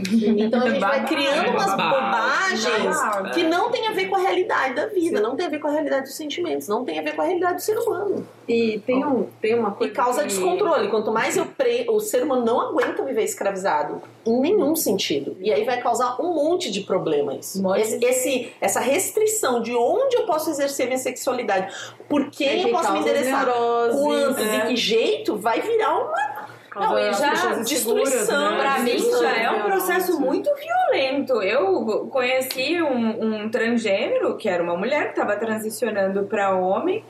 Então 0.45 0.63
a 0.63 0.71
gente 0.71 0.81
vai 0.81 1.05
criando 1.05 1.51
umas 1.51 1.75
bobagens 1.75 2.97
que 3.35 3.43
não 3.43 3.71
tem 3.71 3.89
a 3.89 3.93
ver 3.93 4.07
com 4.09 4.17
a 4.17 4.19
realidade 4.21 4.75
da 4.75 4.87
vida, 4.87 5.21
não 5.21 5.35
tem 5.37 5.47
a 5.47 5.49
ver 5.49 5.59
com 5.59 5.69
a 5.69 5.71
realidade 5.73 6.03
dos 6.05 6.15
sentimentos, 6.17 6.69
não 6.69 6.85
tem 6.85 6.99
a 6.99 7.03
ver 7.03 7.15
com 7.15 7.23
a 7.23 7.25
realidade 7.25 7.57
do 7.57 7.61
ser 7.63 7.77
humano. 7.79 8.27
E 8.49 8.79
tem, 8.87 9.05
um, 9.05 9.27
tem 9.41 9.59
uma 9.59 9.71
E 9.71 9.73
coisa. 9.73 9.95
causa 9.95 10.21
que- 10.23 10.29
descontrole. 10.29 10.89
Quanto 10.89 11.11
mais 11.11 11.37
eu 11.37 11.47
pre... 11.47 11.87
o 11.89 11.99
ser 12.01 12.23
humano 12.23 12.45
não 12.45 12.61
aguenta 12.61 13.03
viver 13.03 13.25
escravizado 13.25 14.03
em 14.27 14.41
nenhum 14.41 14.77
sentido. 14.77 15.37
E 15.41 15.53
aí 15.53 15.65
vai 15.65 15.81
causar 15.81 16.21
um 16.21 16.35
monte 16.35 16.71
de 16.71 16.83
problemas. 16.83 17.61
Esse, 17.79 17.99
de- 17.99 18.07
esse- 18.07 18.53
essa 18.61 18.81
restrição 18.81 19.61
de 19.63 19.75
onde 19.75 20.17
eu 20.17 20.25
posso 20.27 20.51
exercer 20.51 20.87
minha 20.87 20.99
sexualidade, 20.99 21.75
por 22.09 22.31
quem 22.31 22.49
É 22.49 22.57
que 22.63 22.69
eu 22.69 22.71
posso 22.71 22.93
me 22.93 23.01
neuroses, 23.01 24.01
quanto, 24.01 24.41
é. 24.41 24.61
de 24.61 24.67
que 24.69 24.77
jeito, 24.77 25.37
vai 25.37 25.61
virar 25.61 25.97
uma 25.99 26.34
Causa 26.75 26.89
Não, 26.89 26.99
e 26.99 27.13
já 27.13 27.55
destruição 27.63 28.51
né? 28.51 28.61
Pra 28.61 28.79
mim 28.81 28.99
já 28.99 29.37
é 29.37 29.49
um 29.49 29.63
processo 29.63 30.19
muito 30.21 30.51
violento. 30.57 31.41
Eu 31.41 32.09
conheci 32.11 32.83
um, 32.83 33.45
um 33.45 33.49
transgênero, 33.49 34.37
que 34.37 34.49
era 34.49 34.61
uma 34.61 34.77
mulher 34.77 35.05
que 35.05 35.21
estava 35.21 35.37
transicionando 35.37 36.25
para 36.25 36.57
homem, 36.57 37.05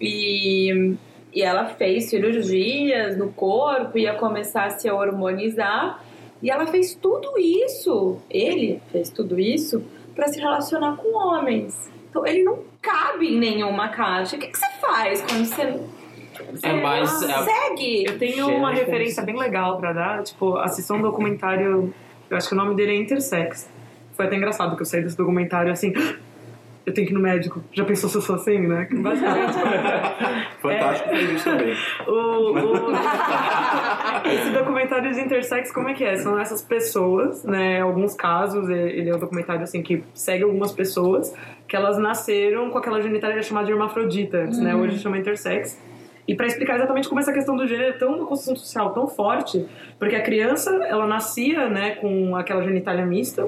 e, 0.00 0.96
e 1.32 1.42
ela 1.42 1.66
fez 1.66 2.06
cirurgias 2.06 3.16
no 3.16 3.32
corpo, 3.32 3.96
ia 3.96 4.14
começar 4.14 4.64
a 4.64 4.70
se 4.70 4.90
hormonizar, 4.90 6.02
e 6.42 6.50
ela 6.50 6.66
fez 6.66 6.96
tudo 6.96 7.38
isso, 7.38 8.18
ele 8.28 8.82
fez 8.90 9.10
tudo 9.10 9.38
isso, 9.38 9.84
para 10.12 10.26
se 10.26 10.40
relacionar 10.40 10.96
com 10.96 11.16
homens. 11.16 11.88
Então 12.10 12.26
ele 12.26 12.42
não 12.42 12.58
cabe 12.82 13.28
em 13.28 13.38
nenhuma 13.38 13.90
caixa. 13.90 14.34
O 14.34 14.40
que, 14.40 14.48
que 14.48 14.58
você 14.58 14.70
faz 14.80 15.22
quando 15.22 15.44
você. 15.44 15.80
É 16.62 16.72
mais- 16.72 17.22
é- 17.22 17.42
segue. 17.44 18.04
Eu 18.06 18.18
tenho 18.18 18.48
uma 18.48 18.70
referência 18.72 19.22
bem 19.22 19.36
legal 19.38 19.78
pra 19.78 19.92
dar. 19.92 20.22
Tipo, 20.22 20.56
assistam 20.56 20.94
um 20.94 21.02
documentário. 21.02 21.92
Eu 22.30 22.36
acho 22.36 22.48
que 22.48 22.54
o 22.54 22.56
nome 22.56 22.74
dele 22.74 22.92
é 22.92 22.96
Intersex. 22.96 23.68
Foi 24.16 24.26
até 24.26 24.36
engraçado 24.36 24.76
que 24.76 24.82
eu 24.82 24.86
saí 24.86 25.02
desse 25.02 25.16
documentário 25.16 25.72
assim. 25.72 25.92
Eu 26.86 26.92
tenho 26.92 27.06
que 27.06 27.14
ir 27.14 27.16
no 27.16 27.20
médico. 27.22 27.62
Já 27.72 27.82
pensou 27.82 28.10
se 28.10 28.16
eu 28.18 28.20
sou 28.20 28.34
assim, 28.36 28.58
né? 28.58 28.84
Que 28.84 28.94
Basicamente. 29.00 29.54
Fantástico 30.60 31.08
fez 31.08 31.30
isso 31.30 31.44
também. 31.44 31.74
o, 32.06 32.12
o- 32.12 32.92
esse 34.28 34.50
documentário 34.50 35.10
de 35.10 35.18
Intersex, 35.18 35.72
como 35.72 35.88
é 35.88 35.94
que 35.94 36.04
é? 36.04 36.16
São 36.18 36.38
essas 36.38 36.60
pessoas, 36.60 37.42
né? 37.42 37.80
Alguns 37.80 38.14
casos, 38.14 38.68
ele 38.68 39.08
é 39.08 39.16
um 39.16 39.18
documentário 39.18 39.62
assim 39.62 39.82
que 39.82 40.04
segue 40.12 40.44
algumas 40.44 40.72
pessoas 40.72 41.34
que 41.66 41.74
elas 41.74 41.96
nasceram 41.96 42.68
com 42.68 42.76
aquela 42.76 43.00
genitália 43.00 43.42
chamada 43.42 43.64
de 43.64 43.72
hermafrodita, 43.72 44.36
antes, 44.42 44.58
né? 44.58 44.74
Hoje 44.74 44.98
chama 44.98 45.16
Intersex. 45.16 45.80
E 46.26 46.34
para 46.34 46.46
explicar 46.46 46.76
exatamente 46.76 47.08
como 47.08 47.20
essa 47.20 47.32
questão 47.32 47.56
do 47.56 47.66
gênero 47.66 47.90
é 47.90 47.92
tão 47.92 48.16
uma 48.16 48.26
construção 48.26 48.56
social 48.56 48.92
tão 48.92 49.06
forte, 49.06 49.66
porque 49.98 50.16
a 50.16 50.22
criança, 50.22 50.70
ela 50.88 51.06
nascia, 51.06 51.68
né, 51.68 51.96
com 51.96 52.34
aquela 52.34 52.62
genitália 52.62 53.04
mista, 53.04 53.46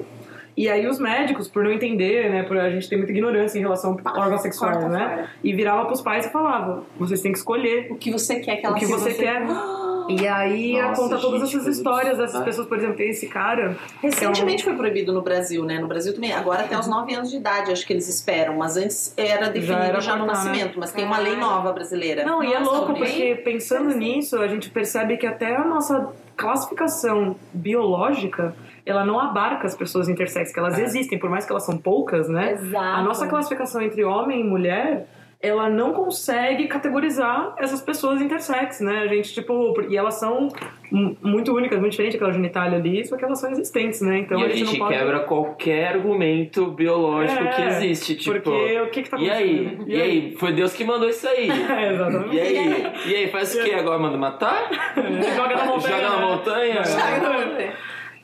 e 0.56 0.68
aí 0.68 0.86
os 0.86 0.98
médicos, 0.98 1.48
por 1.48 1.64
não 1.64 1.70
entender, 1.70 2.30
né, 2.30 2.42
por 2.42 2.56
a 2.58 2.70
gente 2.70 2.88
tem 2.88 2.98
muita 2.98 3.12
ignorância 3.12 3.58
em 3.58 3.62
relação 3.62 3.96
ao 4.04 4.20
órgão 4.20 4.38
sexual, 4.38 4.72
corta 4.72 4.88
né, 4.88 5.08
fora. 5.08 5.30
e 5.42 5.54
virava 5.54 5.84
pros 5.86 6.00
pais 6.00 6.26
e 6.26 6.30
falava, 6.30 6.82
vocês 6.98 7.20
têm 7.20 7.32
que 7.32 7.38
escolher 7.38 7.88
o 7.90 7.96
que 7.96 8.10
você 8.10 8.40
quer 8.40 8.56
que 8.56 8.66
o 8.66 8.68
ela 8.68 8.78
que 8.78 8.86
se 8.86 8.92
você 8.92 9.14
quer. 9.14 9.42
E 10.08 10.26
aí 10.26 10.80
Nossa, 10.80 11.02
conta 11.02 11.18
todas 11.18 11.50
gente, 11.50 11.56
essas 11.56 11.76
histórias 11.76 12.18
dessas 12.18 12.42
pessoas, 12.42 12.66
por 12.66 12.78
exemplo, 12.78 12.96
tem 12.96 13.10
esse 13.10 13.28
cara. 13.28 13.76
Recentemente 14.02 14.64
foi 14.64 14.74
proibido 14.74 15.12
no 15.12 15.22
Brasil, 15.22 15.64
né? 15.64 15.78
No 15.78 15.86
Brasil 15.86 16.14
também. 16.14 16.32
Agora 16.32 16.62
até 16.62 16.78
os 16.78 16.86
9 16.86 17.14
anos 17.14 17.30
de 17.30 17.36
idade, 17.36 17.72
acho 17.72 17.86
que 17.86 17.92
eles 17.92 18.08
esperam. 18.08 18.56
Mas 18.56 18.76
antes 18.76 19.12
era 19.16 19.48
definido 19.48 20.00
já, 20.00 20.12
era 20.12 20.18
no 20.18 20.26
cortar, 20.26 20.44
né? 20.44 20.50
nascimento. 20.50 20.78
Mas 20.78 20.92
tem 20.92 21.04
uma 21.04 21.18
lei 21.18 21.36
nova 21.36 21.72
brasileira. 21.72 22.24
Não, 22.24 22.42
e 22.42 22.52
é 22.52 22.58
Nossa, 22.58 22.70
louco 22.70 22.94
porque 22.94 23.40
pensando 23.44 23.94
nisso, 23.94 24.38
a 24.38 24.48
gente 24.48 24.70
percebe 24.70 25.16
que 25.16 25.26
até 25.26 25.56
a 25.56 25.64
nossa 25.64 26.12
classificação 26.36 27.34
biológica, 27.52 28.54
ela 28.84 29.04
não 29.04 29.18
abarca 29.18 29.66
as 29.66 29.74
pessoas 29.74 30.08
intersex, 30.08 30.52
que 30.52 30.58
elas 30.58 30.78
existem, 30.78 31.18
por 31.18 31.30
mais 31.30 31.46
que 31.46 31.50
elas 31.50 31.64
são 31.64 31.78
poucas, 31.78 32.28
né? 32.28 32.52
Exato. 32.52 32.84
A 32.84 33.02
nossa 33.02 33.26
classificação 33.26 33.80
entre 33.80 34.04
homem 34.04 34.40
e 34.40 34.44
mulher, 34.44 35.08
ela 35.46 35.68
não 35.68 35.92
consegue 35.92 36.66
categorizar 36.66 37.54
essas 37.58 37.80
pessoas 37.80 38.20
intersex, 38.20 38.80
né? 38.80 39.00
A 39.00 39.06
gente, 39.06 39.32
tipo, 39.32 39.80
e 39.88 39.96
elas 39.96 40.14
são 40.14 40.48
muito 40.90 41.54
únicas, 41.54 41.78
muito 41.78 41.92
diferentes 41.92 42.18
daquela 42.18 42.32
genitália 42.32 42.78
ali, 42.78 43.04
só 43.04 43.16
que 43.16 43.24
elas 43.24 43.40
são 43.40 43.50
existentes, 43.50 44.00
né? 44.00 44.18
Então 44.18 44.38
e 44.38 44.44
a 44.44 44.48
gente, 44.48 44.58
gente 44.58 44.78
não 44.78 44.86
pode... 44.86 44.98
quebra 44.98 45.20
qualquer 45.20 45.88
argumento 45.88 46.66
biológico 46.66 47.42
É, 47.42 47.48
que 47.48 47.62
existe, 47.62 48.14
tipo. 48.16 48.40
Porque 48.40 48.80
o 48.80 48.90
que 48.90 49.02
que 49.02 49.10
tá 49.10 49.18
E 49.18 49.30
aí? 49.30 49.66
acontecendo? 49.66 49.90
E 49.90 50.02
aí? 50.02 50.36
Foi 50.38 50.52
Deus 50.52 50.72
que 50.72 50.84
mandou 50.84 51.08
isso 51.08 51.26
aí. 51.28 51.48
É, 51.76 51.92
exatamente. 51.92 52.36
E 52.36 52.40
aí? 52.40 52.86
E 53.06 53.14
aí? 53.14 53.28
Faz 53.28 53.54
o 53.54 53.62
que 53.62 53.72
agora? 53.72 53.98
Manda 53.98 54.16
matar? 54.16 54.70
Joga 55.36 55.56
na 55.56 55.64
montanha. 55.64 55.80
Joga 55.80 56.00
na 56.00 56.18
né? 56.18 56.26
montanha? 56.26 57.72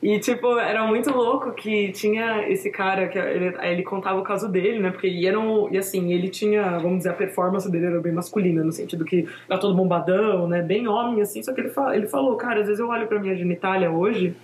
E, 0.05 0.19
tipo, 0.19 0.59
era 0.59 0.85
muito 0.85 1.09
louco 1.11 1.53
que 1.53 1.89
tinha 1.93 2.45
esse 2.49 2.69
cara, 2.69 3.07
que 3.07 3.17
ele, 3.17 3.55
ele 3.61 3.83
contava 3.83 4.19
o 4.19 4.23
caso 4.23 4.49
dele, 4.49 4.79
né? 4.79 4.91
Porque 4.91 5.07
ele 5.07 5.25
era 5.25 5.39
um, 5.39 5.71
E 5.71 5.77
assim, 5.77 6.11
ele 6.11 6.27
tinha, 6.27 6.77
vamos 6.77 6.97
dizer, 6.97 7.11
a 7.11 7.13
performance 7.13 7.71
dele 7.71 7.85
era 7.85 8.01
bem 8.01 8.11
masculina, 8.11 8.61
no 8.65 8.71
sentido 8.73 9.05
que 9.05 9.25
era 9.49 9.57
todo 9.57 9.73
bombadão, 9.73 10.45
né? 10.45 10.61
Bem 10.61 10.89
homem, 10.89 11.21
assim. 11.21 11.41
Só 11.41 11.53
que 11.53 11.61
ele, 11.61 11.69
fa- 11.69 11.95
ele 11.95 12.05
falou, 12.07 12.35
cara, 12.35 12.59
às 12.59 12.65
vezes 12.65 12.81
eu 12.81 12.89
olho 12.89 13.07
pra 13.07 13.17
minha 13.17 13.33
genitália 13.33 13.89
hoje 13.89 14.35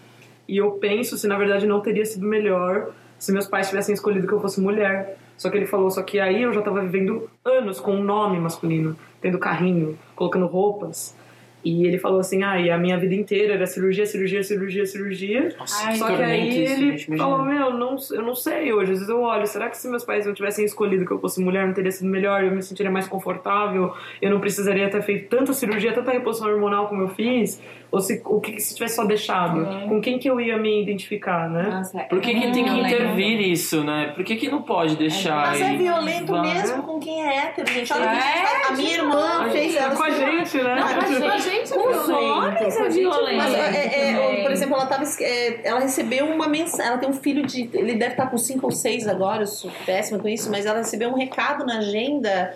e 0.47 0.55
eu 0.55 0.72
penso 0.72 1.18
se 1.18 1.28
na 1.28 1.38
verdade 1.38 1.68
não 1.68 1.82
teria 1.82 2.05
sido 2.05 2.26
melhor 2.26 2.91
se 3.20 3.34
meus 3.34 3.45
pais 3.45 3.68
tivessem 3.68 3.93
escolhido 3.93 4.26
que 4.28 4.34
eu 4.34 4.39
fosse 4.39 4.62
mulher. 4.62 5.18
Só 5.38 5.49
que 5.49 5.57
ele 5.57 5.66
falou, 5.68 5.91
só 5.91 6.01
que 6.03 6.22
aí 6.22 6.41
eu 6.41 6.53
já 6.53 6.62
tava 6.62 6.80
vivendo 6.82 7.30
anos 7.43 7.82
com 7.82 7.95
um 7.95 8.03
nome 8.03 8.39
masculino, 8.39 8.95
tendo 9.22 9.38
carrinho, 9.38 9.97
colocando 10.16 10.45
roupas. 10.47 11.14
E 11.64 11.86
ele 11.86 11.97
falou 11.97 12.20
assim, 12.20 12.41
ah, 12.43 12.60
e 12.60 12.72
a 12.72 12.78
minha 12.78 12.97
vida 12.97 13.14
inteira 13.14 13.55
era 13.55 13.68
cirurgia, 13.68 14.05
cirurgia, 14.05 14.41
cirurgia, 14.43 14.86
cirurgia. 14.86 15.55
Nossa, 15.60 15.91
Só 15.97 16.07
que 16.16 16.24
aí 16.24 16.66
ele 16.66 17.18
falou, 17.18 17.43
meu, 17.43 17.74
não, 17.74 17.97
eu 18.12 18.22
não 18.22 18.34
sei 18.34 18.72
hoje. 18.72 18.91
Às 18.93 18.99
vezes 18.99 19.10
eu 19.10 19.22
olho, 19.22 19.45
será 19.45 19.70
que 19.70 19.78
se 19.78 19.88
meus 19.89 20.05
pais 20.05 20.26
não 20.26 20.34
tivessem 20.34 20.64
escolhido 20.64 21.05
que 21.05 21.12
eu 21.12 21.20
fosse 21.20 21.41
mulher, 21.41 21.68
não 21.68 21.74
teria 21.74 21.91
sido 21.91 22.10
melhor? 22.10 22.43
Eu 22.43 22.51
me 22.51 22.62
sentiria 22.62 22.91
mais 22.91 23.07
confortável? 23.07 23.93
Eu 24.22 24.30
não 24.30 24.39
precisaria 24.39 24.89
ter 24.89 25.01
feito 25.01 25.28
tanta 25.30 25.51
cirurgia, 25.51 25.91
tanta 25.93 26.12
reposição 26.12 26.49
hormonal 26.49 26.88
como 26.88 27.01
eu 27.01 27.10
fiz? 27.10 27.62
Ou 27.92 28.00
se, 28.00 28.22
o 28.24 28.40
que 28.40 28.60
se 28.60 28.76
tivesse 28.76 28.96
só 28.96 29.04
deixado? 29.04 29.66
Com 29.88 30.00
quem 30.00 30.20
que 30.20 30.30
eu 30.30 30.40
ia 30.40 30.58
me 30.60 30.84
identificar, 30.84 31.50
né? 31.50 31.64
Nossa, 31.64 32.00
Por 32.02 32.22
que, 32.22 32.36
que 32.36 32.52
tem 32.52 32.64
que 32.64 32.70
intervir 32.70 33.42
isso, 33.42 33.84
né? 33.84 34.12
Por 34.16 34.24
que, 34.24 34.36
que 34.36 34.48
não 34.48 34.62
pode 34.62 34.96
deixar 34.96 35.48
Mas 35.48 35.60
é 35.60 35.76
violento 35.76 36.32
Vai. 36.32 36.54
mesmo 36.54 36.84
com 36.84 37.00
quem 37.00 37.28
é 37.28 37.38
hétero, 37.46 37.72
gente. 37.72 37.92
Olha 37.92 38.12
a, 38.12 38.16
É, 38.16 38.68
a 38.68 38.72
minha 38.74 38.94
irmã 38.94 39.50
fez 39.52 39.76
ela. 39.76 39.96
com 39.96 40.04
a 40.04 40.10
gente, 40.12 40.58
né? 40.58 40.76
Não, 40.76 41.32
A 41.32 41.38
gente 41.38 41.74
é 41.74 41.76
Com 41.76 41.90
os 41.90 42.10
homens 42.10 42.76
com 42.76 42.84
a 42.84 42.86
é 42.86 42.90
violento. 42.90 43.38
Mas, 43.38 43.54
é, 43.56 44.12
é, 44.12 44.44
por 44.44 44.52
exemplo, 44.52 44.76
ela, 44.76 44.86
tava, 44.86 45.04
é, 45.22 45.68
ela 45.68 45.80
recebeu 45.80 46.28
uma 46.28 46.48
mensagem. 46.48 46.92
Ela 46.92 47.00
tem 47.00 47.10
um 47.10 47.14
filho 47.14 47.44
de. 47.44 47.72
Ele 47.74 47.96
deve 47.96 48.12
estar 48.12 48.28
com 48.28 48.38
5 48.38 48.64
ou 48.64 48.72
6 48.72 49.08
agora, 49.08 49.42
eu 49.44 49.48
sou 49.48 49.72
péssima 49.88 50.20
com 50.20 50.28
isso, 50.28 50.52
mas 50.52 50.68
ela 50.68 50.78
recebeu 50.78 51.10
um 51.10 51.16
recado 51.16 51.66
na 51.66 51.80
agenda 51.80 52.54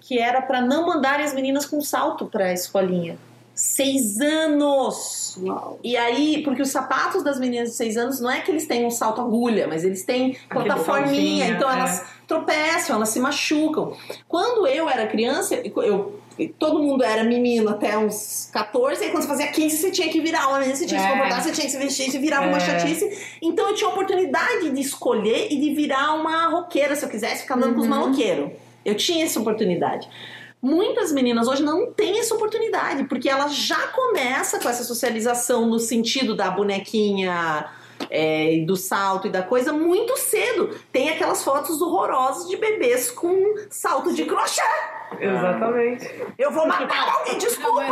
que 0.00 0.18
era 0.18 0.42
para 0.42 0.60
não 0.60 0.84
mandarem 0.84 1.24
as 1.24 1.32
meninas 1.32 1.64
com 1.64 1.80
salto 1.80 2.26
para 2.26 2.46
a 2.46 2.52
escolinha. 2.52 3.16
Seis 3.54 4.18
anos! 4.20 5.38
E 5.82 5.96
aí, 5.96 6.42
porque 6.42 6.62
os 6.62 6.70
sapatos 6.70 7.22
das 7.22 7.38
meninas 7.38 7.70
de 7.70 7.76
seis 7.76 7.96
anos 7.96 8.20
não 8.20 8.30
é 8.30 8.40
que 8.40 8.50
eles 8.50 8.66
têm 8.66 8.86
um 8.86 8.90
salto 8.90 9.20
agulha, 9.20 9.66
mas 9.68 9.84
eles 9.84 10.04
têm 10.04 10.36
plataforminha, 10.48 11.44
saltinho, 11.46 11.56
então 11.56 11.70
é. 11.70 11.74
elas 11.74 12.04
tropeçam, 12.26 12.96
elas 12.96 13.10
se 13.10 13.20
machucam. 13.20 13.94
Quando 14.26 14.66
eu 14.66 14.88
era 14.88 15.06
criança, 15.06 15.54
eu, 15.54 16.18
todo 16.58 16.82
mundo 16.82 17.04
era 17.04 17.22
menino 17.24 17.68
até 17.68 17.96
uns 17.98 18.48
14, 18.52 19.04
e 19.04 19.10
quando 19.10 19.22
você 19.22 19.28
fazia 19.28 19.48
15, 19.48 19.76
você 19.76 19.90
tinha 19.90 20.08
que 20.08 20.20
virar 20.20 20.48
uma 20.48 20.58
menina, 20.58 20.76
você 20.76 20.86
tinha 20.86 21.00
que 21.00 21.06
se 21.06 21.12
É. 21.12 21.14
comportar, 21.14 21.42
você 21.42 21.52
tinha 21.52 21.66
que 21.66 21.72
se 21.72 21.78
vestir, 21.78 22.10
você 22.10 22.18
virava 22.18 22.46
uma 22.46 22.56
É. 22.56 22.60
chatice. 22.60 23.36
Então 23.42 23.68
eu 23.68 23.74
tinha 23.74 23.88
a 23.88 23.92
oportunidade 23.92 24.70
de 24.70 24.80
escolher 24.80 25.48
e 25.50 25.60
de 25.60 25.74
virar 25.74 26.14
uma 26.14 26.46
roqueira, 26.48 26.96
se 26.96 27.04
eu 27.04 27.08
quisesse 27.08 27.42
ficar 27.42 27.56
andando 27.56 27.74
com 27.74 27.80
os 27.82 27.86
maloqueiros. 27.86 28.50
Eu 28.84 28.94
tinha 28.96 29.24
essa 29.24 29.38
oportunidade. 29.38 30.08
Muitas 30.62 31.10
meninas 31.10 31.48
hoje 31.48 31.60
não 31.60 31.90
têm 31.90 32.20
essa 32.20 32.36
oportunidade, 32.36 33.02
porque 33.04 33.28
ela 33.28 33.48
já 33.48 33.88
começa 33.88 34.60
com 34.60 34.68
essa 34.68 34.84
socialização 34.84 35.66
no 35.66 35.80
sentido 35.80 36.36
da 36.36 36.48
bonequinha 36.52 37.68
é, 38.08 38.64
do 38.64 38.76
salto 38.76 39.26
e 39.26 39.30
da 39.30 39.42
coisa 39.42 39.72
muito 39.72 40.16
cedo. 40.16 40.70
Tem 40.92 41.10
aquelas 41.10 41.42
fotos 41.42 41.82
horrorosas 41.82 42.48
de 42.48 42.56
bebês 42.56 43.10
com 43.10 43.56
salto 43.68 44.14
de 44.14 44.24
crochê. 44.24 44.62
Exatamente. 45.20 46.10
Eu 46.38 46.50
vou 46.50 46.66
matar 46.66 47.08
alguém, 47.18 47.38
desculpa. 47.38 47.82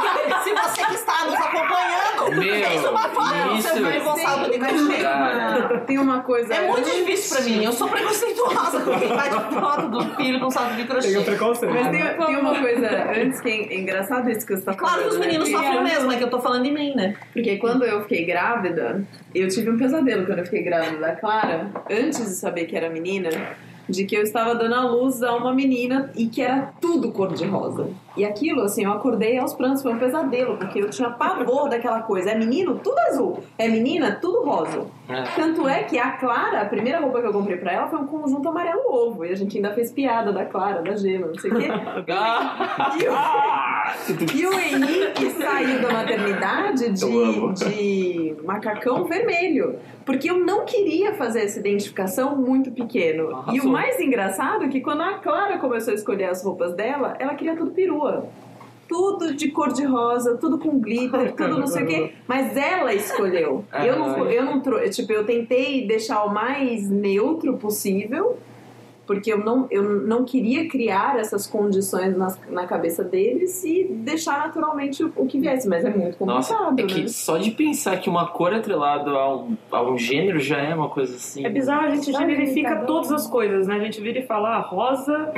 Se 0.42 0.52
você 0.52 0.84
que 0.86 0.94
está 0.94 1.24
nos 1.26 1.34
acompanhando 1.34 2.40
Meu, 2.40 2.64
fez 2.64 2.84
uma 2.84 3.08
foto 3.08 3.48
do 3.48 3.54
isso- 3.54 3.68
seu 3.68 3.76
filho 3.86 4.00
com 4.02 4.16
salto 4.16 4.50
de 4.50 4.58
crochê. 4.58 5.02
Cara, 5.02 5.78
Tem 5.86 5.98
uma 5.98 6.20
coisa. 6.22 6.54
É 6.54 6.66
muito 6.68 6.90
difícil 6.90 7.36
pra 7.36 7.44
mim. 7.44 7.64
Eu 7.64 7.72
sou 7.72 7.88
preconceituosa 7.88 8.80
com 8.80 8.98
quem 8.98 9.08
bate 9.08 9.54
foto 9.54 9.88
do 9.88 10.14
filho 10.16 10.40
com 10.40 10.50
salto 10.50 10.74
de 10.74 10.84
crochê. 10.84 11.08
Tem 11.08 11.18
o 11.18 11.24
preconceito. 11.24 11.72
Mas 11.74 11.88
tem, 11.88 12.26
tem 12.26 12.36
uma 12.36 12.54
coisa 12.58 13.10
antes 13.16 13.40
que 13.40 13.48
é 13.48 13.74
engraçado 13.76 14.30
isso 14.30 14.46
que 14.46 14.56
você 14.56 14.62
tá 14.62 14.72
falando. 14.72 14.78
Claro 14.90 15.02
que 15.02 15.08
os 15.08 15.18
né? 15.18 15.26
meninos 15.26 15.48
Porque- 15.50 15.64
sofrem 15.66 15.84
mesmo, 15.84 16.12
é 16.12 16.16
que 16.16 16.24
eu 16.24 16.30
tô 16.30 16.40
falando 16.40 16.64
de 16.64 16.70
mim, 16.70 16.94
né? 16.94 17.14
Porque 17.32 17.56
quando 17.58 17.84
eu 17.84 18.02
fiquei 18.02 18.24
grávida, 18.24 19.02
eu 19.34 19.48
tive 19.48 19.70
um 19.70 19.78
pesadelo 19.78 20.26
quando 20.26 20.38
eu 20.38 20.44
fiquei 20.44 20.62
grávida 20.62 20.96
da 20.98 21.16
Clara, 21.16 21.70
antes 21.90 22.18
de 22.18 22.34
saber 22.34 22.64
que 22.66 22.76
era 22.76 22.88
menina, 22.90 23.28
de 23.90 24.04
que 24.04 24.16
eu 24.16 24.22
estava 24.22 24.54
dando 24.54 24.74
à 24.74 24.84
luz 24.88 25.22
a 25.22 25.34
uma 25.34 25.52
menina 25.52 26.10
e 26.16 26.26
que 26.26 26.40
era 26.40 26.72
tudo 26.80 27.12
cor-de-rosa. 27.12 27.88
E 28.16 28.24
aquilo, 28.24 28.62
assim, 28.62 28.84
eu 28.84 28.92
acordei 28.92 29.38
aos 29.38 29.54
prantos, 29.54 29.82
foi 29.82 29.92
um 29.92 29.98
pesadelo, 29.98 30.56
porque 30.56 30.80
eu 30.80 30.90
tinha 30.90 31.10
pavor 31.10 31.68
daquela 31.68 32.02
coisa. 32.02 32.30
É 32.30 32.34
menino, 32.38 32.78
tudo 32.82 32.98
azul. 33.08 33.42
É 33.56 33.68
menina, 33.68 34.18
tudo 34.20 34.44
rosa. 34.44 34.86
É. 35.08 35.22
Tanto 35.36 35.68
é 35.68 35.84
que 35.84 35.98
a 35.98 36.12
Clara, 36.12 36.62
a 36.62 36.64
primeira 36.64 37.00
roupa 37.00 37.20
que 37.20 37.26
eu 37.26 37.32
comprei 37.32 37.56
pra 37.56 37.72
ela 37.72 37.88
foi 37.88 37.98
um 38.00 38.06
conjunto 38.06 38.48
amarelo 38.48 38.82
ovo. 38.88 39.24
E 39.24 39.30
a 39.30 39.34
gente 39.34 39.56
ainda 39.56 39.72
fez 39.72 39.92
piada 39.92 40.32
da 40.32 40.44
Clara, 40.44 40.82
da 40.82 40.96
gema, 40.96 41.28
não 41.28 41.38
sei 41.38 41.50
o 41.50 41.56
quê. 41.56 41.68
E 43.00 43.08
o, 43.08 44.36
e 44.36 44.46
o 44.46 44.52
Henrique 44.52 45.30
saiu 45.30 45.80
da 45.80 45.92
maternidade 45.92 46.90
de, 46.90 47.54
de 47.54 48.36
macacão 48.44 49.04
vermelho. 49.04 49.78
Porque 50.04 50.30
eu 50.30 50.38
não 50.38 50.64
queria 50.64 51.14
fazer 51.14 51.44
essa 51.44 51.58
identificação 51.58 52.36
muito 52.36 52.70
pequeno. 52.70 53.30
Arrasou. 53.30 53.54
E 53.54 53.60
o 53.60 53.68
mais 53.68 54.00
engraçado 54.00 54.64
é 54.64 54.68
que 54.68 54.80
quando 54.80 55.02
a 55.02 55.14
Clara 55.14 55.58
começou 55.58 55.92
a 55.92 55.94
escolher 55.94 56.24
as 56.24 56.44
roupas 56.44 56.74
dela, 56.74 57.14
ela 57.18 57.34
queria 57.34 57.56
tudo 57.56 57.70
Tudo 58.88 59.34
de 59.34 59.48
cor 59.52 59.72
de 59.72 59.84
rosa, 59.84 60.36
tudo 60.36 60.58
com 60.58 60.80
glitter, 60.80 61.32
tudo 61.34 61.58
não 61.60 61.66
sei 61.66 61.84
o 61.84 61.86
quê. 61.86 62.12
Mas 62.26 62.56
ela 62.56 62.92
escolheu. 62.92 63.64
Ah, 63.70 63.86
eu 63.86 63.96
não, 63.98 64.24
eu 64.28 64.44
não 64.44 64.60
trou- 64.60 64.80
tipo, 64.90 65.12
eu 65.12 65.24
tentei 65.24 65.86
deixar 65.86 66.24
o 66.24 66.32
mais 66.32 66.88
neutro 66.90 67.56
possível 67.56 68.36
porque 69.06 69.32
eu 69.32 69.38
não, 69.38 69.66
eu 69.72 69.82
não 69.82 70.24
queria 70.24 70.68
criar 70.68 71.18
essas 71.18 71.44
condições 71.44 72.16
na, 72.16 72.32
na 72.48 72.64
cabeça 72.64 73.02
deles 73.02 73.64
e 73.64 73.82
deixar 73.90 74.38
naturalmente 74.46 75.02
o, 75.02 75.12
o 75.16 75.26
que 75.26 75.40
viesse, 75.40 75.68
mas 75.68 75.84
é 75.84 75.90
muito 75.90 76.24
Nossa, 76.24 76.54
complicado, 76.54 76.80
é 76.80 76.84
que 76.84 77.00
né? 77.02 77.08
só 77.08 77.36
de 77.36 77.50
pensar 77.50 77.96
que 77.98 78.08
uma 78.08 78.28
cor 78.28 78.54
atrelada 78.54 79.10
a 79.10 79.34
um, 79.34 79.56
a 79.72 79.82
um 79.82 79.98
gênero 79.98 80.38
já 80.38 80.58
é 80.58 80.72
uma 80.72 80.88
coisa 80.88 81.16
assim. 81.16 81.44
É 81.44 81.48
bizarro, 81.48 81.86
a 81.86 81.90
gente 81.90 82.12
generifica 82.12 82.82
um- 82.82 82.86
todas 82.86 83.10
as 83.10 83.26
coisas, 83.26 83.66
né? 83.66 83.74
A 83.76 83.80
gente 83.80 84.00
vira 84.00 84.20
e 84.20 84.26
fala, 84.26 84.58
ah, 84.58 84.60
rosa 84.60 85.32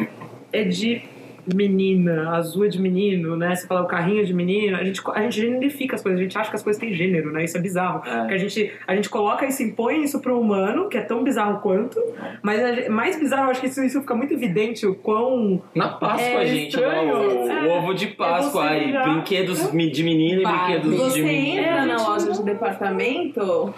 é 0.52 0.64
de 0.64 1.02
menina, 1.46 2.30
azul 2.36 2.64
é 2.64 2.68
de 2.68 2.80
menino, 2.80 3.36
né? 3.36 3.54
Você 3.54 3.66
fala 3.66 3.82
o 3.82 3.86
carrinho 3.86 4.20
é 4.20 4.24
de 4.24 4.32
menino, 4.34 4.76
a 4.76 4.84
gente, 4.84 5.00
a 5.12 5.22
gente 5.22 5.40
generifica 5.40 5.96
as 5.96 6.02
coisas, 6.02 6.20
a 6.20 6.22
gente 6.22 6.36
acha 6.38 6.50
que 6.50 6.56
as 6.56 6.62
coisas 6.62 6.80
têm 6.80 6.92
gênero, 6.92 7.32
né? 7.32 7.44
Isso 7.44 7.56
é 7.56 7.60
bizarro. 7.60 8.02
É. 8.06 8.18
Porque 8.20 8.34
a 8.34 8.38
gente, 8.38 8.72
a 8.86 8.94
gente 8.94 9.08
coloca 9.10 9.46
isso, 9.46 9.62
impõe 9.62 10.02
isso 10.04 10.20
pro 10.20 10.38
humano, 10.40 10.88
que 10.88 10.96
é 10.96 11.00
tão 11.00 11.24
bizarro 11.24 11.60
quanto, 11.60 12.00
mas 12.42 12.60
a 12.86 12.90
mais 12.90 13.18
bizarro, 13.18 13.44
eu 13.46 13.50
acho 13.50 13.60
que 13.60 13.66
isso, 13.66 13.82
isso 13.82 14.00
fica 14.00 14.14
muito 14.14 14.32
evidente 14.34 14.86
o 14.86 14.94
quão 14.94 15.60
Na 15.74 15.88
Páscoa, 15.88 16.42
É 16.42 16.46
gente, 16.46 16.68
estranho. 16.68 17.12
lá, 17.12 17.20
o, 17.20 17.48
É. 17.50 17.62
o 17.66 17.78
ovo 17.78 17.94
de 17.94 18.06
Páscoa, 18.08 18.64
É 18.72 18.78
você 18.90 18.96
aí, 18.98 19.10
brinquedos 19.14 19.70
de 19.70 20.02
menino 20.04 20.42
e 20.42 20.44
brinquedos 20.44 20.90
de 20.90 20.96
Você 20.96 21.22
menino. 21.22 21.60
entra 21.60 21.82
É, 21.82 21.86
na 21.86 22.08
loja 22.08 22.30
de 22.32 22.42
departamento, 22.42 23.74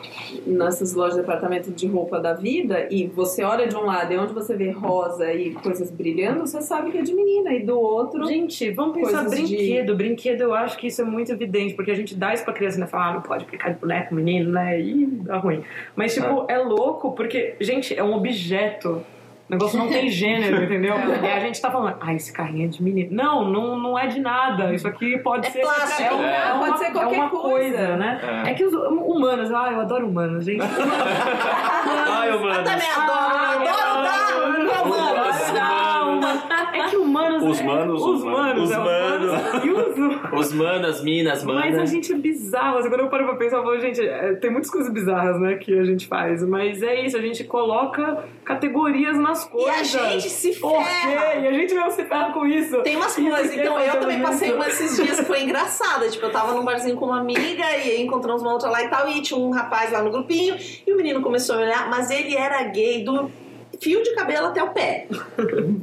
nessas 0.46 0.94
lojas 0.94 1.14
de 1.14 1.20
departamento 1.22 1.70
de 1.70 1.86
roupa 1.86 2.20
da 2.20 2.34
vida, 2.34 2.86
e 2.90 3.06
você 3.06 3.42
olha 3.42 3.66
de 3.66 3.76
um 3.76 3.84
lado 3.84 4.12
e 4.12 4.18
onde 4.18 4.32
você 4.32 4.54
vê 4.56 4.70
rosa 4.70 5.32
e 5.32 5.52
coisas 5.52 5.90
brilhando, 5.90 6.40
você 6.40 6.60
sabe 6.60 6.90
que 6.90 6.98
é 6.98 7.02
de 7.02 7.14
menina, 7.14 7.53
e 7.56 7.64
do 7.64 7.78
outro. 7.78 8.26
Gente, 8.26 8.70
vamos 8.70 8.94
pensar 8.96 9.22
Coisas 9.24 9.48
de- 9.48 9.56
brinquedo. 9.56 9.94
Brinquedo, 9.96 10.40
eu 10.42 10.54
acho 10.54 10.76
que 10.78 10.86
isso 10.88 11.00
é 11.00 11.04
muito 11.04 11.30
evidente, 11.32 11.74
porque 11.74 11.90
a 11.90 11.94
gente 11.94 12.14
dá 12.14 12.32
isso 12.34 12.44
pra 12.44 12.52
criança, 12.52 12.78
né? 12.78 12.86
Fala, 12.86 13.06
ah, 13.06 13.14
não 13.14 13.20
pode 13.22 13.44
brincar 13.44 13.72
de 13.72 13.78
boneco, 13.80 14.14
menino, 14.14 14.50
né? 14.52 14.80
E 14.80 15.06
dá 15.06 15.38
ruim. 15.38 15.62
Mas, 15.96 16.14
tipo, 16.14 16.44
é 16.48 16.58
louco, 16.58 17.12
porque, 17.12 17.54
gente, 17.60 17.96
é 17.98 18.02
um 18.02 18.14
objeto. 18.14 19.02
O 19.46 19.52
negócio 19.52 19.78
não 19.78 19.90
tem 19.90 20.08
gênero, 20.08 20.56
entendeu? 20.64 20.94
E 21.22 21.26
a 21.26 21.38
gente 21.38 21.60
tá 21.60 21.70
falando, 21.70 21.96
ah, 22.00 22.14
esse 22.14 22.32
carrinho 22.32 22.64
é 22.64 22.68
de 22.68 22.82
menino. 22.82 23.10
Não, 23.14 23.44
não, 23.50 23.78
não 23.78 23.98
é 23.98 24.06
de 24.06 24.18
nada. 24.18 24.72
Isso 24.72 24.88
aqui 24.88 25.18
pode 25.18 25.46
É 25.46 25.50
ser. 25.50 25.60
plástico. 25.60 26.02
É, 26.02 26.10
uma, 26.14 26.30
É. 26.30 26.34
é 26.48 26.52
uma- 26.54 26.66
Pode 26.66 26.78
ser 26.78 26.92
qualquer 26.92 27.14
é 27.14 27.20
uma 27.20 27.28
coisa. 27.28 27.50
coisa, 27.50 27.96
né? 27.98 28.42
É. 28.46 28.50
É. 28.50 28.54
que 28.54 28.64
os 28.64 28.72
humanos, 28.72 29.52
ah, 29.52 29.70
eu 29.70 29.80
adoro 29.82 30.06
humanos, 30.08 30.46
gente. 30.46 30.62
Ai, 30.64 32.30
eu 32.30 32.34
Eu 32.42 32.64
também 32.64 32.90
adoro, 32.90 33.36
adoro 33.36 34.02
dar. 34.02 34.24
Humanos, 34.34 34.72
Humanos. 34.82 35.52
não, 35.52 35.54
Não, 35.54 35.93
é 36.72 36.88
que 36.90 36.96
humanos. 36.96 37.42
Os 37.42 37.60
é- 37.60 37.64
manos, 37.64 38.02
Os 38.02 38.08
os 38.20 38.24
manos. 38.24 38.70
manos. 38.70 38.70
é, 38.70 38.78
Os 38.78 38.84
manos. 38.84 39.64
E 39.64 39.70
os 39.70 40.46
Os 40.46 40.52
manas, 40.52 41.02
minas, 41.02 41.44
manas. 41.44 41.64
Mas 41.64 41.78
a 41.78 41.84
gente 41.84 42.12
é 42.12 42.16
bizarro. 42.16 42.78
Assim, 42.78 42.88
quando 42.88 43.00
eu 43.02 43.08
paro 43.08 43.24
pra 43.24 43.36
pensar, 43.36 43.56
eu 43.58 43.62
falo, 43.62 43.80
gente, 43.80 44.00
é, 44.00 44.34
tem 44.34 44.50
muitas 44.50 44.70
coisas 44.70 44.92
bizarras, 44.92 45.38
né, 45.40 45.54
que 45.56 45.78
a 45.78 45.84
gente 45.84 46.06
faz. 46.06 46.42
Mas 46.44 46.82
é 46.82 47.04
isso, 47.04 47.16
a 47.16 47.20
gente 47.20 47.44
coloca 47.44 48.24
categorias 48.44 49.16
nas 49.18 49.44
E 49.46 49.50
coisas. 49.50 49.94
a 49.96 50.08
gente 50.10 50.28
se 50.30 50.52
Por 50.60 50.78
quê? 50.78 50.84
ferra. 50.84 51.34
E 51.36 51.48
a 51.48 51.52
gente 51.52 51.74
mesmo 51.74 51.90
se 51.90 52.04
ferra 52.04 52.32
com 52.32 52.46
isso. 52.46 52.82
Tem 52.82 52.96
umas 52.96 53.16
E 53.16 53.22
coisas, 53.22 53.52
então 53.54 53.78
eu 53.80 54.00
também 54.00 54.20
passei 54.20 54.52
uma 54.52 54.66
esses 54.68 54.96
dias 54.96 55.20
que 55.20 55.26
foi 55.26 55.42
engraçada. 55.42 56.08
Tipo, 56.08 56.26
eu 56.26 56.30
tava 56.32 56.52
num 56.54 56.64
barzinho 56.64 56.96
com 56.96 57.06
uma 57.06 57.20
amiga 57.20 57.64
e 57.84 58.02
encontramos 58.02 58.42
uma 58.42 58.52
outra 58.52 58.68
lá 58.70 58.82
e 58.82 58.88
tal, 58.88 59.08
e 59.08 59.20
tinha 59.22 59.38
um 59.38 59.50
rapaz 59.50 59.90
lá 59.92 60.02
no 60.02 60.10
grupinho, 60.10 60.56
e 60.86 60.92
o 60.92 60.96
menino 60.96 61.20
começou 61.22 61.56
a 61.56 61.58
olhar, 61.60 61.88
mas 61.88 62.10
ele 62.10 62.36
era 62.36 62.62
gay 62.64 63.02
do 63.04 63.30
fio 63.80 64.02
de 64.02 64.14
cabelo 64.14 64.48
até 64.48 64.62
o 64.62 64.70
pé. 64.70 65.06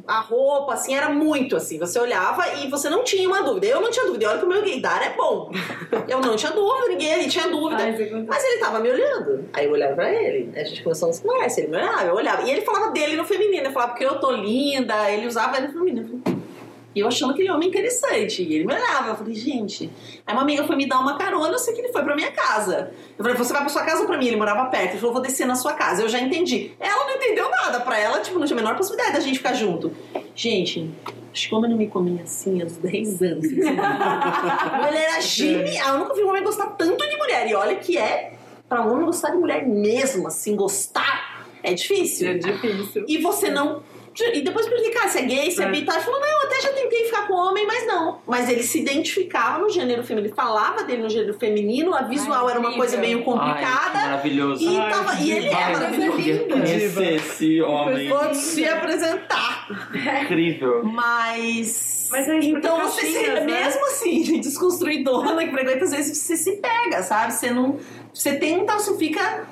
A 0.07 0.19
roupa, 0.19 0.73
assim, 0.73 0.95
era 0.95 1.09
muito 1.09 1.55
assim. 1.55 1.77
Você 1.79 1.99
olhava 1.99 2.43
e 2.61 2.69
você 2.69 2.89
não 2.89 3.03
tinha 3.03 3.27
uma 3.27 3.41
dúvida. 3.41 3.67
Eu 3.67 3.81
não 3.81 3.91
tinha 3.91 4.05
dúvida. 4.05 4.29
Olha 4.29 4.39
que 4.39 4.45
o 4.45 4.49
meu 4.49 4.61
gaydar 4.61 5.03
é 5.03 5.15
bom. 5.15 5.51
Eu 6.07 6.19
não 6.19 6.35
tinha 6.35 6.51
dúvida, 6.51 6.87
ninguém 6.89 7.13
ali 7.13 7.27
tinha 7.27 7.47
dúvida. 7.47 7.83
Ai. 7.83 8.25
Mas 8.27 8.43
ele 8.43 8.59
tava 8.59 8.79
me 8.79 8.89
olhando. 8.89 9.45
Aí 9.53 9.65
eu 9.65 9.71
olhava 9.71 9.95
pra 9.95 10.13
ele. 10.13 10.51
A 10.55 10.63
gente 10.63 10.83
começou 10.83 11.09
a 11.09 11.13
se 11.13 11.21
conversa. 11.21 11.61
Ele 11.61 11.69
me 11.69 11.77
olhava, 11.77 12.03
eu 12.03 12.15
olhava. 12.15 12.41
E 12.43 12.51
ele 12.51 12.61
falava 12.61 12.91
dele 12.91 13.15
no 13.15 13.25
feminino. 13.25 13.63
Ele 13.63 13.73
falava 13.73 13.91
porque 13.91 14.05
eu 14.05 14.19
tô 14.19 14.31
linda. 14.31 15.09
Ele 15.11 15.27
usava 15.27 15.57
ele 15.57 15.67
no 15.67 15.73
feminino. 15.73 16.21
E 16.93 16.99
eu 16.99 17.07
achando 17.07 17.31
aquele 17.31 17.49
homem 17.49 17.69
interessante. 17.69 18.43
E 18.43 18.55
ele 18.55 18.65
me 18.65 18.73
olhava. 18.73 19.09
Eu 19.09 19.15
falei, 19.15 19.33
gente. 19.33 19.89
Aí 20.25 20.33
uma 20.33 20.41
amiga 20.41 20.65
foi 20.65 20.75
me 20.75 20.87
dar 20.87 20.99
uma 20.99 21.17
carona. 21.17 21.53
Eu 21.53 21.59
sei 21.59 21.73
que 21.73 21.81
ele 21.81 21.91
foi 21.91 22.03
pra 22.03 22.15
minha 22.15 22.31
casa. 22.31 22.91
Eu 23.17 23.23
falei, 23.23 23.37
você 23.37 23.53
vai 23.53 23.61
pra 23.61 23.69
sua 23.69 23.83
casa 23.83 24.01
ou 24.01 24.07
pra 24.07 24.17
mim? 24.17 24.27
Ele 24.27 24.35
morava 24.35 24.69
perto. 24.69 24.91
Ele 24.91 24.99
falou, 24.99 25.13
vou 25.13 25.21
descer 25.21 25.45
na 25.47 25.55
sua 25.55 25.73
casa. 25.73 26.01
Eu 26.01 26.09
já 26.09 26.19
entendi. 26.19 26.71
Ela 26.79 27.05
não 27.05 27.15
entendeu 27.15 27.49
nada. 27.49 27.79
Pra 27.79 27.97
ela, 27.97 28.19
tipo, 28.19 28.37
não 28.37 28.45
tinha 28.45 28.59
a 28.59 28.61
menor 28.61 28.75
possibilidade 28.75 29.13
da 29.13 29.19
gente 29.21 29.37
ficar 29.37 29.53
junto. 29.53 29.91
Gente. 30.35 30.89
Acho 31.33 31.47
que 31.47 31.55
o 31.55 31.57
homem 31.57 31.71
não 31.71 31.77
me 31.77 31.87
comia 31.87 32.23
assim 32.23 32.61
há 32.61 32.65
uns 32.65 32.75
10 32.77 33.21
anos. 33.21 33.45
assim. 33.45 33.59
ele 34.87 34.97
era 34.97 35.21
genial. 35.21 35.93
Eu 35.93 35.99
nunca 35.99 36.13
vi 36.13 36.23
um 36.23 36.29
homem 36.29 36.43
gostar 36.43 36.67
tanto 36.71 37.07
de 37.07 37.15
mulher. 37.15 37.47
E 37.47 37.55
olha 37.55 37.75
que 37.75 37.97
é 37.97 38.33
pra 38.67 38.81
um 38.85 38.91
homem 38.91 39.05
gostar 39.05 39.29
de 39.29 39.37
mulher 39.37 39.65
mesmo, 39.65 40.27
assim, 40.27 40.55
gostar. 40.55 41.45
É 41.63 41.73
difícil. 41.73 42.29
É 42.29 42.33
difícil. 42.33 43.05
E 43.07 43.17
você 43.19 43.49
não. 43.49 43.81
E 44.33 44.41
depois 44.41 44.65
eu 44.65 44.71
perguntei, 44.73 44.93
cara, 44.93 45.09
se 45.09 45.17
é 45.19 45.21
gay, 45.23 45.51
se 45.51 45.61
é, 45.61 45.65
É. 45.65 45.69
bi, 45.71 45.83
tal. 45.85 45.95
Ele 45.95 46.03
falou, 46.03 46.19
não, 46.19 46.27
eu 46.27 46.37
até 46.47 46.61
já 46.61 46.69
tentei 46.73 47.05
ficar 47.05 47.27
com 47.27 47.33
homem, 47.33 47.65
mas 47.65 47.87
não. 47.87 48.19
Mas 48.27 48.49
ele 48.49 48.61
se 48.63 48.79
identificava 48.81 49.59
no 49.59 49.69
gênero 49.69 50.03
feminino, 50.03 50.35
falava 50.35 50.83
dele 50.83 51.01
no 51.03 51.09
gênero 51.09 51.33
feminino, 51.33 51.93
a 51.93 52.01
visual 52.01 52.45
Ai, 52.45 52.51
era 52.51 52.59
uma 52.59 52.73
coisa 52.73 52.97
meio 52.97 53.19
incrível. 53.19 53.39
Ai, 53.39 53.47
complicada. 53.53 53.99
maravilhoso. 53.99 54.63
e, 54.63 54.77
Ai, 54.77 54.91
tava, 54.91 55.21
e 55.21 55.31
ele 55.31 55.47
é 55.47 55.71
maravilhoso. 55.71 56.47
conhecer 56.49 57.13
esse 57.15 57.61
homem 57.61 58.09
Vou 58.09 58.33
se 58.33 58.67
apresentar. 58.67 59.67
incrível. 60.23 60.83
Mas. 60.83 62.07
Mas 62.11 62.27
é 62.27 62.39
então 62.39 62.81
porque 62.81 62.91
você 62.91 63.05
se, 63.05 63.27
né? 63.31 63.39
mesmo 63.39 63.85
assim, 63.87 64.21
gente, 64.25 64.41
desconstruidora 64.41 65.45
que 65.45 65.51
frequenta, 65.51 65.85
às 65.85 65.91
vezes 65.91 66.17
você 66.17 66.35
se 66.35 66.57
pega, 66.57 67.01
sabe? 67.03 67.33
Você 67.33 67.51
não. 67.51 67.77
Você 68.13 68.35
tenta, 68.35 68.73
você 68.73 68.97
fica 68.97 69.47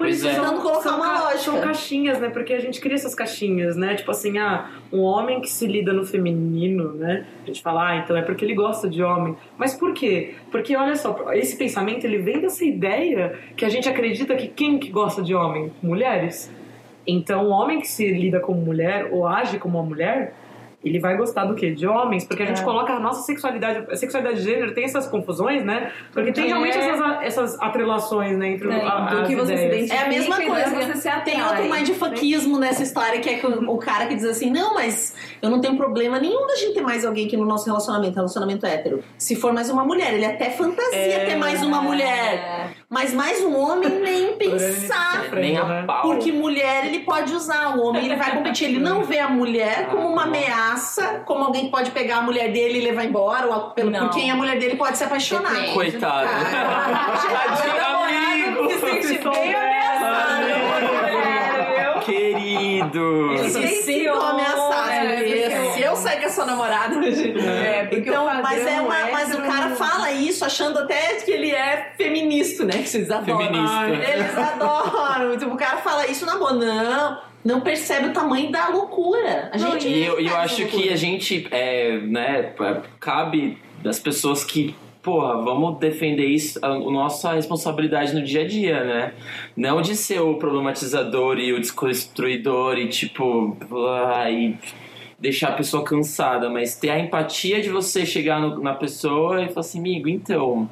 Pois 0.00 0.24
é. 0.24 0.28
precisando 0.30 0.62
colocar 0.62 0.80
São 0.80 0.96
uma 0.96 1.12
ca- 1.12 1.20
lógica. 1.24 1.38
São 1.40 1.60
caixinhas, 1.60 2.18
né? 2.18 2.30
Porque 2.30 2.54
a 2.54 2.58
gente 2.58 2.80
cria 2.80 2.94
essas 2.94 3.14
caixinhas, 3.14 3.76
né? 3.76 3.94
Tipo 3.94 4.10
assim, 4.10 4.38
ah, 4.38 4.70
um 4.90 5.00
homem 5.02 5.40
que 5.42 5.48
se 5.50 5.66
lida 5.66 5.92
no 5.92 6.06
feminino, 6.06 6.94
né? 6.94 7.26
A 7.42 7.46
gente 7.46 7.60
fala, 7.62 7.90
ah, 7.90 7.96
então 7.98 8.16
é 8.16 8.22
porque 8.22 8.44
ele 8.44 8.54
gosta 8.54 8.88
de 8.88 9.02
homem. 9.02 9.36
Mas 9.58 9.74
por 9.74 9.92
quê? 9.92 10.34
Porque, 10.50 10.74
olha 10.74 10.96
só, 10.96 11.30
esse 11.34 11.54
pensamento, 11.56 12.04
ele 12.04 12.16
vem 12.18 12.40
dessa 12.40 12.64
ideia 12.64 13.38
que 13.56 13.64
a 13.64 13.68
gente 13.68 13.88
acredita 13.88 14.34
que 14.34 14.48
quem 14.48 14.78
que 14.78 14.88
gosta 14.90 15.22
de 15.22 15.34
homem? 15.34 15.70
Mulheres. 15.82 16.50
Então, 17.06 17.46
o 17.46 17.50
homem 17.50 17.80
que 17.80 17.88
se 17.88 18.10
lida 18.10 18.40
como 18.40 18.60
mulher 18.60 19.08
ou 19.12 19.26
age 19.26 19.58
como 19.58 19.78
uma 19.78 19.86
mulher, 19.86 20.34
ele 20.82 20.98
vai 20.98 21.16
gostar 21.16 21.44
do 21.44 21.54
quê? 21.54 21.70
De 21.72 21.86
homens, 21.86 22.24
porque 22.24 22.42
a 22.42 22.46
gente 22.46 22.62
É. 22.62 22.64
coloca 22.64 22.92
a 22.94 22.98
nossa 23.00 23.22
sexualidade, 23.22 23.84
a 23.90 23.96
sexualidade 23.96 24.38
de 24.38 24.44
gênero 24.50 24.72
tem 24.72 24.84
essas 24.84 25.06
confusões, 25.06 25.62
né? 25.64 25.92
Porque 26.12 26.32
tem 26.32 26.46
realmente 26.46 26.76
é- 26.78 26.88
essas, 26.88 27.22
essas 27.22 27.60
atrelações, 27.60 28.36
né, 28.38 28.48
entre 28.48 28.68
Tem, 28.68 28.80
a, 28.80 29.00
do 29.14 29.26
que 29.26 29.36
você 29.36 29.56
se 29.56 29.66
identifica. 29.66 29.94
É 29.94 30.04
a 30.04 30.08
mesma 30.08 30.36
coisa. 30.40 30.70
você 30.70 30.96
se 30.96 31.08
atrai. 31.08 31.20
Tem 31.24 31.42
outro 31.42 31.64
mindfuckismo 31.70 32.58
nessa 32.58 32.82
história 32.82 33.20
que 33.20 33.28
é 33.28 33.34
que 33.38 33.46
o, 33.46 33.70
o 33.70 33.78
cara 33.78 34.06
que 34.06 34.14
diz 34.14 34.24
assim: 34.24 34.50
não, 34.50 34.74
mas 34.74 35.14
eu 35.42 35.50
não 35.50 35.60
tenho 35.60 35.76
problema 35.76 36.18
nenhum 36.18 36.46
da 36.46 36.56
gente 36.56 36.74
ter 36.74 36.80
mais 36.82 37.04
alguém 37.04 37.26
aqui 37.26 37.36
no 37.36 37.44
nosso 37.44 37.66
relacionamento, 37.66 38.14
relacionamento 38.16 38.64
hétero. 38.64 39.02
Se 39.18 39.36
for 39.36 39.52
mais 39.52 39.68
uma 39.68 39.84
mulher, 39.84 40.14
ele 40.14 40.24
até 40.24 40.50
fantasia 40.50 40.96
É. 40.98 41.26
ter 41.26 41.36
mais 41.36 41.62
uma 41.62 41.82
mulher. 41.82 42.70
É. 42.90 42.94
Mas 42.94 43.14
mais 43.14 43.40
um 43.40 43.56
homem, 43.56 43.88
nem 44.00 44.36
pensar. 44.36 45.30
Nem 45.32 45.56
a 45.56 45.64
né? 45.64 45.84
pau. 45.86 46.02
Porque 46.02 46.32
mulher 46.32 46.86
ele 46.86 47.00
pode 47.00 47.32
usar, 47.32 47.76
o 47.76 47.82
homem 47.86 48.04
ele 48.06 48.16
vai 48.16 48.32
competir. 48.32 48.68
Ele 48.68 48.80
não 48.80 49.04
vê 49.04 49.20
a 49.20 49.28
mulher 49.28 49.86
como 49.86 50.08
uma 50.08 50.24
ameaça, 50.24 51.22
como 51.24 51.44
alguém 51.44 51.66
que 51.66 51.70
pode 51.70 51.92
pegar 51.92 52.16
a 52.18 52.22
mulher 52.22 52.50
dele 52.50 52.78
e 52.78 52.82
levar 52.82 53.04
embora, 53.04 53.46
ou 53.46 53.70
pelo, 53.70 53.92
por 53.92 54.10
quem 54.10 54.30
a 54.30 54.34
mulher 54.34 54.58
dele 54.58 54.76
pode 54.76 54.98
se 54.98 55.04
apaixonar. 55.04 55.52
Depende. 55.52 55.72
Coitado. 55.72 56.28
Tadinho, 57.30 57.86
amigo. 57.86 58.70
Se 58.70 58.80
sente 58.80 59.28
bem 59.28 59.54
ameaçado. 59.54 60.40
Querido. 62.04 63.32
Ele 63.34 63.50
se 63.50 64.06
é, 64.08 65.16
porque 65.16 65.32
esse 65.32 65.72
se 65.74 65.82
eu 65.82 65.96
sair 65.96 66.20
com 66.20 66.26
a 66.26 66.30
sua 66.30 66.46
namorada. 66.46 66.96
É, 66.96 67.84
porque 67.84 68.08
Então, 68.10 68.24
o 68.24 68.26
padrão 68.26 68.42
mas, 68.42 68.66
é 68.66 68.80
uma, 68.80 68.88
mas 69.12 69.28
o 69.28 69.32
hétero- 69.38 69.46
cara 69.46 69.70
fala 69.76 70.10
isso 70.12 70.39
achando 70.50 70.78
até 70.80 71.14
que 71.14 71.30
ele 71.30 71.50
é 71.50 71.92
feminista, 71.96 72.64
né? 72.64 72.72
Que 72.72 72.88
vocês 72.88 73.10
adoram. 73.10 73.38
Feminista. 73.38 74.12
Eles 74.12 74.36
adoram. 74.36 75.38
Tipo, 75.38 75.54
o 75.54 75.56
cara 75.56 75.78
fala 75.78 76.06
isso 76.08 76.26
na 76.26 76.36
boa. 76.36 76.52
Não, 76.52 77.18
não 77.44 77.60
percebe 77.60 78.08
o 78.08 78.12
tamanho 78.12 78.50
da 78.50 78.68
loucura. 78.68 79.50
A 79.52 79.58
Não, 79.58 79.72
gente 79.72 79.88
e 79.88 80.04
eu, 80.04 80.20
e 80.20 80.26
eu 80.26 80.32
faz 80.32 80.52
acho 80.52 80.62
loucura. 80.62 80.82
que 80.82 80.92
a 80.92 80.96
gente, 80.96 81.48
é, 81.50 81.98
né, 81.98 82.52
cabe 82.98 83.58
das 83.82 83.98
pessoas 83.98 84.44
que, 84.44 84.74
porra, 85.02 85.40
vamos 85.42 85.78
defender 85.78 86.26
isso, 86.26 86.58
a, 86.62 86.68
a 86.68 86.78
nossa 86.78 87.32
responsabilidade 87.32 88.12
no 88.14 88.22
dia 88.22 88.42
a 88.42 88.46
dia, 88.46 88.84
né? 88.84 89.12
Não 89.56 89.80
de 89.80 89.96
ser 89.96 90.20
o 90.20 90.34
problematizador 90.34 91.38
e 91.38 91.52
o 91.52 91.60
desconstruidor 91.60 92.76
e, 92.76 92.88
tipo, 92.88 93.56
ah, 93.88 94.30
e 94.30 94.58
deixar 95.20 95.48
a 95.50 95.52
pessoa 95.52 95.84
cansada, 95.84 96.48
mas 96.48 96.74
ter 96.74 96.90
a 96.90 96.98
empatia 96.98 97.60
de 97.60 97.68
você 97.68 98.06
chegar 98.06 98.40
no- 98.40 98.60
na 98.62 98.74
pessoa 98.74 99.42
e 99.42 99.48
falar 99.48 99.60
assim, 99.60 99.78
amigo, 99.78 100.08
então. 100.08 100.68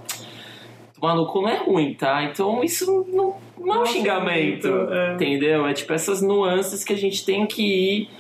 Tomar 0.99 1.15
no 1.15 1.27
cu 1.27 1.43
não 1.43 1.49
é 1.49 1.59
ruim, 1.59 1.95
tá? 1.95 2.25
Então 2.25 2.65
isso 2.65 3.05
não, 3.09 3.37
não 3.59 3.75
é 3.75 3.79
um 3.81 3.87
xingamento, 3.87 4.67
é. 4.91 5.15
entendeu? 5.15 5.67
É 5.67 5.73
tipo 5.73 5.93
essas 5.93 6.21
nuances 6.23 6.83
que 6.83 6.93
a 6.93 6.97
gente 6.97 7.25
tem 7.25 7.47
que 7.47 7.63
ir 7.63 8.11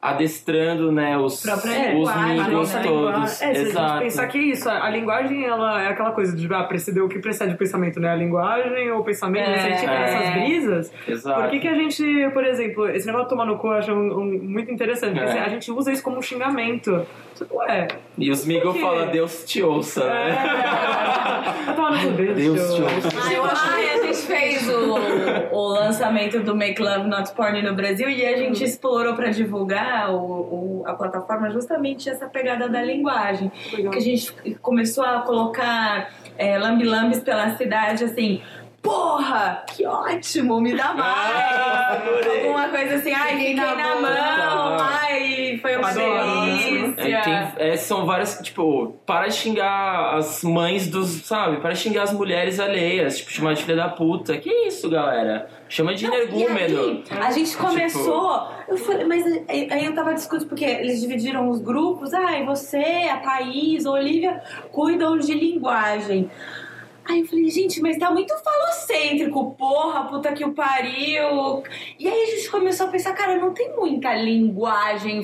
adestrando, 0.00 0.92
né? 0.92 1.18
Os, 1.18 1.42
Própria 1.42 1.72
os 1.72 2.08
linguagem, 2.08 2.40
migos 2.44 2.72
né? 2.74 2.82
todos. 2.84 3.22
É, 3.24 3.26
se 3.26 3.44
a 3.44 3.52
gente 3.54 3.68
Exato. 3.70 3.98
pensar 3.98 4.26
que 4.28 4.38
isso, 4.38 4.70
a 4.70 4.88
linguagem 4.90 5.44
ela 5.44 5.82
é 5.82 5.88
aquela 5.88 6.12
coisa 6.12 6.36
de 6.36 6.52
ah, 6.54 6.62
preceder 6.62 7.02
o 7.02 7.08
que 7.08 7.18
precede 7.18 7.54
o 7.54 7.58
pensamento, 7.58 7.98
né? 7.98 8.10
A 8.10 8.14
linguagem 8.14 8.90
ou 8.92 9.00
o 9.00 9.04
pensamento, 9.04 9.50
É. 9.50 9.58
se 9.58 9.66
a 9.66 9.70
gente 9.70 9.80
tem 9.80 9.88
É. 9.90 10.02
essas 10.04 10.30
brisas, 10.34 10.92
Exato. 11.08 11.40
por 11.40 11.50
que, 11.50 11.58
que 11.58 11.68
a 11.68 11.74
gente, 11.74 12.30
por 12.32 12.44
exemplo, 12.44 12.88
esse 12.90 13.06
negócio 13.06 13.26
de 13.26 13.30
tomar 13.30 13.44
no 13.46 13.58
cu 13.58 13.66
eu 13.68 13.72
acho 13.72 13.92
um- 13.92 14.20
um- 14.20 14.40
muito 14.44 14.70
interessante, 14.70 15.18
porque 15.18 15.36
É. 15.36 15.40
a 15.42 15.48
gente 15.48 15.70
usa 15.72 15.90
isso 15.92 16.02
como 16.02 16.18
um 16.18 16.22
xingamento. 16.22 17.04
Ué, 17.52 17.88
E 18.16 18.30
os 18.30 18.44
migos 18.44 18.76
falam, 18.80 19.08
Deus 19.10 19.44
te 19.44 19.62
ouça, 19.62 20.04
né? 20.04 20.30
é. 20.30 21.64
vai 21.66 21.74
tomar 21.74 21.90
no 21.92 21.98
cu 22.10 22.16
deixa. 22.16 22.34
Deus 22.34 22.74
te 22.74 22.82
ouça. 22.82 23.08
Ah, 23.26 23.32
eu 23.32 23.44
acho 23.44 23.68
Ai, 23.68 23.88
a 23.90 24.02
gente 24.06 24.16
fez 24.26 24.68
o, 24.68 24.94
o 25.52 25.68
lançamento 25.68 26.40
do 26.40 26.54
Make 26.56 26.80
Love 26.82 27.08
Not 27.08 27.32
Porn 27.32 27.62
no 27.62 27.74
Brasil 27.74 28.08
e 28.08 28.24
a 28.26 28.36
gente 28.36 28.62
explorou 28.64 29.14
pra 29.14 29.30
divulgar 29.30 29.87
o, 30.10 30.82
o- 30.82 30.82
a 30.86 30.94
plataforma 30.94 31.50
justamente 31.50 32.08
essa 32.08 32.26
pegada 32.26 32.68
da 32.68 32.82
linguagem. 32.82 33.50
Que 33.50 33.86
a 33.96 34.00
gente 34.00 34.32
começou 34.62 35.04
a 35.04 35.20
colocar 35.22 36.10
é, 36.36 36.58
lambi-lambis 36.58 37.20
pela 37.20 37.56
cidade 37.56 38.04
assim. 38.04 38.42
Porra, 38.80 39.64
que 39.74 39.84
ótimo, 39.84 40.60
me 40.60 40.74
dá 40.74 40.94
mais. 40.94 41.04
Ah. 41.04 41.98
Alguma 42.40 42.68
coisa 42.68 42.94
assim, 42.94 43.12
ai, 43.12 43.36
fiquei 43.36 43.54
na, 43.54 43.74
na 43.74 43.94
mão, 43.96 44.70
boca. 44.72 44.84
ai, 44.84 45.07
foi 45.60 45.76
uma 45.76 45.92
delícia. 45.92 46.94
É, 46.96 47.20
tem- 47.20 47.68
é, 47.68 47.76
são 47.76 48.04
várias, 48.06 48.38
tipo, 48.42 48.94
para 49.06 49.28
de 49.28 49.34
xingar 49.34 50.14
as 50.16 50.42
mães 50.44 50.88
dos, 50.88 51.08
sabe? 51.26 51.58
Para 51.60 51.72
de 51.72 51.78
xingar 51.80 52.02
as 52.04 52.12
mulheres 52.12 52.58
alheias, 52.60 53.18
tipo, 53.18 53.30
chamar 53.30 53.54
de 53.54 53.62
filha 53.64 53.76
da 53.76 53.88
puta. 53.88 54.36
Que 54.38 54.50
isso, 54.66 54.88
galera? 54.88 55.48
Chama 55.68 55.94
de 55.94 56.06
energúmeno. 56.06 57.02
a 57.10 57.30
gente 57.30 57.56
começou. 57.56 58.48
Eu 58.68 58.76
falei, 58.78 59.04
mas 59.06 59.24
aí 59.48 59.84
eu 59.84 59.94
tava 59.94 60.14
discutindo, 60.14 60.48
porque 60.48 60.64
eles 60.64 61.00
dividiram 61.00 61.48
os 61.48 61.60
grupos. 61.60 62.12
Ai, 62.14 62.44
você, 62.44 63.08
a 63.10 63.16
Thaís, 63.18 63.84
a 63.86 63.90
Olivia 63.90 64.42
cuidam 64.72 65.18
de 65.18 65.32
linguagem. 65.34 66.30
Aí 67.08 67.20
eu 67.20 67.26
falei, 67.26 67.48
gente, 67.48 67.80
mas 67.80 67.96
tá 67.96 68.10
muito 68.10 68.34
falocêntrico, 68.36 69.54
porra, 69.58 70.04
puta 70.04 70.30
que 70.32 70.44
o 70.44 70.52
pariu. 70.52 71.62
E 71.98 72.06
aí 72.06 72.22
a 72.22 72.26
gente 72.36 72.50
começou 72.50 72.86
a 72.86 72.90
pensar, 72.90 73.14
cara, 73.14 73.36
não 73.38 73.54
tem 73.54 73.74
muita 73.74 74.14
linguagem 74.14 75.22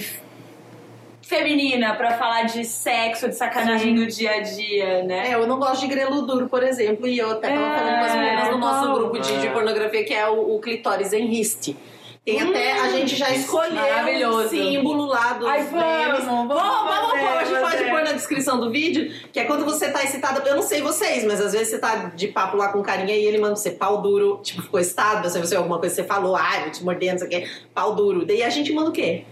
feminina 1.22 1.94
pra 1.94 2.12
falar 2.18 2.42
de 2.42 2.64
sexo, 2.64 3.28
de 3.28 3.34
sacanagem 3.34 3.94
do 3.94 4.06
dia 4.06 4.32
a 4.32 4.40
dia, 4.40 5.02
né? 5.04 5.30
É, 5.30 5.34
eu 5.34 5.46
não 5.46 5.58
gosto 5.58 5.80
de 5.80 5.86
grelo 5.86 6.22
duro, 6.22 6.48
por 6.48 6.62
exemplo, 6.62 7.06
e 7.06 7.18
eu 7.18 7.30
até 7.32 7.48
tava 7.48 7.66
É, 7.66 7.78
falando 7.78 7.98
com 7.98 8.04
as 8.04 8.14
meninas 8.14 8.50
no 8.50 8.58
nosso 8.58 8.92
grupo 8.94 9.18
de, 9.18 9.40
de 9.40 9.46
É. 9.46 9.50
pornografia, 9.50 10.04
que 10.04 10.12
é 10.14 10.28
o, 10.28 10.54
o 10.56 10.60
clitóris 10.60 11.12
em 11.12 11.26
riste. 11.26 11.76
Tem 12.24 12.40
até, 12.40 12.80
a 12.80 12.88
gente 12.88 13.16
já 13.16 13.30
escolheu 13.30 13.72
o 13.72 13.74
maravilhoso. 13.74 14.48
símbolo 14.48 15.04
lá 15.04 15.34
dos 15.34 15.46
Ai, 15.46 15.58
memes. 15.58 16.24
vamos, 16.24 16.24
vamos 16.24 16.48
vamos, 16.48 16.88
vamos 16.88 17.10
fazer, 17.10 17.18
pôr, 17.18 17.28
a 17.28 17.44
gente 17.44 17.54
vamos 17.54 17.70
pode 17.70 17.90
pôr 17.90 18.02
na 18.02 18.12
descrição 18.12 18.58
do 18.58 18.70
vídeo, 18.70 19.12
que 19.30 19.38
é 19.38 19.44
quando 19.44 19.62
você 19.66 19.90
tá 19.90 20.02
excitada, 20.02 20.42
eu 20.48 20.56
não 20.56 20.62
sei 20.62 20.80
vocês, 20.80 21.22
mas 21.24 21.38
às 21.38 21.52
vezes 21.52 21.68
você 21.68 21.78
tá 21.78 22.10
de 22.14 22.28
papo 22.28 22.56
lá 22.56 22.68
com 22.68 22.82
carinha 22.82 23.14
e 23.14 23.26
ele 23.26 23.36
manda 23.36 23.54
você 23.56 23.72
pau 23.72 24.00
duro, 24.00 24.40
tipo, 24.42 24.62
ficou 24.62 24.80
excitado, 24.80 25.28
você 25.28 25.38
você 25.38 25.54
alguma 25.54 25.78
coisa 25.78 25.94
que 25.94 26.00
você 26.00 26.08
falou, 26.08 26.34
ai, 26.34 26.62
vou 26.62 26.70
te 26.70 26.82
morder, 26.82 27.12
não 27.12 27.18
sei 27.18 27.26
o 27.26 27.30
quê, 27.30 27.48
pau 27.74 27.94
duro. 27.94 28.24
Daí 28.24 28.42
a 28.42 28.48
gente 28.48 28.72
manda 28.72 28.88
o 28.88 28.92
quê? 28.92 29.24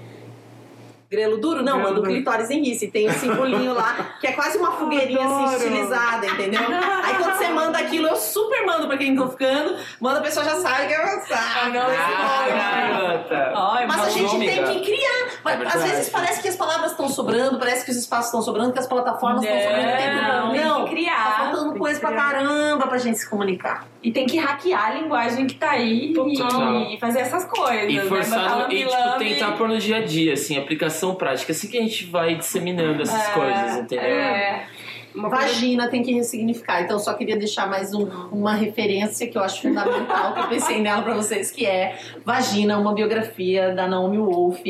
Grelo 1.13 1.37
duro? 1.37 1.63
Não, 1.63 1.75
Grelo 1.77 1.89
manda 1.97 2.01
o 2.01 2.05
clitóris 2.05 2.49
em 2.49 2.63
ris. 2.63 2.81
E 2.81 2.89
tem 2.89 3.07
um 3.07 3.13
simbolinho 3.13 3.75
lá, 3.75 4.17
que 4.19 4.27
é 4.27 4.33
quase 4.33 4.57
uma 4.57 4.73
fogueirinha 4.73 5.27
assim, 5.27 5.57
estilizada, 5.57 6.27
entendeu? 6.27 6.63
Aí 7.05 7.15
quando 7.17 7.37
você 7.37 7.49
manda 7.49 7.79
aquilo, 7.79 8.09
eu 8.09 8.17
super 8.17 8.65
mando 8.65 8.87
pra 8.87 8.97
quem 8.97 9.15
tô 9.15 9.29
ficando, 9.29 9.77
manda 10.01 10.21
a 10.21 10.23
pessoa 10.23 10.43
já 10.43 10.57
sabe 10.57 10.87
que 10.87 10.95
é 10.95 11.03
Ah, 11.03 11.69
não, 11.69 11.83
Ah, 11.83 12.47
garota. 12.49 13.53
Ai, 13.55 13.87
mas 13.87 14.01
a 14.07 14.09
gente 14.09 14.35
amiga, 14.37 14.53
tem 14.53 14.81
que 14.81 14.87
criar. 14.87 15.29
Mas, 15.45 15.61
é 15.61 15.67
às 15.67 15.83
vezes 15.83 16.09
parece 16.09 16.41
que 16.41 16.49
as 16.49 16.57
palavras 16.57 16.93
estão 16.93 17.09
sobrando, 17.11 17.59
parece 17.59 17.85
que 17.85 17.91
os 17.91 17.97
espaços 17.99 18.27
estão 18.27 18.41
sobrando, 18.41 18.73
que 18.73 18.79
as 18.79 18.87
plataformas 18.87 19.43
estão 19.43 19.57
Não, 19.57 19.63
sobrando. 19.65 19.97
Tem 19.97 19.97
que- 19.97 20.53
tem 20.53 20.65
não, 20.65 20.85
que 20.85 20.91
criar. 20.91 21.25
Tá 21.25 21.45
faltando 21.45 21.71
Tem 21.73 21.79
coisa 21.79 22.01
pra 22.01 22.13
caramba 22.13 22.87
pra 22.87 22.97
gente 22.99 23.19
se 23.19 23.29
comunicar. 23.29 23.87
E 24.03 24.11
tem 24.11 24.27
que 24.27 24.39
hackear 24.39 24.87
a 24.87 24.95
linguagem 24.95 25.47
que 25.47 25.55
tá 25.55 25.73
aí 25.73 26.13
e, 26.17 26.95
e 26.95 26.99
fazer 26.99 27.21
essas 27.21 27.45
coisas. 27.45 27.91
E 27.91 27.97
né? 27.97 28.05
forçar 28.05 28.43
Botar 28.43 28.67
no, 28.67 28.73
e 28.73 28.85
tipo, 28.85 29.19
tentar 29.19 29.53
pôr 29.53 29.69
no 29.69 29.79
dia 29.79 29.99
a 29.99 30.05
dia, 30.05 30.33
assim, 30.33 30.59
aplicação 30.59 31.02
prática. 31.15 31.53
Assim 31.53 31.69
que 31.69 31.77
a 31.77 31.83
gente 31.83 32.07
vai 32.07 32.37
disseminando 32.37 33.03
essas 33.03 33.29
É, 33.29 33.33
coisas, 33.33 33.77
entendeu? 33.79 34.05
É. 34.07 34.67
Uma 35.15 35.29
coisa- 35.29 35.45
Vagina 35.47 35.89
tem 35.89 36.03
que 36.03 36.11
ressignificar. 36.13 36.81
Então, 36.81 36.97
eu 36.97 37.01
só 37.01 37.13
queria 37.13 37.37
deixar 37.37 37.69
mais 37.69 37.93
um- 37.93 38.09
uma 38.33 38.55
referência 38.55 39.27
que 39.27 39.37
eu 39.37 39.43
acho 39.43 39.61
fundamental, 39.61 40.33
que 40.33 40.41
eu 40.41 40.49
pensei 40.49 40.81
nela 40.81 41.03
pra 41.03 41.13
vocês, 41.13 41.51
que 41.51 41.67
é 41.67 41.99
Vagina, 42.25 42.79
uma 42.79 42.95
biografia 42.95 43.75
da 43.75 43.87
Naomi 43.87 44.17
Wolf, 44.17 44.61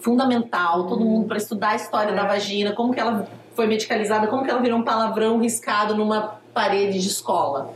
fundamental, 0.00 0.88
todo 0.88 1.04
mundo 1.04 1.28
pra 1.28 1.36
estudar 1.36 1.70
a 1.70 1.76
história 1.76 2.12
da 2.12 2.24
vagina, 2.24 2.72
como 2.72 2.92
que 2.92 2.98
ela 2.98 3.28
foi 3.54 3.66
medicalizada, 3.68 4.26
como 4.26 4.42
que 4.44 4.50
ela 4.50 4.60
virou 4.60 4.78
um 4.78 4.82
palavrão 4.82 5.38
riscado 5.38 5.94
numa 5.94 6.40
parede 6.52 6.98
de 6.98 7.06
escola. 7.06 7.72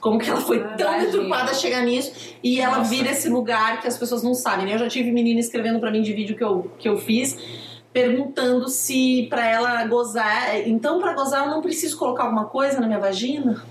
Como 0.00 0.18
que 0.18 0.28
ela 0.28 0.40
foi 0.40 0.58
tão 0.76 0.90
Vagina. 0.92 1.10
deturpada 1.10 1.50
a 1.50 1.54
chegar 1.54 1.82
nisso 1.82 2.36
e 2.42 2.60
ela 2.60 2.78
Nossa. 2.78 2.90
vira 2.90 3.10
esse 3.10 3.28
lugar 3.28 3.80
que 3.80 3.86
as 3.88 3.96
pessoas 3.96 4.22
não 4.22 4.34
sabem. 4.34 4.66
né? 4.66 4.74
Eu 4.74 4.78
já 4.78 4.88
tive 4.88 5.10
menina 5.12 5.40
escrevendo 5.40 5.78
pra 5.80 5.90
mim 5.90 6.02
de 6.02 6.12
vídeo 6.12 6.36
que 6.36 6.44
eu, 6.44 6.70
que 6.78 6.88
eu 6.88 6.96
fiz, 6.98 7.38
perguntando 7.92 8.68
se 8.68 9.26
pra 9.30 9.48
ela 9.48 9.84
gozar. 9.86 10.56
Então, 10.66 11.00
pra 11.00 11.14
gozar, 11.14 11.44
eu 11.44 11.50
não 11.50 11.62
preciso 11.62 11.96
colocar 11.98 12.24
alguma 12.24 12.46
coisa 12.46 12.80
na 12.80 12.86
minha 12.86 12.98
vagina? 12.98 13.62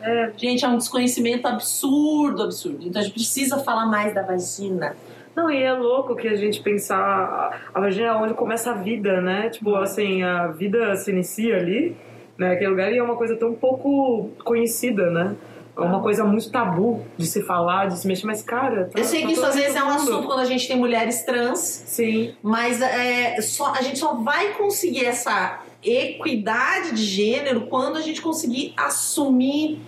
É. 0.00 0.32
Gente, 0.36 0.64
é 0.64 0.68
um 0.68 0.76
desconhecimento 0.76 1.46
absurdo, 1.46 2.42
absurdo. 2.42 2.78
Então 2.86 3.00
a 3.00 3.04
gente 3.04 3.14
precisa 3.14 3.58
falar 3.58 3.86
mais 3.86 4.12
da 4.12 4.22
vagina. 4.22 4.96
Não, 5.34 5.48
e 5.50 5.62
é 5.62 5.72
louco 5.72 6.16
que 6.16 6.26
a 6.28 6.34
gente 6.34 6.60
pensar. 6.60 6.98
A, 6.98 7.56
a 7.72 7.80
vagina 7.80 8.08
é 8.08 8.12
onde 8.12 8.34
começa 8.34 8.72
a 8.72 8.74
vida, 8.74 9.20
né? 9.20 9.48
Tipo, 9.48 9.76
assim, 9.76 10.22
a 10.22 10.48
vida 10.48 10.94
se 10.96 11.10
inicia 11.12 11.56
ali, 11.56 11.96
né? 12.36 12.52
Aquele 12.52 12.70
lugar 12.70 12.92
e 12.92 12.98
é 12.98 13.02
uma 13.02 13.14
coisa 13.16 13.36
tão 13.36 13.54
pouco 13.54 14.28
conhecida, 14.44 15.08
né? 15.10 15.36
É 15.76 15.80
uma 15.80 16.00
coisa 16.00 16.22
muito 16.24 16.50
tabu 16.50 17.02
de 17.16 17.26
se 17.26 17.42
falar, 17.42 17.86
de 17.86 17.98
se 17.98 18.06
mexer, 18.06 18.26
mas, 18.26 18.42
cara. 18.42 18.90
Tá, 18.92 18.98
Eu 18.98 19.04
sei 19.04 19.22
tá 19.22 19.26
que 19.26 19.32
isso 19.32 19.44
às 19.44 19.54
vezes 19.54 19.74
é 19.74 19.82
um 19.82 19.88
assunto 19.88 20.26
quando 20.26 20.40
a 20.40 20.44
gente 20.44 20.68
tem 20.68 20.76
mulheres 20.76 21.24
trans, 21.24 21.58
Sim. 21.58 22.34
mas 22.42 22.82
é, 22.82 23.40
só, 23.40 23.72
a 23.72 23.80
gente 23.80 23.98
só 23.98 24.14
vai 24.14 24.52
conseguir 24.52 25.06
essa 25.06 25.60
equidade 25.82 26.92
de 26.92 27.04
gênero 27.04 27.62
quando 27.68 27.96
a 27.96 28.02
gente 28.02 28.20
conseguir 28.20 28.74
assumir, 28.76 29.80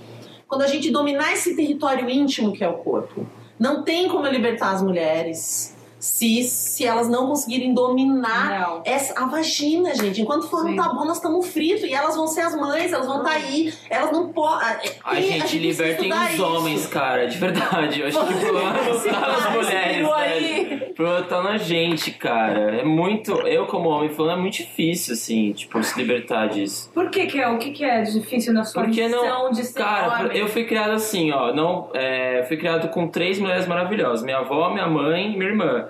quando 0.49 0.63
a 0.63 0.67
gente 0.67 0.91
dominar 0.91 1.33
esse 1.33 1.55
território 1.55 2.09
íntimo 2.09 2.53
que 2.53 2.65
é 2.65 2.69
o 2.69 2.75
corpo. 2.75 3.27
Não 3.59 3.83
tem 3.83 4.09
como 4.09 4.27
eu 4.27 4.33
libertar 4.33 4.71
as 4.71 4.83
mulheres 4.83 5.74
se, 6.05 6.43
se 6.45 6.85
elas 6.85 7.09
não 7.09 7.29
conseguirem 7.29 7.73
dominar 7.73 8.61
Não. 8.61 8.83
essa, 8.85 9.19
a 9.19 9.27
vagina, 9.27 9.95
gente. 9.95 10.21
Enquanto 10.21 10.47
for 10.51 10.67
um 10.67 10.77
tabu, 10.77 11.03
nós 11.07 11.17
estamos 11.17 11.47
fritos. 11.49 11.85
E 11.85 11.95
elas 11.95 12.15
vão 12.15 12.27
ser 12.27 12.43
as 12.43 12.55
mães, 12.55 12.93
elas 12.93 13.07
vão 13.07 13.23
estar 13.23 13.31
aí. 13.33 13.73
Elas 13.89 14.13
não 14.13 14.29
podem. 14.31 14.91
A 15.03 15.15
gente 15.19 15.59
libertem 15.59 16.13
os 16.13 16.39
homens, 16.39 16.87
cara, 16.87 17.27
de 17.27 17.39
verdade. 17.39 18.01
Eu 18.03 18.09
acho 18.09 18.19
que 18.27 18.35
tá 19.11 19.21
nas 19.21 19.53
mulheres, 19.55 20.07
né? 20.07 21.23
Tá 21.27 21.43
na 21.43 21.57
gente, 21.57 22.11
cara. 22.11 22.81
É 22.81 22.85
muito. 22.85 23.33
Eu, 23.47 23.65
como 23.67 23.89
homem, 23.89 24.11
falando, 24.11 24.41
é 24.41 24.43
muito 24.43 24.59
difícil, 24.59 25.15
assim, 25.15 25.53
tipo, 25.53 25.83
se 25.83 25.99
libertar 25.99 26.49
disso. 26.49 26.91
Por 26.93 27.09
que 27.09 27.25
que 27.27 27.41
é? 27.41 27.49
O 27.49 27.57
que 27.57 27.71
que 27.71 27.83
é 27.83 28.03
difícil 28.03 28.53
na 28.53 28.65
sua 28.65 28.83
Porque 28.83 29.05
missão 29.05 29.45
não. 29.45 29.51
de 29.51 29.65
ser 29.65 29.79
Cara, 29.79 30.27
homem? 30.27 30.37
eu 30.37 30.49
fui 30.49 30.65
criado 30.65 30.93
assim, 30.93 31.33
ó. 31.33 31.55
Não, 31.55 31.89
é, 31.95 32.45
fui 32.47 32.59
criado 32.59 32.89
com 32.89 33.09
três 33.09 33.39
mulheres 33.39 33.67
maravilhosas: 33.67 34.23
minha 34.23 34.39
avó, 34.39 34.69
minha 34.69 34.87
mãe 34.87 35.33
e 35.33 35.37
minha 35.37 35.49
irmã. 35.49 35.89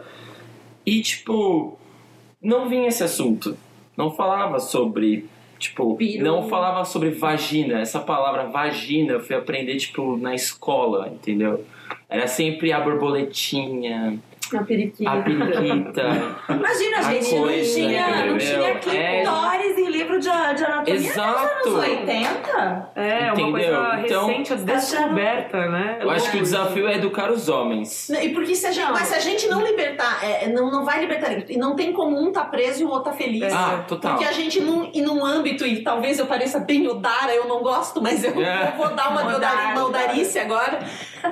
E, 0.87 1.01
tipo, 1.01 1.79
não 2.43 2.69
vinha 2.69 2.89
esse 2.89 3.03
assunto. 3.03 3.57
Não 3.97 4.11
falava 4.11 4.59
sobre. 4.59 5.27
Tipo, 5.59 5.97
Peru. 5.97 6.25
não 6.25 6.49
falava 6.49 6.85
sobre 6.85 7.11
vagina. 7.11 7.81
Essa 7.81 8.01
palavra 8.01 8.45
vagina 8.49 9.13
eu 9.13 9.21
fui 9.21 9.35
aprender, 9.35 9.77
tipo, 9.77 10.17
na 10.17 10.35
escola, 10.35 11.09
entendeu? 11.09 11.65
Era 12.09 12.27
sempre 12.27 12.73
a 12.73 12.81
borboletinha, 12.81 14.19
Na 14.53 14.63
periquita. 14.63 15.11
a 15.11 15.23
periquita. 15.23 16.03
Imagina, 16.49 16.99
A 16.99 17.03
gente, 17.03 17.31
coisa, 17.31 17.79
não 17.81 17.87
tinha, 17.89 18.27
não 18.27 18.39
tinha 18.39 18.69
É. 18.69 18.75
clitóris 18.75 19.79
em 19.79 19.89
livro 19.91 20.19
de, 20.21 20.25
de 20.25 20.31
anatomia 20.65 20.95
Exato! 20.95 21.69
nos 21.69 21.75
anos 21.75 21.89
80. 21.89 22.91
É, 22.95 23.33
uma 23.33 23.33
Entendeu? 23.33 23.51
coisa 23.51 24.01
Então- 24.05 24.27
recente, 24.27 24.53
a 24.53 24.57
descoberta, 24.57 25.67
né? 25.69 25.99
Eu 26.01 26.11
acho 26.11 26.31
que 26.31 26.37
o 26.39 26.43
desafio 26.43 26.87
é 26.89 26.95
educar 26.97 27.31
os 27.31 27.49
homens. 27.49 28.11
E 28.11 28.29
porque 28.31 28.55
se 28.55 28.67
a 28.67 28.71
gente, 28.73 28.85
Não. 28.85 28.93
mas 28.93 29.09
se 29.09 29.15
a 29.15 29.21
gente 29.21 29.47
não 29.49 29.63
libertar, 29.65 30.19
é, 30.23 30.49
não, 30.49 30.71
não 30.71 30.85
vai 30.85 31.01
libertar. 31.01 31.33
E 31.51 31.57
não 31.57 31.75
tem 31.75 31.93
como 31.93 32.17
um 32.21 32.31
tá 32.31 32.45
preso 32.45 32.83
e 32.83 32.85
o 32.85 32.89
outro 32.91 33.11
tá 33.11 33.17
feliz. 33.17 33.53
Ah, 33.53 33.85
total. 33.89 34.13
Porque 34.13 34.29
a 34.29 34.33
gente, 34.33 34.61
num, 34.61 34.91
e 34.93 35.01
num 35.01 35.25
âmbito, 35.25 35.67
e 35.67 35.83
talvez 35.83 36.19
eu 36.19 36.27
pareça 36.27 36.61
bem 36.61 36.87
Odara, 36.87 37.35
eu 37.35 37.47
não 37.49 37.63
gosto, 37.63 38.01
mas 38.03 38.23
eu, 38.23 38.41
É. 38.41 38.73
eu 38.75 38.77
vou 38.77 38.95
dar 38.95 39.11
uma 39.11 39.23
uma 39.25 39.85
Odarice 39.87 40.39
agora. 40.39 40.79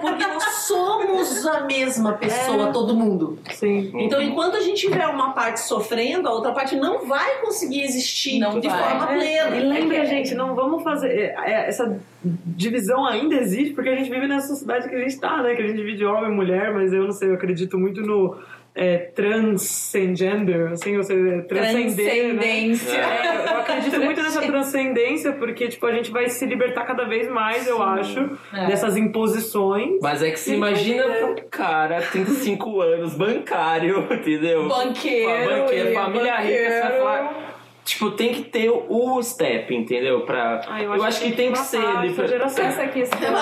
Porque 0.00 0.26
nós 0.26 0.42
somos 0.66 1.46
a 1.46 1.60
mesma 1.64 2.12
pessoa, 2.14 2.68
É. 2.68 2.72
todo 2.72 2.94
mundo. 2.94 3.38
Sim. 3.50 3.90
Então, 3.94 4.20
enquanto 4.22 4.56
a 4.56 4.60
gente 4.60 4.80
tiver 4.88 5.06
uma 5.06 5.32
parte 5.32 5.60
sofrendo, 5.60 6.28
a 6.28 6.32
outra 6.32 6.52
parte 6.52 6.76
não 6.76 7.06
vai 7.06 7.40
conseguir 7.40 7.82
existir 7.82 8.38
Não 8.38 8.58
de 8.58 8.68
vai. 8.68 8.78
forma 8.98 9.12
É, 9.12 9.16
plena. 9.46 9.56
e 9.56 9.60
lembra, 9.60 10.04
gente, 10.06 10.34
não 10.34 10.54
vamos 10.54 10.82
fazer. 10.82 11.08
é, 11.08 11.34
é, 11.46 11.68
essa 11.68 11.98
divisão 12.24 13.04
ainda 13.06 13.34
existe 13.34 13.74
porque 13.74 13.88
a 13.90 13.96
gente 13.96 14.10
vive 14.10 14.26
nessa 14.26 14.48
sociedade 14.48 14.88
que 14.88 14.94
a 14.94 14.98
gente 14.98 15.18
tá, 15.18 15.42
né? 15.42 15.54
Que 15.54 15.62
a 15.62 15.66
gente 15.66 15.76
divide 15.76 16.04
homem 16.04 16.30
e 16.30 16.34
mulher, 16.34 16.72
mas 16.72 16.92
eu 16.92 17.04
não 17.04 17.12
sei, 17.12 17.30
eu 17.30 17.34
acredito 17.34 17.78
muito 17.78 18.00
no 18.02 18.36
é, 18.74 18.96
transgender, 18.96 20.72
assim, 20.72 20.96
ou 20.96 21.02
seja, 21.02 21.42
transcender. 21.42 22.34
Né? 22.34 22.40
Transcendência. 22.40 22.98
É, 22.98 23.52
eu 23.52 23.56
acredito 23.58 24.00
muito 24.00 24.22
nessa 24.22 24.40
transcendência 24.42 25.32
porque, 25.32 25.68
tipo, 25.68 25.86
a 25.86 25.92
gente 25.92 26.10
vai 26.10 26.28
se 26.28 26.44
libertar 26.46 26.84
cada 26.84 27.04
vez 27.04 27.28
mais, 27.28 27.66
eu 27.66 27.82
acho, 27.82 28.30
É. 28.54 28.66
dessas 28.66 28.96
imposições. 28.96 29.98
Mas 30.00 30.22
é 30.22 30.30
que 30.30 30.38
se 30.38 30.50
Sim, 30.50 30.56
imagina 30.56 31.02
é. 31.02 31.24
um 31.24 31.36
cara, 31.50 32.00
35 32.00 32.80
anos, 32.80 33.14
bancário, 33.14 34.06
entendeu? 34.12 34.66
Banqueiro. 34.68 35.50
banqueiro, 35.50 35.90
e 35.90 35.94
família 35.94 36.36
rica, 36.36 36.58
você 36.58 36.68
vai 36.68 36.82
banqueiro. 36.82 36.98
falar. 37.04 37.51
Tipo, 37.84 38.12
tem 38.12 38.32
que 38.32 38.42
ter 38.44 38.70
o 38.70 39.20
step, 39.22 39.74
entendeu? 39.74 40.20
Pra... 40.20 40.60
Ah, 40.68 40.80
eu, 40.80 41.02
acho 41.02 41.20
que, 41.20 41.32
tem 41.32 41.50
que 41.50 41.58
ser 41.58 41.78
matar 41.80 42.04
ele. 42.04 42.12
essa 42.12 42.22
Pra... 42.22 42.26
geração. 42.28 42.64
Essa 42.64 42.86
questão. 42.86 43.32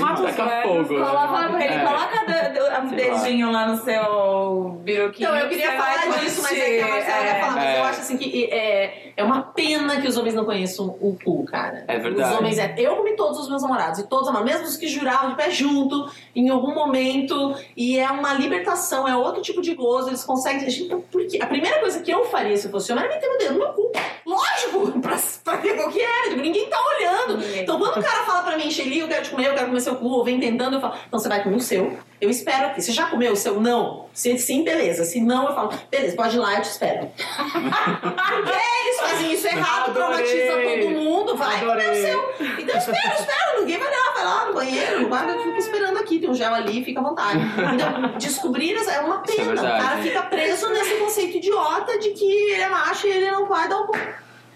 Mata 0.00 0.22
os 0.22 0.36
velhos, 0.36 0.86
fogo. 0.88 1.04
Coloca, 1.04 1.48
pra 1.48 1.64
ele, 1.64 1.74
É. 1.74 1.84
coloca 1.84 2.84
o 2.86 2.90
dedinho 2.96 3.50
lá 3.50 3.66
no 3.66 3.76
seu 3.78 4.80
biroquinho. 4.84 5.28
Então, 5.28 5.38
eu 5.40 5.48
queria 5.48 5.72
falar 5.72 6.18
disso, 6.20 6.42
mas 6.42 6.52
é 6.52 6.76
que 6.76 6.80
a 6.80 6.88
Marcela 6.88 7.20
vai 7.24 7.40
falar. 7.40 7.52
Mas 7.54 7.64
É. 7.64 7.78
eu 7.80 7.84
acho 7.84 8.00
assim 8.00 8.16
que 8.16 8.44
é, 8.44 9.09
é 9.20 9.24
uma 9.24 9.42
pena 9.42 10.00
que 10.00 10.08
os 10.08 10.16
homens 10.16 10.34
não 10.34 10.44
conheçam 10.44 10.96
o 11.00 11.16
cu, 11.22 11.44
cara. 11.44 11.84
É 11.86 11.98
verdade. 11.98 12.32
Os 12.32 12.38
homens 12.38 12.58
é. 12.58 12.74
Eu 12.78 12.96
comi 12.96 13.14
todos 13.14 13.38
os 13.38 13.48
meus 13.48 13.62
namorados, 13.62 14.00
e 14.00 14.06
todos 14.06 14.26
amaram, 14.28 14.46
mesmo 14.46 14.64
os 14.64 14.76
que 14.76 14.88
juravam 14.88 15.30
de 15.30 15.36
pé 15.36 15.50
junto, 15.50 16.10
em 16.34 16.48
algum 16.48 16.74
momento. 16.74 17.54
E 17.76 17.98
é 17.98 18.10
uma 18.10 18.32
libertação, 18.34 19.06
é 19.06 19.14
outro 19.14 19.42
tipo 19.42 19.60
de 19.60 19.74
gozo. 19.74 20.08
Eles 20.08 20.24
conseguem. 20.24 20.68
Gente, 20.68 20.84
então, 20.84 21.00
por 21.00 21.26
quê? 21.26 21.38
A 21.40 21.46
primeira 21.46 21.78
coisa 21.80 22.00
que 22.00 22.10
eu 22.10 22.24
faria 22.24 22.56
se 22.56 22.66
eu 22.66 22.70
fosse 22.70 22.90
homem 22.92 23.04
era 23.04 23.14
meter 23.14 23.28
o 23.28 23.38
dedo 23.38 23.52
no 23.52 23.58
meu 23.58 23.72
cu. 23.72 23.92
Lógico, 24.26 24.98
pra, 25.00 25.18
pra 25.44 25.56
ver 25.56 25.76
qual 25.76 25.90
que 25.90 26.00
era. 26.00 26.30
Tipo, 26.30 26.40
ninguém 26.40 26.68
tá 26.68 26.78
olhando. 26.96 27.38
Ninguém. 27.38 27.62
Então, 27.62 27.78
quando 27.78 27.98
o 27.98 28.02
cara 28.02 28.24
fala 28.24 28.42
pra 28.42 28.56
mim, 28.56 28.70
Shelly, 28.70 29.00
eu 29.00 29.08
quero 29.08 29.22
te 29.22 29.30
comer, 29.30 29.48
eu 29.48 29.54
quero 29.54 29.66
comer 29.66 29.80
seu 29.80 29.96
cu, 29.96 30.06
ou 30.06 30.24
vem 30.24 30.40
tentando, 30.40 30.76
eu 30.76 30.80
falo, 30.80 30.94
então 31.06 31.20
você 31.20 31.28
vai 31.28 31.42
comer 31.42 31.56
o 31.56 31.60
seu. 31.60 31.98
Eu 32.20 32.28
espero 32.28 32.66
aqui. 32.66 32.82
Você 32.82 32.92
já 32.92 33.06
comeu 33.06 33.32
o 33.32 33.36
seu? 33.36 33.60
Não. 33.60 34.06
Se 34.12 34.36
sim, 34.38 34.62
beleza. 34.62 35.04
Se 35.04 35.20
não, 35.20 35.48
eu 35.48 35.54
falo, 35.54 35.72
beleza, 35.90 36.14
pode 36.14 36.36
ir 36.36 36.40
lá, 36.40 36.56
eu 36.56 36.62
te 36.62 36.68
espero. 36.70 37.06
Porque 37.06 38.50
eles 38.84 39.00
fazem 39.00 39.32
isso 39.32 39.46
errado, 39.46 39.90
Adorei. 39.90 40.24
traumatiza 40.24 40.80
todo 40.82 40.90
mundo, 40.90 41.36
vai 41.36 41.60
comer 41.60 41.90
o 41.90 41.94
seu. 41.94 42.34
Então 42.58 42.76
espera, 42.76 43.14
espera, 43.14 43.60
ninguém 43.60 43.78
vai 43.78 43.90
lá, 43.90 44.12
vai 44.12 44.24
lá 44.24 44.46
no 44.46 44.54
banheiro, 44.54 45.08
guarda, 45.08 45.32
fica 45.38 45.58
esperando 45.58 45.98
aqui, 45.98 46.18
tem 46.18 46.28
um 46.28 46.34
gel 46.34 46.54
ali, 46.54 46.84
fica 46.84 47.00
à 47.00 47.02
vontade. 47.02 47.38
Então, 47.74 48.18
descobrir 48.18 48.74
é 48.76 49.00
uma 49.00 49.22
é 49.26 49.36
pena. 49.36 49.42
o 49.42 49.54
verdade. 49.54 49.82
cara 49.84 50.02
fica 50.02 50.22
preso 50.22 50.68
nesse 50.70 50.94
conceito 50.96 51.36
idiota 51.38 51.98
de 51.98 52.10
que 52.10 52.24
ele 52.24 52.62
é 52.62 52.68
macho 52.68 53.06
e 53.06 53.10
ele 53.10 53.30
não 53.30 53.46
vai 53.46 53.68
dar 53.68 53.80
o. 53.80 53.90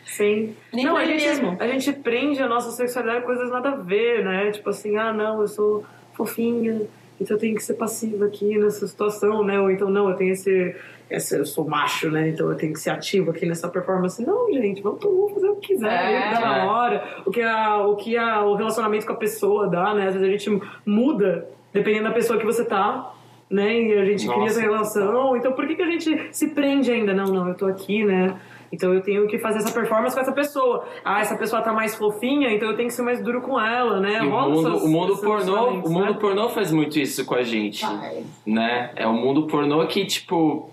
Sim. 0.04 0.54
Nem 0.72 0.84
não, 0.84 0.96
a 0.96 1.04
gente, 1.04 1.24
mesmo. 1.24 1.56
a 1.58 1.66
gente 1.66 1.92
prende 1.92 2.42
a 2.42 2.46
nossa 2.46 2.70
sexualidade 2.70 3.20
a 3.20 3.26
coisas 3.26 3.50
nada 3.50 3.70
a 3.70 3.76
ver, 3.76 4.22
né? 4.24 4.50
Tipo 4.50 4.70
assim, 4.70 4.96
ah, 4.96 5.12
não, 5.12 5.40
eu 5.40 5.48
sou 5.48 5.84
fofinha, 6.12 6.82
então 7.20 7.36
eu 7.36 7.40
tenho 7.40 7.54
que 7.54 7.62
ser 7.62 7.74
passiva 7.74 8.26
aqui 8.26 8.58
nessa 8.58 8.86
situação, 8.86 9.44
né? 9.44 9.60
Ou 9.60 9.70
então, 9.70 9.88
não, 9.88 10.08
eu 10.10 10.16
tenho 10.16 10.32
esse, 10.32 10.74
esse 11.10 11.38
eu 11.38 11.44
sou 11.46 11.66
macho, 11.68 12.10
né? 12.10 12.28
Então 12.28 12.50
eu 12.50 12.56
tenho 12.56 12.72
que 12.72 12.80
ser 12.80 12.90
ativo 12.90 13.30
aqui 13.30 13.46
nessa 13.46 13.68
performance. 13.68 14.24
Não, 14.24 14.52
gente, 14.52 14.82
vamos 14.82 15.00
todo 15.00 15.14
mundo 15.14 15.34
fazer 15.34 15.48
o 15.48 15.56
que 15.56 15.68
quiser, 15.68 15.92
É. 15.92 16.18
o 16.18 16.28
que 16.28 16.34
dá 16.34 16.40
na 16.40 16.72
hora, 16.72 17.04
o 17.24 17.30
que, 17.30 17.42
a, 17.42 17.78
o 17.86 17.96
que 17.96 18.16
a, 18.16 18.44
o 18.44 18.54
relacionamento 18.54 19.06
com 19.06 19.12
a 19.12 19.16
pessoa 19.16 19.68
dá, 19.68 19.94
né? 19.94 20.08
Às 20.08 20.14
vezes 20.14 20.28
a 20.28 20.30
gente 20.30 20.62
muda 20.84 21.48
dependendo 21.72 22.04
da 22.04 22.12
pessoa 22.12 22.38
que 22.38 22.44
você 22.46 22.64
tá. 22.64 23.12
Né? 23.50 23.82
E 23.82 23.98
a 23.98 24.04
gente 24.06 24.26
cria 24.26 24.38
Nossa. 24.38 24.52
essa 24.52 24.60
relação. 24.62 25.36
Então, 25.36 25.52
por 25.52 25.66
que, 25.68 25.76
que 25.76 25.82
a 25.82 25.86
gente 25.86 26.28
se 26.32 26.48
prende 26.48 26.90
ainda? 26.90 27.12
Não, 27.12 27.26
não, 27.26 27.48
eu 27.48 27.54
tô 27.54 27.66
aqui, 27.66 28.02
né? 28.02 28.34
Então 28.72 28.92
eu 28.92 29.00
tenho 29.00 29.26
que 29.26 29.38
fazer 29.38 29.58
essa 29.58 29.72
performance 29.72 30.14
com 30.14 30.20
essa 30.20 30.32
pessoa. 30.32 30.84
Ah, 31.04 31.20
essa 31.20 31.36
pessoa 31.36 31.62
tá 31.62 31.72
mais 31.72 31.94
fofinha, 31.94 32.50
então 32.52 32.68
eu 32.70 32.76
tenho 32.76 32.88
que 32.88 32.94
ser 32.94 33.02
mais 33.02 33.22
duro 33.22 33.40
com 33.40 33.60
ela, 33.60 34.00
né? 34.00 34.20
O 34.22 34.30
mundo, 34.30 34.68
essas- 34.68 34.82
o 34.82 34.88
mundo 34.88 35.16
pornô, 35.18 35.68
o 35.68 35.90
mundo 35.90 36.12
né? 36.12 36.18
pornô 36.20 36.48
faz 36.48 36.72
muito 36.72 36.98
isso 36.98 37.24
com 37.24 37.34
a 37.34 37.42
gente, 37.42 37.84
Vai. 37.84 38.24
né? 38.46 38.90
É 38.96 39.06
o 39.06 39.12
mundo 39.12 39.46
pornô 39.46 39.86
que 39.86 40.04
tipo 40.04 40.70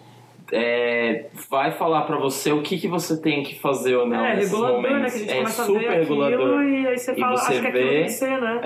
é, 0.51 1.25
vai 1.49 1.71
falar 1.71 2.01
pra 2.03 2.17
você 2.17 2.51
o 2.51 2.61
que, 2.61 2.77
que 2.77 2.87
você 2.87 3.21
tem 3.21 3.43
que 3.43 3.59
fazer 3.59 3.95
ou 3.95 4.05
não 4.07 4.25
É, 4.25 4.35
regulador, 4.35 4.81
né? 4.81 4.89
momentos. 4.89 5.13
Que 5.13 5.17
a 5.17 5.21
gente 5.21 5.31
é 5.31 5.35
começa 5.37 5.63
super 5.65 5.77
a 5.87 5.89
ver 5.91 6.01
aquilo 6.01 6.23
regulador. 6.23 6.63
e 6.63 6.87
aí 6.87 6.97
você 6.97 7.11
E 7.13 7.19
fala, 7.19 7.37
você 7.37 7.51
acho 7.53 7.61
que 7.61 7.67
aquilo 7.67 7.83
vê- 7.83 7.93
tem 7.95 8.03
que 8.03 8.09
ser, 8.11 8.41
né? 8.41 8.61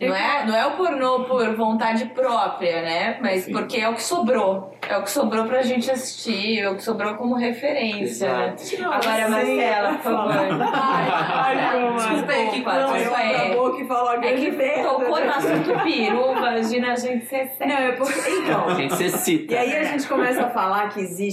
É, 0.00 0.06
Não 0.08 0.14
é, 0.16 0.46
não 0.46 0.56
é 0.56 0.66
o 0.66 0.70
pornô 0.76 1.20
por 1.24 1.56
vontade 1.56 2.04
própria, 2.06 2.82
né? 2.82 3.18
Mas 3.20 3.42
Sim. 3.44 3.52
porque 3.52 3.76
é 3.78 3.88
o 3.88 3.94
que 3.94 4.02
sobrou. 4.02 4.74
É 4.88 4.96
o 4.96 5.02
que 5.02 5.10
sobrou 5.10 5.44
pra 5.44 5.62
gente 5.62 5.90
assistir, 5.90 6.60
é 6.60 6.68
o 6.70 6.76
que 6.76 6.82
sobrou 6.82 7.14
como 7.14 7.34
referência. 7.34 8.28
né? 8.32 8.54
Agora. 8.84 9.28
Marcela, 9.28 9.88
por 9.94 10.02
favor. 10.02 10.32
Ai, 10.72 11.72
como 11.72 11.96
Desculpa, 11.98 12.32
é. 12.32 12.44
desculpa, 12.46 12.72
Não, 12.74 12.92
desculpa 12.92 13.18
aí. 13.18 13.54
boca 13.54 13.82
e 13.82 13.86
falo 13.86 14.08
a 14.08 14.14
É 14.24 14.32
que 14.34 14.50
merda. 14.50 14.82
tocou 14.88 15.20
no 15.24 15.30
assunto 15.30 15.82
peru, 15.82 16.32
imagina 16.36 16.92
a 16.92 16.96
gente 16.96 17.24
ser 17.26 17.50
Não, 17.60 17.66
é 17.76 17.92
porque... 17.92 18.30
Então... 18.30 18.68
a 18.68 18.74
gente 18.74 18.94
se 18.96 19.10
cita. 19.10 19.54
E 19.54 19.56
aí 19.56 19.76
a 19.76 19.84
gente 19.84 20.06
começa 20.08 20.42
a 20.46 20.50
falar 20.50 20.88
que 20.90 21.00
existe 21.00 21.27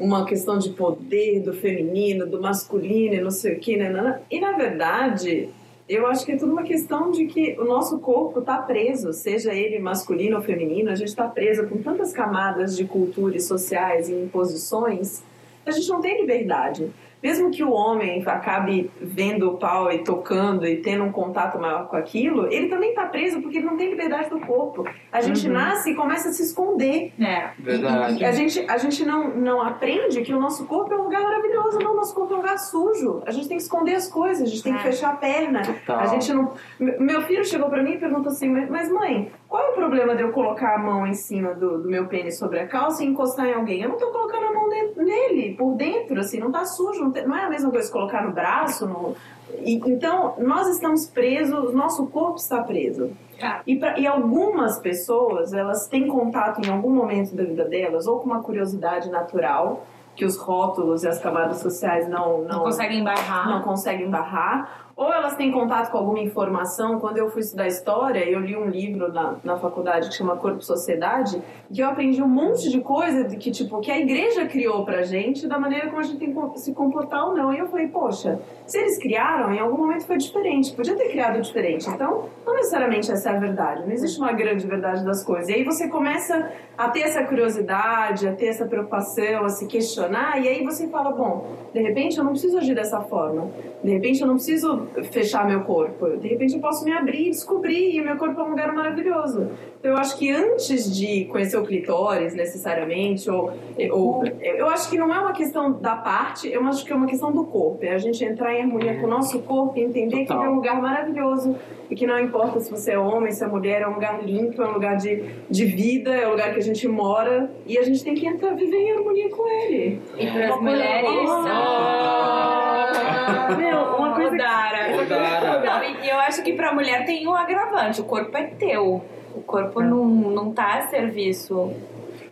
uma 0.00 0.24
questão 0.24 0.58
de 0.58 0.70
poder 0.70 1.40
do 1.40 1.52
feminino, 1.52 2.26
do 2.26 2.40
masculino 2.40 3.14
e 3.14 3.20
não 3.20 3.30
sei 3.30 3.54
o 3.54 3.58
que, 3.60 3.76
né? 3.76 3.90
né, 3.90 4.02
né. 4.02 4.20
E 4.30 4.40
na 4.40 4.52
verdade, 4.52 5.48
eu 5.88 6.06
acho 6.06 6.24
que 6.24 6.32
é 6.32 6.36
tudo 6.36 6.52
uma 6.52 6.62
questão 6.62 7.10
de 7.10 7.26
que 7.26 7.56
o 7.58 7.64
nosso 7.64 7.98
corpo 7.98 8.40
está 8.40 8.58
preso, 8.58 9.12
seja 9.12 9.52
ele 9.52 9.78
masculino 9.78 10.36
ou 10.36 10.42
feminino, 10.42 10.90
a 10.90 10.94
gente 10.94 11.08
está 11.08 11.28
preso 11.28 11.66
com 11.66 11.78
tantas 11.78 12.12
camadas 12.12 12.76
de 12.76 12.84
cultura 12.84 13.36
e 13.36 13.40
sociais 13.40 14.08
e 14.08 14.14
imposições, 14.14 15.22
a 15.66 15.70
gente 15.70 15.88
não 15.88 16.00
tem 16.00 16.20
liberdade. 16.20 16.90
Mesmo 17.24 17.50
que 17.50 17.64
o 17.64 17.70
homem 17.72 18.22
acabe 18.26 18.90
vendo 19.00 19.48
o 19.50 19.56
pau 19.56 19.90
e 19.90 20.04
tocando 20.04 20.66
e 20.66 20.76
tendo 20.82 21.04
um 21.04 21.10
contato 21.10 21.58
maior 21.58 21.88
com 21.88 21.96
aquilo, 21.96 22.52
ele 22.52 22.68
também 22.68 22.90
está 22.90 23.06
preso 23.06 23.40
porque 23.40 23.56
ele 23.56 23.66
não 23.66 23.78
tem 23.78 23.88
liberdade 23.88 24.28
do 24.28 24.38
corpo. 24.40 24.84
A 25.10 25.22
gente 25.22 25.48
nasce 25.48 25.92
e 25.92 25.94
começa 25.94 26.28
a 26.28 26.32
se 26.32 26.42
esconder. 26.42 27.12
É. 27.18 27.48
Verdade. 27.58 28.20
E 28.20 28.24
a 28.26 28.32
gente, 28.32 28.60
a 28.68 28.76
gente 28.76 29.06
não, 29.06 29.30
não 29.30 29.62
aprende 29.62 30.20
que 30.20 30.34
o 30.34 30.38
nosso 30.38 30.66
corpo 30.66 30.92
é 30.92 30.96
um 30.98 31.04
lugar 31.04 31.22
maravilhoso. 31.22 31.78
Não, 31.78 31.96
nosso 31.96 32.14
corpo 32.14 32.34
é 32.34 32.36
um 32.36 32.40
lugar 32.40 32.58
sujo. 32.58 33.22
A 33.26 33.30
gente 33.30 33.48
tem 33.48 33.56
que 33.56 33.62
esconder 33.62 33.94
as 33.94 34.06
coisas, 34.06 34.42
a 34.42 34.50
gente 34.50 34.62
tem 34.62 34.74
que 34.74 34.80
É. 34.80 34.82
fechar 34.82 35.14
a 35.14 35.16
perna. 35.16 35.62
Total. 35.62 36.00
A 36.00 36.06
gente 36.06 36.30
não. 36.30 36.52
Me- 36.78 36.98
Meu 36.98 37.22
filho 37.22 37.42
chegou 37.44 37.70
pra 37.70 37.82
mim 37.82 37.92
e 37.92 37.98
perguntou 37.98 38.30
assim: 38.30 38.50
"Mas- 38.50 38.68
Mas 38.68 38.92
mãe, 38.92 39.30
qual 39.54 39.66
é 39.68 39.70
o 39.70 39.74
problema 39.74 40.16
de 40.16 40.22
eu 40.22 40.32
colocar 40.32 40.74
a 40.74 40.78
mão 40.78 41.06
em 41.06 41.14
cima 41.14 41.54
do, 41.54 41.78
do 41.82 41.88
meu 41.88 42.06
pênis 42.08 42.36
sobre 42.36 42.58
a 42.58 42.66
calça 42.66 43.04
e 43.04 43.06
encostar 43.06 43.46
em 43.46 43.52
alguém? 43.54 43.82
Eu 43.82 43.88
não 43.90 43.96
tô 43.96 44.08
colocando 44.10 44.46
a 44.46 44.52
mão 44.52 44.68
dentro- 44.68 45.04
nele, 45.04 45.54
por 45.56 45.76
dentro, 45.76 46.18
assim, 46.18 46.40
não 46.40 46.50
tá 46.50 46.64
sujo. 46.64 47.04
Não, 47.04 47.12
tem- 47.12 47.24
não 47.24 47.36
é 47.36 47.44
a 47.44 47.48
mesma 47.48 47.70
coisa 47.70 47.88
colocar 47.92 48.24
no 48.26 48.32
braço. 48.32 48.84
No, 48.84 49.14
e- 49.60 49.80
então, 49.86 50.34
nós 50.38 50.66
estamos 50.66 51.06
presos, 51.06 51.72
nosso 51.72 52.04
corpo 52.08 52.34
está 52.38 52.64
preso. 52.64 53.12
Tá. 53.38 53.60
E, 53.64 53.76
pra- 53.76 53.96
e 53.96 54.04
algumas 54.08 54.80
pessoas, 54.80 55.52
elas 55.52 55.86
têm 55.86 56.08
contato 56.08 56.60
em 56.66 56.68
algum 56.68 56.90
momento 56.90 57.36
da 57.36 57.44
vida 57.44 57.64
delas, 57.64 58.08
ou 58.08 58.18
com 58.18 58.26
uma 58.26 58.42
curiosidade 58.42 59.08
natural, 59.08 59.86
que 60.16 60.24
os 60.24 60.36
rótulos 60.36 61.04
e 61.04 61.08
as 61.08 61.20
camadas 61.20 61.58
sociais 61.58 62.08
não, 62.08 62.38
Não 62.38 62.48
não, 62.58 62.60
conseguem 62.64 63.04
barrar. 63.04 63.48
não 63.48 63.62
conseguem 63.62 64.10
barrar, 64.10 64.84
ou 64.96 65.12
elas 65.12 65.36
têm 65.36 65.50
contato 65.50 65.90
com 65.90 65.98
alguma 65.98 66.20
informação. 66.20 66.98
Quando 67.00 67.18
eu 67.18 67.28
fui 67.28 67.40
estudar 67.40 67.66
história, 67.66 68.24
eu 68.28 68.40
li 68.40 68.56
um 68.56 68.66
livro 68.66 69.12
na, 69.12 69.36
na 69.42 69.56
faculdade 69.56 70.08
que 70.08 70.14
chama 70.14 70.36
Corpo 70.36 70.60
e 70.60 70.64
Sociedade, 70.64 71.42
que 71.72 71.80
eu 71.80 71.88
aprendi 71.88 72.22
um 72.22 72.28
monte 72.28 72.70
de 72.70 72.80
coisa 72.80 73.24
de 73.24 73.36
que, 73.36 73.50
tipo, 73.50 73.80
que 73.80 73.90
a 73.90 73.98
igreja 73.98 74.46
criou 74.46 74.84
pra 74.84 75.02
gente, 75.02 75.48
da 75.48 75.58
maneira 75.58 75.88
como 75.88 75.98
a 75.98 76.02
gente 76.02 76.18
tem 76.18 76.32
que 76.32 76.60
se 76.60 76.72
comportar 76.72 77.26
ou 77.28 77.34
não. 77.34 77.52
E 77.52 77.58
eu 77.58 77.66
falei, 77.66 77.88
poxa, 77.88 78.40
se 78.66 78.78
eles 78.78 78.98
criaram, 78.98 79.52
em 79.52 79.58
algum 79.58 79.76
momento 79.76 80.06
foi 80.06 80.16
diferente, 80.16 80.72
podia 80.72 80.94
ter 80.94 81.08
criado 81.08 81.40
diferente. 81.40 81.88
Então, 81.88 82.28
não 82.46 82.54
necessariamente 82.54 83.10
essa 83.10 83.30
é 83.30 83.36
a 83.36 83.38
verdade, 83.38 83.82
não 83.84 83.92
existe 83.92 84.18
uma 84.18 84.32
grande 84.32 84.66
verdade 84.66 85.04
das 85.04 85.24
coisas. 85.24 85.48
E 85.48 85.54
aí 85.54 85.64
você 85.64 85.88
começa 85.88 86.50
a 86.78 86.88
ter 86.88 87.00
essa 87.00 87.24
curiosidade, 87.24 88.28
a 88.28 88.32
ter 88.32 88.46
essa 88.46 88.66
preocupação, 88.66 89.44
a 89.44 89.48
se 89.48 89.66
questionar, 89.66 90.40
e 90.40 90.48
aí 90.48 90.64
você 90.64 90.88
fala, 90.88 91.10
bom, 91.10 91.46
de 91.72 91.80
repente 91.80 92.18
eu 92.18 92.24
não 92.24 92.32
preciso 92.32 92.58
agir 92.58 92.74
dessa 92.74 93.00
forma, 93.00 93.50
de 93.82 93.90
repente 93.90 94.20
eu 94.20 94.26
não 94.26 94.34
preciso 94.34 94.83
fechar 95.10 95.46
meu 95.46 95.62
corpo, 95.62 96.16
de 96.16 96.28
repente 96.28 96.54
eu 96.54 96.60
posso 96.60 96.84
me 96.84 96.92
abrir 96.92 97.26
e 97.26 97.30
descobrir, 97.30 97.96
e 97.96 98.02
meu 98.02 98.16
corpo 98.16 98.40
é 98.40 98.44
um 98.44 98.50
lugar 98.50 98.72
maravilhoso. 98.72 99.50
Eu 99.84 99.98
acho 99.98 100.16
que 100.16 100.32
antes 100.32 100.96
de 100.96 101.26
conhecer 101.26 101.58
o 101.58 101.62
clitóris, 101.62 102.34
necessariamente, 102.34 103.30
ou, 103.30 103.52
ou 103.92 104.24
eu 104.40 104.66
acho 104.70 104.88
que 104.88 104.96
não 104.96 105.14
é 105.14 105.20
uma 105.20 105.34
questão 105.34 105.72
da 105.72 105.94
parte, 105.94 106.50
eu 106.50 106.66
acho 106.66 106.86
que 106.86 106.92
é 106.92 106.96
uma 106.96 107.06
questão 107.06 107.30
do 107.30 107.44
corpo, 107.44 107.84
é 107.84 107.90
a 107.90 107.98
gente 107.98 108.24
entrar 108.24 108.54
em 108.54 108.62
harmonia 108.62 108.98
com 108.98 109.06
o 109.06 109.10
nosso 109.10 109.40
corpo 109.40 109.78
e 109.78 109.82
entender 109.82 110.20
que 110.20 110.28
Total. 110.28 110.38
ele 110.42 110.46
é 110.46 110.50
um 110.52 110.54
lugar 110.54 110.80
maravilhoso, 110.80 111.54
e 111.90 111.94
que 111.94 112.06
não 112.06 112.18
importa 112.18 112.60
se 112.60 112.70
você 112.70 112.92
é 112.92 112.98
homem, 112.98 113.30
se 113.30 113.44
é 113.44 113.46
mulher, 113.46 113.82
é 113.82 113.86
um 113.86 113.92
lugar 113.92 114.24
limpo, 114.24 114.62
é 114.62 114.66
um 114.66 114.72
lugar 114.72 114.96
de, 114.96 115.22
de 115.50 115.64
vida, 115.66 116.14
é 116.14 116.26
um 116.26 116.30
lugar 116.30 116.54
que 116.54 116.60
a 116.60 116.62
gente 116.62 116.88
mora 116.88 117.50
e 117.66 117.76
a 117.76 117.82
gente 117.82 118.02
tem 118.02 118.14
que 118.14 118.26
entrar, 118.26 118.54
viver 118.54 118.78
em 118.78 118.92
harmonia 118.92 119.28
com 119.28 119.46
ele. 119.46 120.00
E 120.16 120.26
para 120.26 120.54
as 120.54 120.60
mulheres. 120.62 121.30
Ah! 121.30 123.54
Meu, 123.58 123.78
uma 123.98 124.14
coisa 124.14 124.30
que- 124.30 124.38
Dara. 124.38 124.96
Ô, 124.96 125.04
Dara. 125.04 125.60
Não, 125.60 125.84
e 126.02 126.08
eu 126.08 126.18
acho 126.20 126.42
que 126.42 126.54
pra 126.54 126.72
mulher 126.72 127.04
tem 127.04 127.28
um 127.28 127.34
agravante: 127.34 128.00
o 128.00 128.04
corpo 128.04 128.34
é 128.36 128.44
teu. 128.44 129.04
O 129.34 129.40
corpo 129.42 129.80
não, 129.82 130.04
não 130.06 130.52
tá 130.52 130.78
a 130.78 130.82
serviço. 130.88 131.72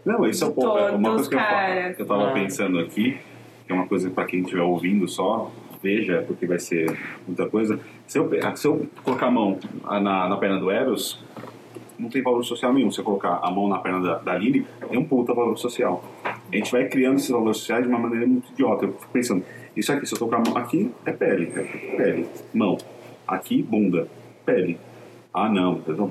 Não, 0.04 0.24
isso 0.26 0.44
é 0.44 0.48
De 0.48 0.54
pô, 0.54 0.78
é 0.78 0.90
uma 0.92 1.10
todos, 1.10 1.28
coisa 1.28 1.28
que 1.28 1.34
eu, 1.34 1.38
cara. 1.38 1.88
fa- 1.88 1.94
que 1.94 2.02
eu 2.02 2.06
tava 2.06 2.28
Ah. 2.28 2.32
pensando 2.32 2.78
aqui, 2.78 3.16
que 3.66 3.72
é 3.72 3.74
uma 3.74 3.86
coisa 3.86 4.10
para 4.10 4.24
quem 4.24 4.40
estiver 4.40 4.62
ouvindo 4.62 5.06
só, 5.08 5.50
veja, 5.82 6.24
porque 6.26 6.46
vai 6.46 6.58
ser 6.58 6.96
muita 7.26 7.46
coisa. 7.48 7.78
Se 8.06 8.18
eu, 8.18 8.28
pe- 8.28 8.40
se 8.56 8.66
eu 8.66 8.86
colocar 9.04 9.26
a 9.26 9.30
mão 9.30 9.58
na, 9.84 10.28
na 10.28 10.36
perna 10.36 10.58
do 10.58 10.70
Eros, 10.70 11.22
não 11.98 12.08
tem 12.08 12.22
valor 12.22 12.42
social 12.44 12.72
nenhum. 12.72 12.90
Se 12.90 13.00
eu 13.00 13.04
colocar 13.04 13.40
a 13.42 13.50
mão 13.50 13.68
na 13.68 13.78
perna 13.78 14.00
da, 14.00 14.18
da 14.18 14.38
Lili, 14.38 14.66
tem 14.88 14.98
um 14.98 15.04
puta 15.04 15.32
valor 15.34 15.56
social. 15.56 16.02
A 16.24 16.56
gente 16.56 16.70
vai 16.70 16.88
criando 16.88 17.16
esses 17.16 17.30
valores 17.30 17.58
sociais 17.58 17.82
de 17.84 17.88
uma 17.88 17.98
maneira 17.98 18.26
muito 18.26 18.50
idiota. 18.52 18.84
Eu 18.86 18.92
fico 18.92 19.12
pensando, 19.12 19.44
isso 19.76 19.92
aqui, 19.92 20.06
se 20.06 20.14
eu 20.14 20.18
tocar 20.18 20.36
a 20.38 20.40
mão 20.50 20.56
aqui, 20.56 20.90
é 21.06 21.12
pele, 21.12 21.52
é 21.56 21.96
pele. 21.96 22.26
Mão. 22.52 22.76
Aqui, 23.26 23.62
bunda. 23.62 24.08
Pele. 24.44 24.78
Ah, 25.32 25.48
não. 25.48 25.74
entendeu? 25.74 26.10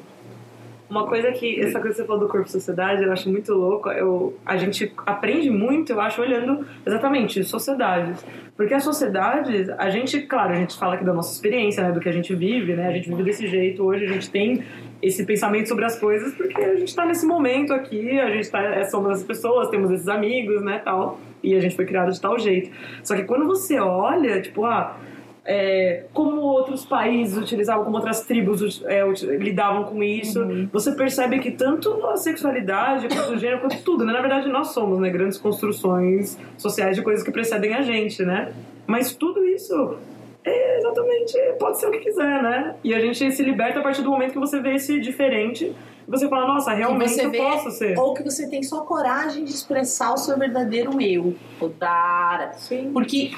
Uma 0.91 1.07
coisa 1.07 1.31
que, 1.31 1.57
essa 1.57 1.79
coisa 1.79 1.95
que 1.95 2.01
você 2.01 2.05
falou 2.05 2.19
do 2.19 2.27
corpo 2.27 2.45
e 2.45 2.51
sociedade, 2.51 3.01
eu 3.01 3.13
acho 3.13 3.29
muito 3.29 3.53
louco. 3.53 3.89
Eu, 3.89 4.37
a 4.45 4.57
gente 4.57 4.91
aprende 5.05 5.49
muito, 5.49 5.93
eu 5.93 6.01
acho, 6.01 6.21
olhando 6.21 6.67
exatamente 6.85 7.41
sociedades. 7.45 8.21
Porque 8.57 8.73
as 8.73 8.83
sociedades, 8.83 9.69
a 9.69 9.89
gente, 9.89 10.19
claro, 10.23 10.51
a 10.51 10.55
gente 10.57 10.77
fala 10.77 10.95
aqui 10.95 11.05
da 11.05 11.13
nossa 11.13 11.33
experiência, 11.33 11.81
né, 11.81 11.93
do 11.93 12.01
que 12.01 12.09
a 12.09 12.11
gente 12.11 12.35
vive, 12.35 12.73
né, 12.73 12.89
a 12.89 12.91
gente 12.91 13.07
vive 13.07 13.23
desse 13.23 13.47
jeito 13.47 13.81
hoje, 13.81 14.03
a 14.03 14.09
gente 14.09 14.29
tem 14.29 14.65
esse 15.01 15.25
pensamento 15.25 15.69
sobre 15.69 15.85
as 15.85 15.97
coisas 15.97 16.33
porque 16.33 16.61
a 16.61 16.75
gente 16.75 16.93
tá 16.93 17.05
nesse 17.05 17.25
momento 17.25 17.73
aqui, 17.73 18.19
a 18.19 18.29
gente 18.29 18.51
tá, 18.51 18.61
é, 18.61 18.83
somos 18.83 19.11
as 19.11 19.23
pessoas, 19.23 19.69
temos 19.69 19.89
esses 19.91 20.09
amigos, 20.09 20.61
né, 20.61 20.81
tal, 20.83 21.21
e 21.41 21.55
a 21.55 21.61
gente 21.61 21.73
foi 21.73 21.85
criado 21.85 22.11
de 22.11 22.19
tal 22.19 22.37
jeito. 22.37 22.69
Só 23.01 23.15
que 23.15 23.23
quando 23.23 23.47
você 23.47 23.79
olha, 23.79 24.41
tipo, 24.41 24.65
ah, 24.65 24.97
é, 25.43 26.05
como 26.13 26.41
outros 26.41 26.85
países 26.85 27.37
utilizavam, 27.37 27.83
como 27.83 27.97
outras 27.97 28.21
tribos 28.21 28.83
é, 28.85 29.03
lidavam 29.37 29.85
com 29.85 30.03
isso, 30.03 30.39
você 30.71 30.91
percebe 30.91 31.39
que 31.39 31.51
tanto 31.51 32.05
a 32.07 32.15
sexualidade, 32.15 33.07
quanto 33.07 33.33
o 33.33 33.37
gênero, 33.37 33.61
quanto 33.61 33.81
tudo, 33.83 34.05
né? 34.05 34.13
Na 34.13 34.21
verdade, 34.21 34.47
nós 34.49 34.67
somos 34.67 34.99
né, 34.99 35.09
grandes 35.09 35.37
construções 35.37 36.37
sociais 36.57 36.95
de 36.95 37.01
coisas 37.01 37.23
que 37.23 37.31
precedem 37.31 37.73
a 37.73 37.81
gente, 37.81 38.23
né? 38.23 38.53
Mas 38.85 39.15
tudo 39.15 39.43
isso 39.43 39.97
é 40.43 40.77
exatamente, 40.77 41.37
pode 41.59 41.79
ser 41.79 41.87
o 41.87 41.91
que 41.91 41.99
quiser, 41.99 42.43
né? 42.43 42.75
E 42.83 42.93
a 42.93 42.99
gente 42.99 43.31
se 43.31 43.43
liberta 43.43 43.79
a 43.79 43.83
partir 43.83 44.01
do 44.03 44.11
momento 44.11 44.33
que 44.33 44.39
você 44.39 44.59
vê 44.59 44.75
esse 44.75 44.99
diferente 44.99 45.73
você 46.11 46.27
fala, 46.29 46.47
nossa, 46.47 46.71
realmente 46.73 47.19
eu 47.19 47.31
vê- 47.31 47.37
posso 47.37 47.71
ser. 47.71 47.97
Ou 47.97 48.13
que 48.13 48.23
você 48.23 48.47
tem 48.47 48.61
só 48.61 48.81
coragem 48.81 49.43
de 49.43 49.51
expressar 49.51 50.13
o 50.13 50.17
seu 50.17 50.37
verdadeiro 50.37 51.01
eu, 51.01 51.35
o 51.59 51.67
Dara. 51.67 52.53
Sim. 52.57 52.91
Porque 52.93 53.31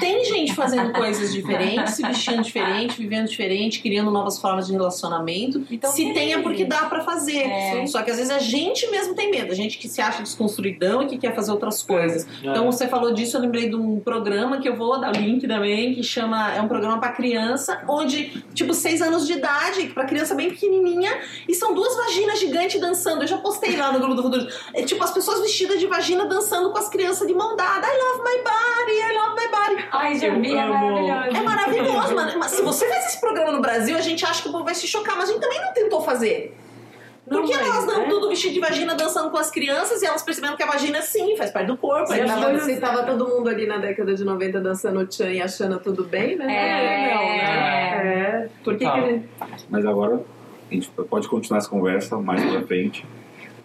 tem 0.00 0.24
gente 0.24 0.54
fazendo 0.54 0.92
coisas 0.92 1.32
diferentes, 1.32 1.94
se 1.94 2.02
vestindo 2.02 2.42
diferente, 2.42 2.98
vivendo 2.98 3.28
diferente, 3.28 3.80
criando 3.80 4.10
novas 4.10 4.38
formas 4.40 4.66
de 4.66 4.72
relacionamento. 4.72 5.64
Então, 5.70 5.90
se 5.90 6.12
tem 6.12 6.32
é 6.32 6.42
porque 6.42 6.64
dá 6.64 6.86
pra 6.86 7.00
fazer. 7.02 7.42
É. 7.42 7.86
Só 7.86 8.02
que 8.02 8.10
às 8.10 8.16
vezes 8.16 8.32
a 8.32 8.38
gente 8.38 8.90
mesmo 8.90 9.14
tem 9.14 9.30
medo, 9.30 9.52
a 9.52 9.54
gente 9.54 9.78
que 9.78 9.88
se 9.88 10.00
acha 10.00 10.22
desconstruidão 10.22 11.02
e 11.02 11.06
que 11.06 11.18
quer 11.18 11.34
fazer 11.34 11.50
outras 11.52 11.82
coisas. 11.82 12.26
É. 12.42 12.48
Então 12.48 12.70
você 12.70 12.88
falou 12.88 13.12
disso, 13.12 13.36
eu 13.36 13.40
lembrei 13.40 13.68
de 13.68 13.76
um 13.76 14.00
programa 14.00 14.60
que 14.60 14.68
eu 14.68 14.76
vou 14.76 15.00
dar 15.00 15.14
o 15.14 15.18
link 15.18 15.46
também, 15.46 15.94
que 15.94 16.02
chama 16.02 16.52
é 16.54 16.60
um 16.60 16.68
programa 16.68 16.98
pra 16.98 17.12
criança, 17.12 17.82
onde 17.88 18.42
tipo 18.54 18.74
seis 18.74 19.00
anos 19.00 19.26
de 19.26 19.34
idade, 19.34 19.86
pra 19.94 20.04
criança 20.04 20.34
bem 20.34 20.50
pequenininha, 20.50 21.10
e 21.48 21.54
são 21.54 21.74
duas 21.74 21.96
vaginas 22.04 22.38
gigantes 22.38 22.80
dançando. 22.80 23.22
Eu 23.22 23.28
já 23.28 23.38
postei 23.38 23.76
lá 23.76 23.92
no 23.92 23.98
grupo 23.98 24.14
do 24.14 24.22
Futuro. 24.22 24.46
É, 24.74 24.82
tipo, 24.82 25.02
as 25.02 25.10
pessoas 25.12 25.40
vestidas 25.40 25.78
de 25.80 25.86
vagina 25.86 26.24
dançando 26.26 26.70
com 26.70 26.78
as 26.78 26.88
crianças 26.88 27.26
de 27.26 27.34
mão 27.34 27.56
dada. 27.56 27.86
I 27.86 27.90
love 27.90 28.22
my 28.22 28.38
body, 28.42 28.98
I 28.98 29.18
love 29.18 29.34
my 29.40 29.48
body. 29.48 29.88
Ai, 29.92 30.18
já 30.18 30.34
vi, 30.34 30.52
é 30.54 30.64
maravilhoso. 30.66 31.36
É 31.36 31.40
maravilhoso, 31.42 32.14
mano. 32.14 32.38
Mas 32.38 32.50
se 32.52 32.62
você 32.62 32.88
faz 32.88 33.06
esse 33.06 33.20
programa 33.20 33.52
no 33.52 33.60
Brasil, 33.60 33.96
a 33.96 34.00
gente 34.00 34.24
acha 34.24 34.42
que 34.42 34.48
o 34.48 34.52
povo 34.52 34.64
vai 34.64 34.74
se 34.74 34.86
chocar, 34.86 35.16
mas 35.16 35.28
a 35.28 35.32
gente 35.32 35.42
também 35.42 35.60
não 35.60 35.72
tentou 35.72 36.00
fazer. 36.02 36.56
Por 37.28 37.44
que 37.44 37.52
elas 37.52 37.86
não 37.86 37.98
né? 38.00 38.06
tudo 38.08 38.28
vestido 38.28 38.54
de 38.54 38.58
vagina 38.60 38.92
dançando 38.96 39.30
com 39.30 39.36
as 39.38 39.52
crianças 39.52 40.02
e 40.02 40.06
elas 40.06 40.20
percebendo 40.20 40.56
que 40.56 40.64
a 40.64 40.66
vagina 40.66 41.00
sim 41.00 41.36
faz 41.36 41.52
parte 41.52 41.68
do 41.68 41.76
corpo? 41.76 42.08
Você 42.08 42.24
tava, 42.24 42.40
tava- 42.40 42.58
você 42.58 42.76
tava 42.80 43.02
todo 43.04 43.28
mundo 43.28 43.48
ali 43.48 43.66
na 43.68 43.76
década 43.78 44.14
de 44.16 44.24
90 44.24 44.58
dançando 44.60 45.06
Chan 45.14 45.30
e 45.30 45.40
achando 45.40 45.78
tudo 45.78 46.02
bem, 46.04 46.34
né? 46.34 46.44
É. 46.52 47.14
Não, 47.14 47.22
né? 47.22 48.46
É. 48.46 48.48
Por 48.64 48.76
que, 48.76 48.84
Tá. 48.84 48.92
que 48.94 48.98
a 48.98 49.02
gente... 49.04 49.28
Mas 49.68 49.86
agora 49.86 50.20
a 50.70 50.74
gente 50.74 50.90
pode 50.90 51.28
continuar 51.28 51.58
essa 51.58 51.68
conversa 51.68 52.16
mais 52.18 52.42
pra 52.44 52.62
frente. 52.62 53.04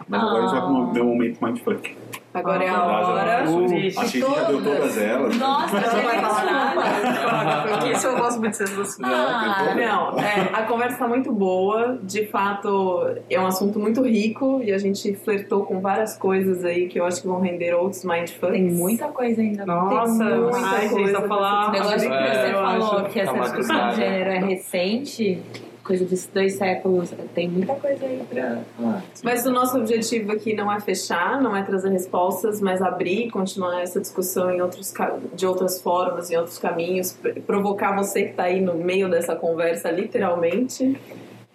Mas 0.08 0.22
agora 0.22 0.38
a 0.38 0.41
gente 0.47 0.51
vai 0.51 0.62
pro 0.62 0.93
meu 0.93 1.06
momento 1.06 1.43
mindfuck. 1.43 1.97
Agora 2.32 2.64
é 2.66 2.70
a 2.70 2.74
Das 2.74 3.08
hora. 3.08 3.38
anotações. 3.39 3.97
Achei 3.97 4.22
que 4.22 4.36
já 4.36 4.43
deu 4.43 4.62
todas 4.62 4.97
elas. 4.97 5.38
Nossa, 5.38 5.74
Não 5.80 6.03
vai 6.03 6.20
falar 6.22 6.45
nada. 6.76 7.68
Porque 7.70 7.91
isso 7.93 8.08
eu 8.08 8.18
gosto 8.18 8.39
muito 8.41 8.51
de 8.51 8.58
ser. 8.58 9.06
Ah, 9.06 9.74
Não, 9.74 10.20
é, 10.20 10.49
a 10.53 10.64
conversa 10.64 10.97
tá 10.97 11.08
muito 11.08 11.32
boa. 11.32 11.97
De 12.03 12.28
fato, 12.28 13.08
é 13.30 13.39
um 13.39 13.47
assunto 13.47 13.80
muito 13.80 14.03
rico 14.03 14.62
e 14.62 14.74
a 14.74 14.78
gente 14.78 15.16
flertou 15.16 15.64
com 15.66 15.80
várias 15.80 16.18
coisas 16.18 16.66
aí 16.66 16.88
que 16.89 16.99
eu 16.99 17.06
acho 17.06 17.22
que 17.22 17.28
vão 17.28 17.39
render 17.39 17.74
outros 17.74 18.03
mindfucks. 18.03 18.51
Tem 18.51 18.64
muita 18.70 19.08
coisa 19.08 19.41
ainda. 19.41 19.66
Nossa, 19.66 20.26
Tem 20.26 20.38
muita 20.38 20.58
ai, 20.58 20.82
gente, 20.82 20.93
coisa 20.93 21.14
tá 21.14 21.20
pra 21.20 21.28
falar. 21.30 21.70
O 21.70 21.72
negócio 21.72 21.99
que 22.10 22.16
É, 22.16 22.34
você 22.34 22.51
eu 22.53 22.53
falou 22.62 22.97
acho. 22.99 23.10
que 23.12 23.20
essa 23.22 23.34
Tá 23.34 23.39
discussão 23.39 23.89
de 23.89 23.95
gênero 23.95 24.30
é 24.30 24.39
recente, 24.39 25.39
coisa 25.86 26.03
de 26.03 26.15
dois 26.33 26.55
séculos, 26.55 27.13
tem 27.36 27.47
muita 27.47 27.75
coisa 27.75 28.05
aí 28.05 28.21
pra 28.29 28.59
falar. 28.75 29.03
Mas 29.23 29.45
o 29.45 29.51
nosso 29.51 29.77
objetivo 29.77 30.31
aqui 30.31 30.55
não 30.55 30.71
é 30.71 30.79
fechar, 30.79 31.39
não 31.41 31.55
é 31.55 31.61
trazer 31.63 31.89
respostas, 31.89 32.59
mas 32.59 32.81
abrir 32.81 33.27
e 33.27 33.31
continuar 33.31 33.81
essa 33.81 34.01
discussão 34.01 34.49
em 34.51 34.61
outros, 34.61 34.91
de 35.36 35.45
outras 35.45 35.81
formas, 35.81 36.31
em 36.31 36.38
outros 36.38 36.57
caminhos, 36.57 37.11
pr- 37.13 37.39
provocar 37.45 37.95
você 37.95 38.23
que 38.23 38.29
está 38.31 38.43
aí 38.45 38.59
no 38.59 38.73
meio 38.73 39.09
dessa 39.09 39.36
conversa, 39.36 39.91
literalmente. 39.91 40.97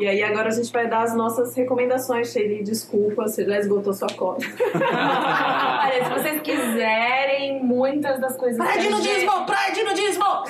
E 0.00 0.08
aí 0.08 0.22
agora 0.22 0.48
a 0.48 0.50
gente 0.50 0.72
vai 0.72 0.88
dar 0.88 1.02
as 1.02 1.14
nossas 1.14 1.54
recomendações, 1.54 2.32
Shelly. 2.32 2.62
Desculpa, 2.62 3.24
você 3.28 3.44
já 3.44 3.58
esgotou 3.58 3.92
sua 3.92 4.08
cota. 4.08 4.46
Olha, 4.74 6.04
se 6.04 6.10
vocês 6.10 6.40
quiserem, 6.40 7.62
muitas 7.62 8.18
das 8.18 8.34
coisas 8.34 8.56
Praia 8.56 8.80
de 8.80 8.86
a 8.86 8.90
nudismo! 8.90 9.44
Praia 9.44 9.72
de 9.74 9.82
nudismo! 9.82 10.24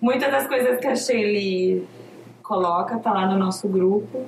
Muitas 0.00 0.30
das 0.30 0.46
coisas 0.46 0.78
que 0.78 0.86
a 0.86 0.94
Shelly 0.94 1.84
coloca 2.42 2.98
tá 2.98 3.12
lá 3.12 3.26
no 3.26 3.36
nosso 3.36 3.66
grupo. 3.68 4.24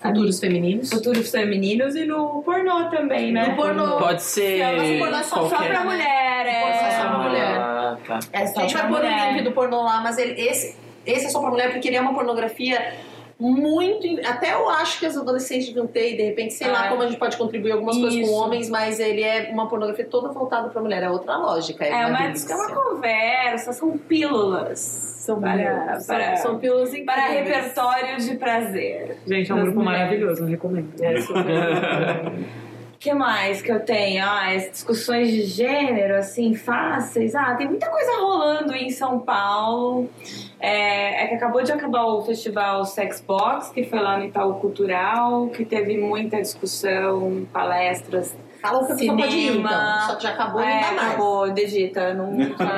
Futuros 0.00 0.38
femininos. 0.38 0.90
Futuros 0.90 1.28
femininos 1.32 1.96
e 1.96 2.04
no 2.04 2.40
pornô 2.44 2.84
também, 2.88 3.32
né? 3.32 3.48
No 3.48 3.56
pornô. 3.56 3.96
Pode 3.98 4.22
ser. 4.22 4.62
Mas 4.76 4.98
pornô 5.00 5.16
é 5.16 5.22
só- 5.24 5.36
Só 5.42 5.48
qualquer- 5.48 5.70
pra 5.70 5.84
mulher, 5.84 6.46
é. 6.46 6.60
Pode 6.62 6.78
ser 6.78 7.02
só 7.02 7.08
pra 7.08 7.18
mulher. 7.18 7.58
Ah, 7.58 7.96
tá. 8.06 8.18
É 8.32 8.42
A 8.42 8.46
só 8.46 8.60
gente 8.60 8.72
pra 8.74 8.82
vai 8.86 8.90
pôr 8.92 9.00
o 9.04 9.32
link 9.34 9.42
do 9.42 9.50
pornô 9.52 9.82
lá, 9.82 10.00
mas 10.00 10.16
ele, 10.18 10.40
esse, 10.40 10.76
esse 11.12 11.26
é 11.26 11.28
só 11.28 11.40
pra 11.40 11.50
mulher 11.50 11.72
porque 11.72 11.88
ele 11.88 11.96
é 11.96 12.00
uma 12.00 12.14
pornografia 12.14 12.94
muito. 13.40 14.04
Até 14.26 14.52
eu 14.54 14.68
acho 14.68 14.98
que 14.98 15.06
as 15.06 15.16
adolescentes 15.16 15.68
deviam 15.68 15.86
ter, 15.86 16.14
e 16.14 16.16
de 16.16 16.22
repente, 16.24 16.54
sei 16.54 16.68
lá 16.68 16.86
É. 16.86 16.88
como 16.88 17.02
a 17.02 17.06
gente 17.06 17.18
pode 17.18 17.36
contribuir 17.36 17.70
algumas 17.72 17.96
coisas 17.96 18.14
Isso. 18.18 18.28
com 18.30 18.36
homens, 18.36 18.68
mas 18.68 18.98
ele 18.98 19.22
é 19.22 19.48
uma 19.52 19.68
pornografia 19.68 20.04
toda 20.04 20.28
voltada 20.32 20.68
pra 20.70 20.82
mulher. 20.82 21.02
É 21.04 21.08
outra 21.10 21.36
lógica. 21.36 21.84
É 21.84 22.04
uma, 22.06 22.18
delícia. 22.18 22.52
é 22.52 22.56
uma 22.56 22.68
conversa, 22.74 23.72
são 23.72 23.96
pílulas. 23.96 24.78
São 24.80 25.40
Para- 25.40 25.52
pílulas. 25.56 26.06
para- 26.06 26.36
São, 26.38 26.58
pílulas 26.58 26.90
Para 27.06 27.26
repertório 27.28 28.16
de 28.18 28.36
prazer. 28.36 29.18
Gente, 29.26 29.52
é 29.52 29.54
um 29.54 29.60
grupo 29.62 29.78
mulheres. 29.78 30.00
maravilhoso, 30.00 30.42
eu 30.42 30.46
recomendo. 30.48 30.88
É, 31.00 31.20
super. 31.20 31.44
Que 32.98 33.14
mais 33.14 33.62
que 33.62 33.70
eu 33.70 33.78
tenho? 33.78 34.24
Ah, 34.24 34.52
as 34.52 34.70
discussões 34.72 35.30
de 35.30 35.42
gênero, 35.42 36.16
assim, 36.16 36.56
fáceis. 36.56 37.32
Ah, 37.32 37.54
tem 37.54 37.68
muita 37.68 37.88
coisa 37.88 38.20
rolando 38.20 38.74
em 38.74 38.90
São 38.90 39.20
Paulo. 39.20 40.10
É, 40.58 41.22
é 41.22 41.26
que 41.28 41.34
acabou 41.34 41.62
de 41.62 41.70
acabar 41.70 42.06
o 42.06 42.22
festival 42.22 42.84
Sex 42.84 43.20
Box, 43.20 43.70
que 43.70 43.84
foi 43.84 44.00
lá 44.00 44.18
no 44.18 44.24
Itaú 44.24 44.54
Cultural, 44.54 45.48
que 45.50 45.64
teve 45.64 45.96
muita 45.96 46.42
discussão, 46.42 47.46
palestras. 47.52 48.34
Fala 48.68 48.86
que 48.86 48.92
a 48.92 48.96
pessoa 48.96 49.16
pode 49.16 49.36
ir, 49.36 49.56
então. 49.56 50.00
Só 50.06 50.16
que 50.16 50.22
já 50.22 50.30
acabou, 50.30 50.60
é, 50.60 50.74
não 50.74 50.80
dá 50.80 50.92
mais. 50.92 51.08
acabou, 51.08 51.50
digita. 51.50 52.14
Não, 52.14 52.30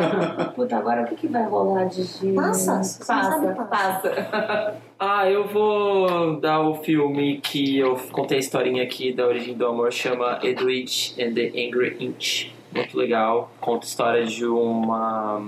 Puta, 0.55 0.77
agora 0.77 1.03
o 1.03 1.07
que, 1.07 1.17
que 1.17 1.27
vai 1.27 1.45
rolar 1.45 1.85
de? 1.87 2.33
Passa, 2.33 2.77
passa, 2.77 3.05
sabe, 3.05 3.55
passa. 3.69 4.77
Ah, 5.03 5.27
eu 5.31 5.49
vou 5.49 6.39
dar 6.41 6.61
o 6.61 6.75
filme 6.75 7.41
que 7.41 7.79
eu 7.79 7.97
contei 8.13 8.37
a 8.37 8.41
historinha 8.41 8.83
aqui 8.83 9.15
da 9.15 9.27
origem 9.27 9.55
do 9.55 9.67
amor, 9.67 9.91
chama 9.91 10.39
Edwidge 10.43 11.15
and 11.19 11.33
the 11.33 11.47
Angry 11.47 11.97
Inch. 11.99 12.53
Muito 12.71 12.99
legal. 12.99 13.51
Conta 13.63 13.87
a 13.87 13.89
história 13.89 14.27
de 14.27 14.45
uma. 14.45 15.43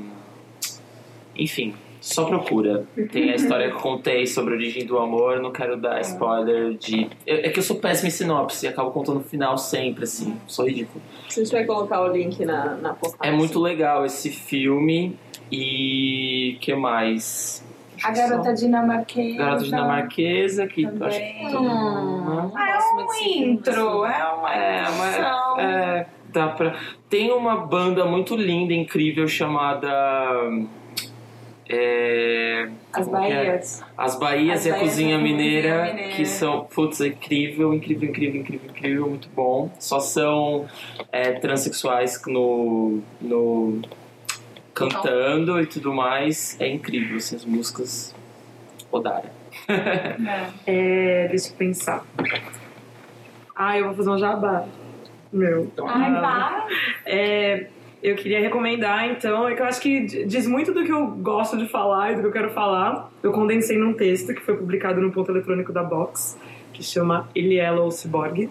Enfim, 1.36 1.74
só 2.02 2.24
procura. 2.24 2.84
Tem 3.12 3.30
a 3.30 3.36
história 3.36 3.68
que 3.70 3.76
eu 3.76 3.80
contei 3.80 4.26
sobre 4.26 4.54
a 4.54 4.56
origem 4.56 4.84
do 4.84 4.98
amor, 4.98 5.40
não 5.40 5.52
quero 5.52 5.76
dar 5.76 6.00
spoiler 6.00 6.74
de. 6.74 7.08
É 7.26 7.46
é 7.46 7.50
que 7.50 7.58
eu 7.60 7.62
sou 7.62 7.76
péssimo 7.76 8.08
em 8.08 8.10
sinopse, 8.10 8.66
acabo 8.66 8.90
contando 8.90 9.18
no 9.20 9.24
final 9.24 9.56
sempre, 9.56 10.04
assim, 10.04 10.36
sou 10.48 10.66
ridículo. 10.66 11.00
A 11.28 11.32
gente 11.32 11.50
vai 11.52 11.64
colocar 11.64 12.02
o 12.02 12.08
link 12.12 12.44
na, 12.44 12.74
na 12.74 12.92
postagem. 12.92 13.32
É 13.32 13.36
muito 13.36 13.58
legal 13.60 14.04
esse 14.04 14.30
filme 14.30 15.16
e. 15.50 16.58
que 16.60 16.74
mais? 16.74 17.64
A 18.02 18.10
garota 18.10 18.52
dinamarquesa. 18.52 19.38
Garota 19.38 19.64
dinamarquesa, 19.64 20.66
que 20.66 20.82
eu 20.82 21.06
acho 21.06 21.20
que 21.20 21.44
mundo. 21.44 22.52
Ah, 22.56 22.80
é 22.98 23.02
um 23.04 23.28
intro, 23.44 24.04
é 24.04 24.24
uma 24.34 24.52
É, 24.54 24.88
uma- 24.88 25.08
introdução. 25.08 25.60
É, 25.60 26.06
dá 26.32 26.48
pra... 26.48 26.74
Tem 27.08 27.30
uma 27.30 27.56
banda 27.64 28.04
muito 28.04 28.34
linda, 28.34 28.74
incrível, 28.74 29.28
chamada. 29.28 29.88
É, 31.68 32.68
As 32.92 33.06
é? 33.06 33.10
Bahias. 33.10 33.84
As 33.96 34.18
Bahias 34.18 34.60
As 34.60 34.66
e 34.66 34.68
a 34.70 34.72
Bahias 34.72 34.88
Cozinha 34.90 35.14
e 35.16 35.18
a 35.18 35.22
Mineira, 35.22 35.84
Mineira. 35.86 36.16
que 36.16 36.26
são, 36.26 36.64
putz, 36.64 37.00
incrível, 37.00 37.72
incrível, 37.72 38.08
incrível, 38.08 38.40
incrível, 38.40 38.70
incrível, 38.70 39.08
muito 39.08 39.28
bom. 39.34 39.70
Só 39.78 40.00
são 40.00 40.66
é, 41.10 41.32
transexuais 41.32 42.20
no, 42.26 43.00
no 43.20 43.80
cantando 44.74 45.60
e 45.60 45.66
tudo 45.66 45.92
mais. 45.94 46.60
É 46.60 46.68
incrível, 46.68 47.16
assim, 47.16 47.36
as 47.36 47.44
músicas 47.44 48.14
rodaram. 48.90 49.30
É, 50.66 51.28
deixa 51.28 51.50
eu 51.50 51.56
pensar. 51.56 52.04
Ah, 53.54 53.78
eu 53.78 53.86
vou 53.86 53.94
fazer 53.94 54.10
um 54.10 54.18
jabá. 54.18 54.66
Meu. 55.32 55.70
Ai, 55.86 56.10
Ah, 56.16 56.20
vai. 56.20 56.76
É, 57.06 57.66
eu 58.02 58.16
queria 58.16 58.40
recomendar, 58.40 59.08
então, 59.08 59.48
é 59.48 59.54
que 59.54 59.62
eu 59.62 59.66
acho 59.66 59.80
que 59.80 60.00
diz 60.26 60.44
muito 60.46 60.74
do 60.74 60.84
que 60.84 60.90
eu 60.90 61.06
gosto 61.06 61.56
de 61.56 61.68
falar 61.68 62.12
e 62.12 62.16
do 62.16 62.22
que 62.22 62.26
eu 62.26 62.32
quero 62.32 62.50
falar. 62.50 63.10
Eu 63.22 63.30
condensei 63.30 63.78
num 63.78 63.94
texto 63.94 64.34
que 64.34 64.40
foi 64.40 64.56
publicado 64.56 65.00
no 65.00 65.12
ponto 65.12 65.30
eletrônico 65.30 65.72
da 65.72 65.84
Box, 65.84 66.36
que 66.72 66.82
chama 66.82 67.28
Eliela 67.32 67.80
ou 67.80 67.92
Cyborg. 67.92 68.50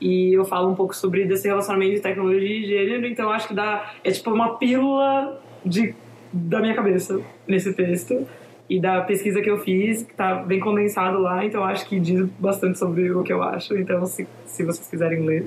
E 0.00 0.32
eu 0.32 0.44
falo 0.44 0.68
um 0.68 0.74
pouco 0.74 0.96
sobre 0.96 1.24
desse 1.24 1.46
relacionamento 1.46 1.94
de 1.94 2.00
tecnologia 2.00 2.58
e 2.58 2.66
gênero, 2.66 3.06
então 3.06 3.30
acho 3.30 3.46
que 3.46 3.54
dá, 3.54 3.92
é 4.02 4.10
tipo 4.10 4.30
uma 4.30 4.56
pílula 4.56 5.40
de, 5.64 5.94
da 6.32 6.58
minha 6.58 6.74
cabeça 6.74 7.20
nesse 7.46 7.72
texto. 7.72 8.26
E 8.68 8.80
da 8.80 9.02
pesquisa 9.02 9.40
que 9.40 9.50
eu 9.50 9.58
fiz, 9.58 10.02
que 10.02 10.14
tá 10.14 10.34
bem 10.36 10.58
condensado 10.58 11.18
lá, 11.18 11.44
então 11.44 11.62
acho 11.62 11.86
que 11.86 12.00
diz 12.00 12.26
bastante 12.38 12.78
sobre 12.78 13.12
o 13.12 13.22
que 13.22 13.32
eu 13.32 13.42
acho. 13.42 13.76
Então, 13.76 14.04
se, 14.06 14.26
se 14.46 14.64
vocês 14.64 14.88
quiserem 14.88 15.20
ler, 15.20 15.46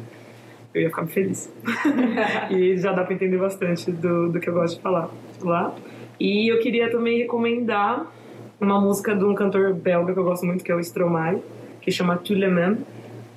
eu 0.76 0.82
ia 0.82 0.90
ficar 0.90 1.08
feliz. 1.08 1.52
e 2.52 2.78
já 2.78 2.92
dá 2.92 3.04
pra 3.04 3.14
entender 3.14 3.38
bastante 3.38 3.90
do, 3.92 4.30
do 4.30 4.40
que 4.40 4.50
eu 4.50 4.54
gosto 4.54 4.76
de 4.76 4.82
falar 4.82 5.10
lá. 5.42 5.74
E 6.20 6.52
eu 6.52 6.60
queria 6.60 6.92
também 6.92 7.20
recomendar 7.20 8.06
uma 8.60 8.80
música 8.80 9.16
de 9.16 9.24
um 9.24 9.34
cantor 9.34 9.74
belga 9.74 10.14
que 10.14 10.20
eu 10.20 10.24
gosto 10.24 10.46
muito, 10.46 10.64
que 10.64 10.72
é 10.72 10.76
o 10.76 10.80
Stromae, 10.80 11.42
que 11.82 11.92
chama 11.92 12.18
Tu 12.18 12.34
le 12.34 12.48
Même. 12.48 12.78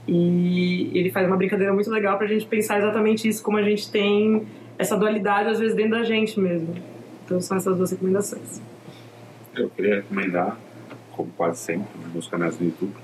E 0.06 0.90
ele 0.98 1.10
faz 1.10 1.26
uma 1.26 1.36
brincadeira 1.36 1.72
muito 1.72 1.90
legal 1.90 2.16
pra 2.16 2.26
gente 2.26 2.46
pensar 2.46 2.78
exatamente 2.78 3.28
isso, 3.28 3.42
como 3.42 3.58
a 3.58 3.62
gente 3.62 3.90
tem 3.90 4.46
essa 4.78 4.96
dualidade 4.96 5.50
às 5.50 5.58
vezes 5.58 5.76
dentro 5.76 5.92
da 5.92 6.02
gente 6.02 6.40
mesmo. 6.40 6.74
Então 7.24 7.40
são 7.40 7.56
essas 7.56 7.76
duas 7.76 7.90
recomendações. 7.90 8.60
Eu 9.54 9.68
queria 9.70 9.96
recomendar, 9.96 10.58
como 11.12 11.30
quase 11.36 11.58
sempre, 11.58 11.88
nos 12.14 12.26
canais 12.26 12.56
do 12.56 12.64
YouTube, 12.64 12.94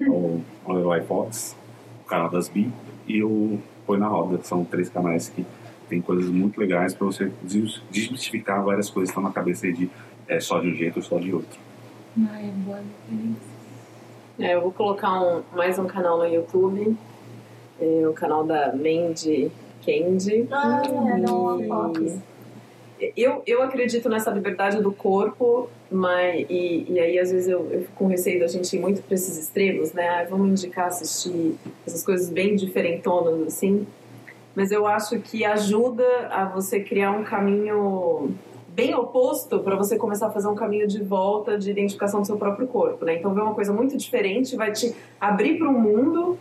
o 0.00 0.40
Online 0.66 1.04
Fox, 1.04 1.56
o 2.04 2.08
canal 2.08 2.30
das 2.30 2.48
Bi 2.48 2.72
e 3.06 3.22
o 3.22 3.58
Põe 3.86 3.98
na 3.98 4.08
Roda. 4.08 4.40
São 4.42 4.64
três 4.64 4.88
canais 4.88 5.28
que 5.28 5.44
tem 5.88 6.00
coisas 6.00 6.28
muito 6.28 6.58
legais 6.60 6.94
para 6.94 7.06
você 7.06 7.30
des- 7.42 7.80
desmistificar 7.90 8.64
várias 8.64 8.90
coisas 8.90 9.10
que 9.10 9.18
estão 9.18 9.22
na 9.22 9.32
cabeça 9.32 9.66
aí 9.66 9.72
de 9.72 9.90
é 10.28 10.40
só 10.40 10.58
de 10.58 10.68
um 10.68 10.74
jeito 10.74 10.96
ou 10.96 11.02
só 11.02 11.18
de 11.18 11.32
outro. 11.32 11.58
Ai, 12.30 12.50
boa 12.64 12.80
É, 14.38 14.54
eu 14.54 14.60
vou 14.60 14.72
colocar 14.72 15.20
um- 15.22 15.42
mais 15.54 15.78
um 15.78 15.86
canal 15.86 16.18
no 16.18 16.26
YouTube. 16.26 16.96
É, 17.80 18.08
o 18.08 18.12
canal 18.12 18.42
da 18.44 18.72
Mandy 18.74 19.50
Candy. 19.84 20.48
Ah, 20.50 20.82
não, 21.18 21.48
a 21.50 21.62
Fox. 21.64 22.18
eu, 23.16 23.42
eu 23.46 23.62
acredito 23.62 24.08
nessa 24.08 24.30
liberdade 24.30 24.80
do 24.82 24.90
corpo 24.90 25.68
Mas, 25.90 26.46
e, 26.50 26.86
e 26.88 26.98
aí, 26.98 27.18
às 27.18 27.30
vezes, 27.30 27.48
eu, 27.48 27.68
eu 27.70 27.82
fico 27.82 27.92
com 27.94 28.06
receio 28.06 28.40
da 28.40 28.46
gente 28.46 28.74
ir 28.74 28.80
muito 28.80 29.02
para 29.02 29.14
esses 29.14 29.38
extremos, 29.38 29.92
né? 29.92 30.08
Ah, 30.08 30.26
vamos 30.28 30.48
indicar 30.48 30.88
assistir 30.88 31.54
essas 31.86 32.04
coisas 32.04 32.28
bem 32.28 32.56
diferentonas, 32.56 33.46
assim. 33.46 33.86
Mas 34.54 34.72
eu 34.72 34.86
acho 34.86 35.18
que 35.20 35.44
ajuda 35.44 36.04
a 36.30 36.46
você 36.46 36.80
criar 36.80 37.12
um 37.12 37.22
caminho 37.22 38.34
bem 38.68 38.94
oposto 38.94 39.60
para 39.60 39.76
você 39.76 39.96
começar 39.96 40.26
a 40.26 40.30
fazer 40.30 40.48
um 40.48 40.54
caminho 40.54 40.86
de 40.86 41.02
volta 41.02 41.56
de 41.56 41.70
identificação 41.70 42.20
do 42.20 42.26
seu 42.26 42.36
próprio 42.36 42.66
corpo, 42.66 43.04
né? 43.04 43.16
Então, 43.16 43.32
ver 43.32 43.42
uma 43.42 43.54
coisa 43.54 43.72
muito 43.72 43.96
diferente 43.96 44.56
vai 44.56 44.72
te 44.72 44.94
abrir 45.20 45.58
para 45.58 45.68
um 45.68 45.78
mundo 45.78 46.38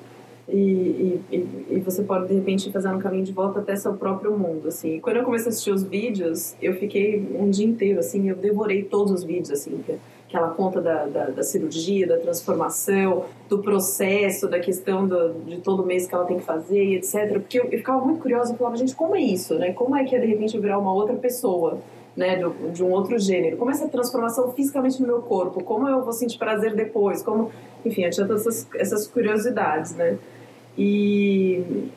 e, 0.47 1.19
e, 1.31 1.65
e, 1.71 1.79
você 1.79 2.03
pode, 2.03 2.27
de 2.27 2.35
repente, 2.35 2.71
fazer 2.71 2.89
um 2.89 2.99
caminho 2.99 3.23
de 3.23 3.31
volta 3.31 3.59
até 3.59 3.75
seu 3.75 3.93
próprio 3.93 4.37
mundo, 4.37 4.67
assim. 4.67 4.97
E 4.97 4.99
quando 4.99 5.17
eu 5.17 5.23
comecei 5.23 5.47
a 5.47 5.49
assistir 5.49 5.71
os 5.71 5.83
vídeos, 5.83 6.55
eu 6.61 6.75
fiquei 6.75 7.27
um 7.35 7.49
dia 7.49 7.65
inteiro, 7.65 7.99
assim, 7.99 8.29
eu 8.29 8.35
devorei 8.35 8.83
todos 8.83 9.11
os 9.11 9.23
vídeos, 9.23 9.49
assim, 9.49 9.83
que 10.27 10.37
ela 10.37 10.49
conta 10.49 10.81
da, 10.81 11.05
da, 11.05 11.25
da, 11.31 11.43
cirurgia, 11.43 12.05
da 12.05 12.17
transformação, 12.17 13.25
do 13.49 13.59
processo, 13.59 14.47
da 14.47 14.59
questão 14.59 15.07
do, 15.07 15.33
de 15.45 15.57
todo 15.61 15.83
mês 15.83 16.07
que 16.07 16.13
ela 16.13 16.25
tem 16.25 16.37
que 16.37 16.45
fazer, 16.45 16.95
etc. 16.95 17.39
Porque 17.39 17.59
eu, 17.59 17.63
eu 17.65 17.77
ficava 17.79 18.03
muito 18.05 18.21
curiosa, 18.21 18.53
eu 18.53 18.57
falava, 18.57 18.77
gente, 18.77 18.95
como 18.95 19.15
é 19.15 19.21
isso, 19.21 19.55
né? 19.55 19.73
Como 19.73 19.95
é 19.95 20.03
que 20.03 20.15
é, 20.15 20.19
de 20.19 20.27
repente, 20.27 20.59
virar 20.59 20.77
uma 20.77 20.93
outra 20.93 21.15
pessoa? 21.15 21.79
Né, 22.15 22.37
de, 22.37 22.71
de 22.71 22.81
um 22.81 22.91
outro 22.91 23.19
gênero. 23.19 23.57
Como 23.57 23.69
é 23.69 23.73
essa 23.73 23.89
transformação 23.89 24.49
fisicamente 24.53 25.01
no 25.01 25.05
meu 25.05 25.21
corpo? 25.21 25.61
Como 25.61 25.85
eu 25.85 26.01
vou 26.01 26.13
sentir 26.13 26.37
prazer 26.37 26.73
depois? 26.73 27.21
Como, 27.21 27.51
enfim, 27.83 28.05
eu 28.05 28.09
tinha 28.09 28.25
todas 28.25 28.47
essas, 28.47 28.67
essas 28.73 29.05
curiosidades, 29.05 29.93
né? 29.95 30.17
E, 30.77 31.89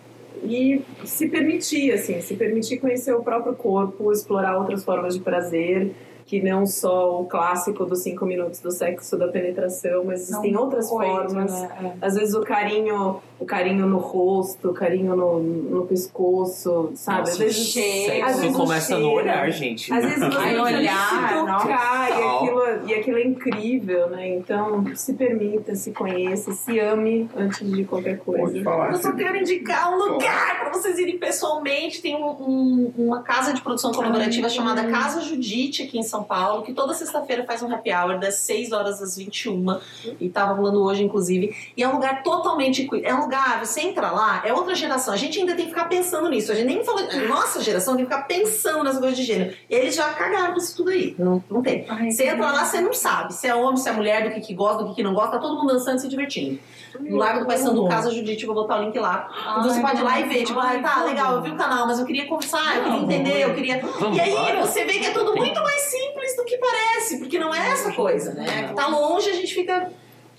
e 0.43 0.85
se 1.05 1.29
permitir, 1.29 1.93
assim, 1.93 2.21
se 2.21 2.35
permitir 2.35 2.79
conhecer 2.79 3.13
o 3.15 3.23
próprio 3.23 3.55
corpo, 3.55 4.13
explorar 4.13 4.59
outras 4.59 4.85
formas 4.85 5.15
de 5.15 5.21
prazer 5.21 5.95
que 6.29 6.43
não 6.43 6.67
só 6.67 7.23
o 7.23 7.25
clássico 7.25 7.87
dos 7.87 8.01
cinco 8.03 8.27
minutos 8.27 8.61
do 8.61 8.71
sexo 8.71 9.17
da 9.17 9.29
penetração, 9.29 10.05
mas 10.05 10.21
existem 10.21 10.55
outras 10.55 10.89
formas. 10.91 11.51
Né? 11.51 11.95
É. 12.03 12.07
Às 12.07 12.17
vezes 12.17 12.35
o 12.35 12.43
carinho, 12.43 13.23
o 13.41 13.47
carinho 13.47 13.87
no 13.87 13.99
rosto, 13.99 14.71
o 14.71 14.75
carinho 14.75 15.17
no, 15.17 15.41
no 15.41 15.87
pescoço, 15.87 16.93
sabe? 16.95 17.21
Nossa, 17.21 17.33
às 17.33 17.39
vezes 17.39 17.67
cheiro. 17.69 18.27
Às 18.27 18.41
vezes 18.41 18.57
começa 18.57 18.87
cheiro. 18.89 19.03
no 19.03 19.11
olhar, 19.13 19.51
gente. 19.51 19.93
Às 19.93 20.05
vezes 20.05 20.19
você 20.19 20.39
Ai, 20.39 20.59
olhar, 20.59 21.09
se 21.09 21.47
tocar 21.47 22.11
e 22.11 22.23
aquilo, 22.23 22.89
e 22.89 22.95
aquilo 22.95 23.19
é 23.19 23.25
incrível, 23.25 24.11
né? 24.11 24.29
Então 24.29 24.85
se 24.95 25.15
permita, 25.15 25.75
se 25.75 25.93
conheça, 25.93 26.53
se 26.53 26.79
ame 26.79 27.29
antes 27.37 27.67
de 27.69 27.85
qualquer 27.85 28.19
coisa. 28.19 28.45
Pode 28.45 28.63
falar. 28.63 28.93
Eu 28.93 28.99
só 28.99 29.13
quero 29.13 29.37
indicar 29.37 29.93
um 29.95 29.99
lugar 29.99 30.61
para 30.61 30.71
vocês 30.71 30.99
irem 30.99 31.19
pessoalmente. 31.19 32.03
Tem 32.03 32.17
um, 32.17 32.27
um, 32.27 32.93
uma 32.99 33.23
casa 33.23 33.55
de 33.55 33.63
produção 33.63 33.93
colaborativa 33.93 34.47
Ai, 34.47 34.51
chamada 34.51 34.91
Casa 34.91 35.23
Judite 35.23 35.85
aqui 35.85 35.99
em 35.99 36.03
São 36.03 36.19
são 36.19 36.25
Paulo, 36.25 36.63
que 36.63 36.73
toda 36.73 36.93
sexta-feira 36.95 37.45
faz 37.45 37.63
um 37.63 37.73
happy 37.73 37.93
hour 37.93 38.19
das 38.19 38.37
6 38.37 38.73
horas 38.73 39.01
às 39.01 39.17
21. 39.17 39.79
E 40.21 40.29
tava 40.29 40.55
rolando 40.55 40.83
hoje, 40.83 41.03
inclusive. 41.05 41.55
E 41.77 41.83
é 41.83 41.89
um 41.89 41.93
lugar 41.93 42.23
totalmente. 42.23 42.89
É 43.05 43.15
um 43.15 43.23
lugar, 43.29 43.65
você 43.65 43.83
entra 43.83 44.11
lá, 44.11 44.43
é 44.45 44.53
outra 44.53 44.75
geração. 44.75 45.13
A 45.13 45.17
gente 45.17 45.39
ainda 45.39 45.55
tem 45.55 45.67
que 45.67 45.71
ficar 45.71 45.85
pensando 45.85 46.29
nisso. 46.31 46.51
A 46.51 46.55
gente 46.55 46.67
nem 46.67 46.83
falou. 46.83 47.07
Nossa 47.29 47.63
geração 47.63 47.95
tem 47.95 48.07
que 48.07 48.11
ficar 48.11 48.27
pensando 48.27 48.83
nas 48.83 48.99
coisas 48.99 49.17
de 49.17 49.23
gênero. 49.23 49.55
E 49.69 49.75
eles 49.75 49.95
já 49.95 50.09
cagaram 50.15 50.53
com 50.53 50.59
isso 50.59 50.75
tudo 50.75 50.91
aí. 50.91 51.15
Não, 51.19 51.45
não 51.51 51.63
tem. 51.63 51.85
Ai, 51.89 52.11
você 52.11 52.25
entra 52.25 52.51
lá, 52.51 52.65
você 52.65 52.81
não 52.81 52.95
sabe 52.95 53.35
se 53.35 53.47
é 53.47 53.55
homem, 53.55 53.77
se 53.77 53.89
é 53.89 53.93
mulher, 53.93 54.25
do 54.25 54.35
que, 54.35 54.41
que 54.41 54.55
gosta, 54.55 54.83
do 54.83 54.89
que, 54.91 54.97
que 54.97 55.03
não 55.03 55.13
gosta. 55.13 55.33
Tá 55.33 55.39
todo 55.39 55.57
mundo 55.57 55.75
dançando 55.75 55.99
e 55.99 56.01
se 56.01 56.09
divertindo. 56.09 56.59
No 56.99 57.17
Largo 57.19 57.41
do 57.41 57.47
Paissandu, 57.47 57.87
Casa 57.87 58.11
Judite, 58.11 58.47
vou 58.47 58.55
botar 58.55 58.81
o 58.81 58.85
link 58.85 58.99
lá. 58.99 59.29
Ai, 59.31 59.63
você 59.63 59.81
pode 59.81 60.01
ir 60.01 60.05
lá 60.05 60.21
e 60.21 60.25
ver. 60.25 60.45
Tipo, 60.45 60.59
ai, 60.59 60.81
tá, 60.81 61.05
legal, 61.05 61.35
eu 61.35 61.43
vi 61.43 61.51
o 61.51 61.57
canal, 61.57 61.87
mas 61.87 61.99
eu 61.99 62.07
queria 62.07 62.27
conversar, 62.27 62.77
eu 62.77 62.85
queria 62.85 62.99
entender, 62.99 63.45
eu 63.45 63.55
queria. 63.55 63.81
E 64.15 64.21
aí 64.21 64.57
você 64.61 64.85
vê 64.85 64.95
que 64.95 65.07
é 65.07 65.11
tudo 65.11 65.37
muito 65.37 65.63
mais 65.63 65.83
simples 65.83 66.35
do 66.37 66.45
que 66.45 66.57
parece, 66.57 67.19
porque 67.19 67.39
não 67.39 67.55
é 67.55 67.73
essa 67.73 67.93
coisa, 67.93 68.33
né? 68.33 68.73
Tá 68.75 68.87
longe, 68.87 69.29
a 69.29 69.35
gente 69.35 69.55
fica 69.55 69.93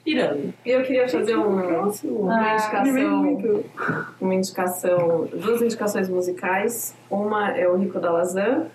pirando. 0.09 0.53
Eu 0.65 0.81
queria 0.83 1.07
fazer 1.07 1.37
um, 1.37 1.55
uma 2.09 2.53
indicação, 2.53 3.37
uma 4.19 4.33
indicação, 4.35 5.27
duas 5.33 5.61
indicações 5.61 6.09
musicais. 6.09 6.95
Uma 7.09 7.57
é 7.57 7.67
o 7.67 7.75
Rico 7.75 7.99
da 7.99 8.11
Lazan 8.11 8.67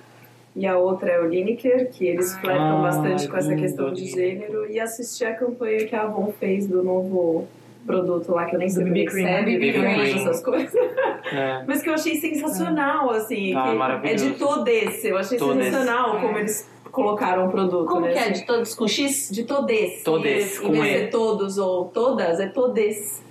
e 0.55 0.66
a 0.66 0.78
outra 0.78 1.11
é 1.11 1.20
o 1.20 1.26
Lineker, 1.26 1.91
que 1.91 2.07
eles 2.07 2.37
flertam 2.39 2.78
ah, 2.78 2.82
bastante 2.82 3.28
com 3.28 3.37
essa 3.37 3.55
questão 3.57 3.93
de 3.93 4.07
gênero. 4.07 4.70
E 4.70 4.78
assistir 4.78 5.24
a 5.24 5.35
campanha 5.35 5.85
que 5.87 5.97
a 5.97 6.03
Avon 6.03 6.32
fez 6.39 6.68
do 6.68 6.82
novo 6.82 7.49
produto 7.85 8.32
lá 8.32 8.47
que 8.47 8.55
eu 8.55 8.59
nem 8.59 8.68
sei 8.68 8.85
BB 8.85 9.05
Cream, 9.07 9.45
BB 9.45 9.72
Cream, 9.72 10.01
essas 10.03 10.43
coisas. 10.43 10.74
É. 11.32 11.64
Mas 11.66 11.82
que 11.82 11.89
eu 11.89 11.95
achei 11.95 12.16
sensacional, 12.16 13.11
assim. 13.11 13.55
Ah, 13.55 14.01
é 14.05 14.14
de 14.14 14.30
todes. 14.35 15.05
Eu 15.05 15.18
achei 15.18 15.39
todes. 15.39 15.64
sensacional 15.64 16.20
como 16.20 16.39
eles 16.39 16.68
colocaram 16.95 17.49
o 17.49 17.51
produto. 17.51 17.87
Como 17.87 18.07
né? 18.07 18.13
que 18.13 18.19
é? 18.19 18.31
De 18.31 18.47
todos 18.47 18.75
com 18.75 18.89
X? 18.89 19.29
De 19.31 19.43
todes. 19.43 20.03
Todes. 20.03 20.63
Em 20.63 20.71
vez 20.71 21.05
de 21.05 21.11
todos 21.11 21.59
ou 21.59 21.87
todas, 21.87 22.41
é 22.41 22.47
todes. 22.47 23.23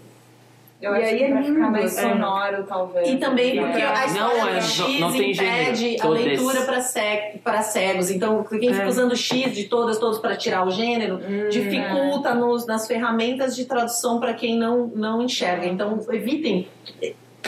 Eu 0.81 0.93
e 0.93 0.97
acho 0.97 1.13
aí 1.13 1.17
que 1.17 1.23
é 1.23 1.43
ficar 1.43 1.71
mais 1.71 1.93
sonoro, 1.93 2.55
é. 2.57 2.63
talvez. 2.63 3.09
E 3.09 3.15
também 3.15 3.57
porque 3.57 3.81
a 3.81 4.05
história 4.05 4.43
não, 4.43 4.47
é, 4.49 4.61
X 4.61 4.99
não, 4.99 5.11
não 5.11 5.15
impede 5.15 5.97
a 6.01 6.07
leitura 6.09 6.61
para 6.63 6.81
ceg, 6.81 7.41
cegos. 7.63 8.11
Então, 8.11 8.43
quem 8.43 8.69
é. 8.69 8.73
fica 8.73 8.89
usando 8.89 9.15
X 9.15 9.55
de 9.55 9.63
todas, 9.63 9.97
todos 9.97 10.19
para 10.19 10.35
tirar 10.35 10.67
o 10.67 10.69
gênero, 10.69 11.21
hum, 11.25 11.47
dificulta 11.49 12.35
nos, 12.35 12.65
nas 12.65 12.85
ferramentas 12.85 13.55
de 13.55 13.63
tradução 13.63 14.19
para 14.19 14.33
quem 14.33 14.57
não, 14.57 14.87
não 14.87 15.21
enxerga. 15.21 15.65
Então, 15.65 16.05
evitem 16.11 16.67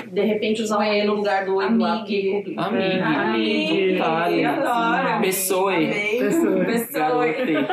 de 0.08 0.22
repente 0.22 0.62
usar 0.62 0.80
um 0.80 0.84
E 0.84 1.04
no 1.04 1.16
lugar 1.16 1.46
do 1.46 1.56
oi 1.56 1.78
lá 1.78 2.04
que 2.04 2.44
Amigo. 2.58 3.04
Amigo. 3.04 4.04
Adoro. 4.04 5.22
Pessoe. 5.22 5.88
Pessoe. 6.66 7.36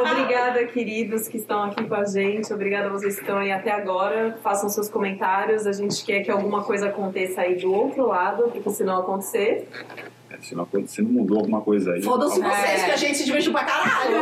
Obrigada, 0.00 0.64
queridos 0.66 1.28
que 1.28 1.36
estão 1.36 1.64
aqui 1.64 1.84
com 1.84 1.94
a 1.94 2.04
gente. 2.04 2.52
Obrigada 2.52 2.86
a 2.86 2.90
vocês 2.90 3.16
que 3.16 3.22
estão 3.22 3.38
aí 3.38 3.50
até 3.50 3.70
agora. 3.70 4.38
Façam 4.42 4.68
seus 4.68 4.88
comentários. 4.88 5.66
A 5.66 5.72
gente 5.72 6.04
quer 6.04 6.22
que 6.22 6.30
alguma 6.30 6.62
coisa 6.64 6.88
aconteça 6.88 7.42
aí 7.42 7.56
do 7.56 7.72
outro 7.72 8.06
lado, 8.06 8.44
porque 8.52 8.70
se 8.70 8.84
não 8.84 8.98
acontecer. 8.98 9.68
É, 10.30 10.36
se 10.40 10.54
não 10.54 10.64
acontecer, 10.64 11.02
não 11.02 11.10
mudou 11.10 11.38
alguma 11.38 11.60
coisa 11.60 11.92
aí. 11.92 12.02
Foda-se 12.02 12.40
vocês, 12.40 12.84
que 12.84 12.90
a 12.90 12.96
gente 12.96 13.16
se 13.16 13.24
divertiu 13.24 13.52
pra 13.52 13.64
caralho. 13.64 14.16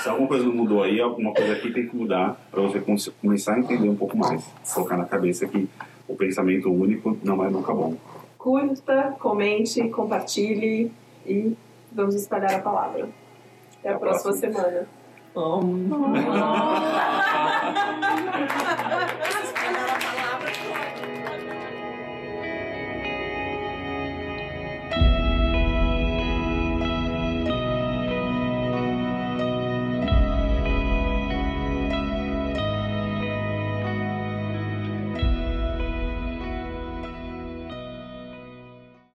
Se 0.00 0.08
alguma 0.08 0.28
coisa 0.28 0.44
não 0.44 0.54
mudou 0.54 0.82
aí, 0.82 1.00
alguma 1.00 1.32
coisa 1.32 1.52
aqui 1.52 1.72
tem 1.72 1.88
que 1.88 1.96
mudar 1.96 2.40
para 2.50 2.60
você 2.62 2.82
começar 3.20 3.54
a 3.54 3.58
entender 3.58 3.88
um 3.88 3.96
pouco 3.96 4.16
mais. 4.16 4.44
Colocar 4.72 4.96
na 4.96 5.04
cabeça 5.04 5.46
que 5.46 5.68
o 6.08 6.16
pensamento 6.16 6.70
único 6.70 7.16
não 7.22 7.44
é 7.44 7.50
nunca 7.50 7.72
bom. 7.72 7.96
Curta, 8.38 9.14
comente, 9.20 9.88
compartilhe 9.88 10.90
e 11.24 11.56
vamos 11.92 12.14
espalhar 12.14 12.54
a 12.54 12.58
palavra. 12.58 13.08
Até 13.78 13.90
a, 13.90 13.98
próxima, 13.98 14.32
próxima 14.32 14.52
semana. 14.52 14.88
Oh. 15.34 15.60
Oh. 19.38 19.41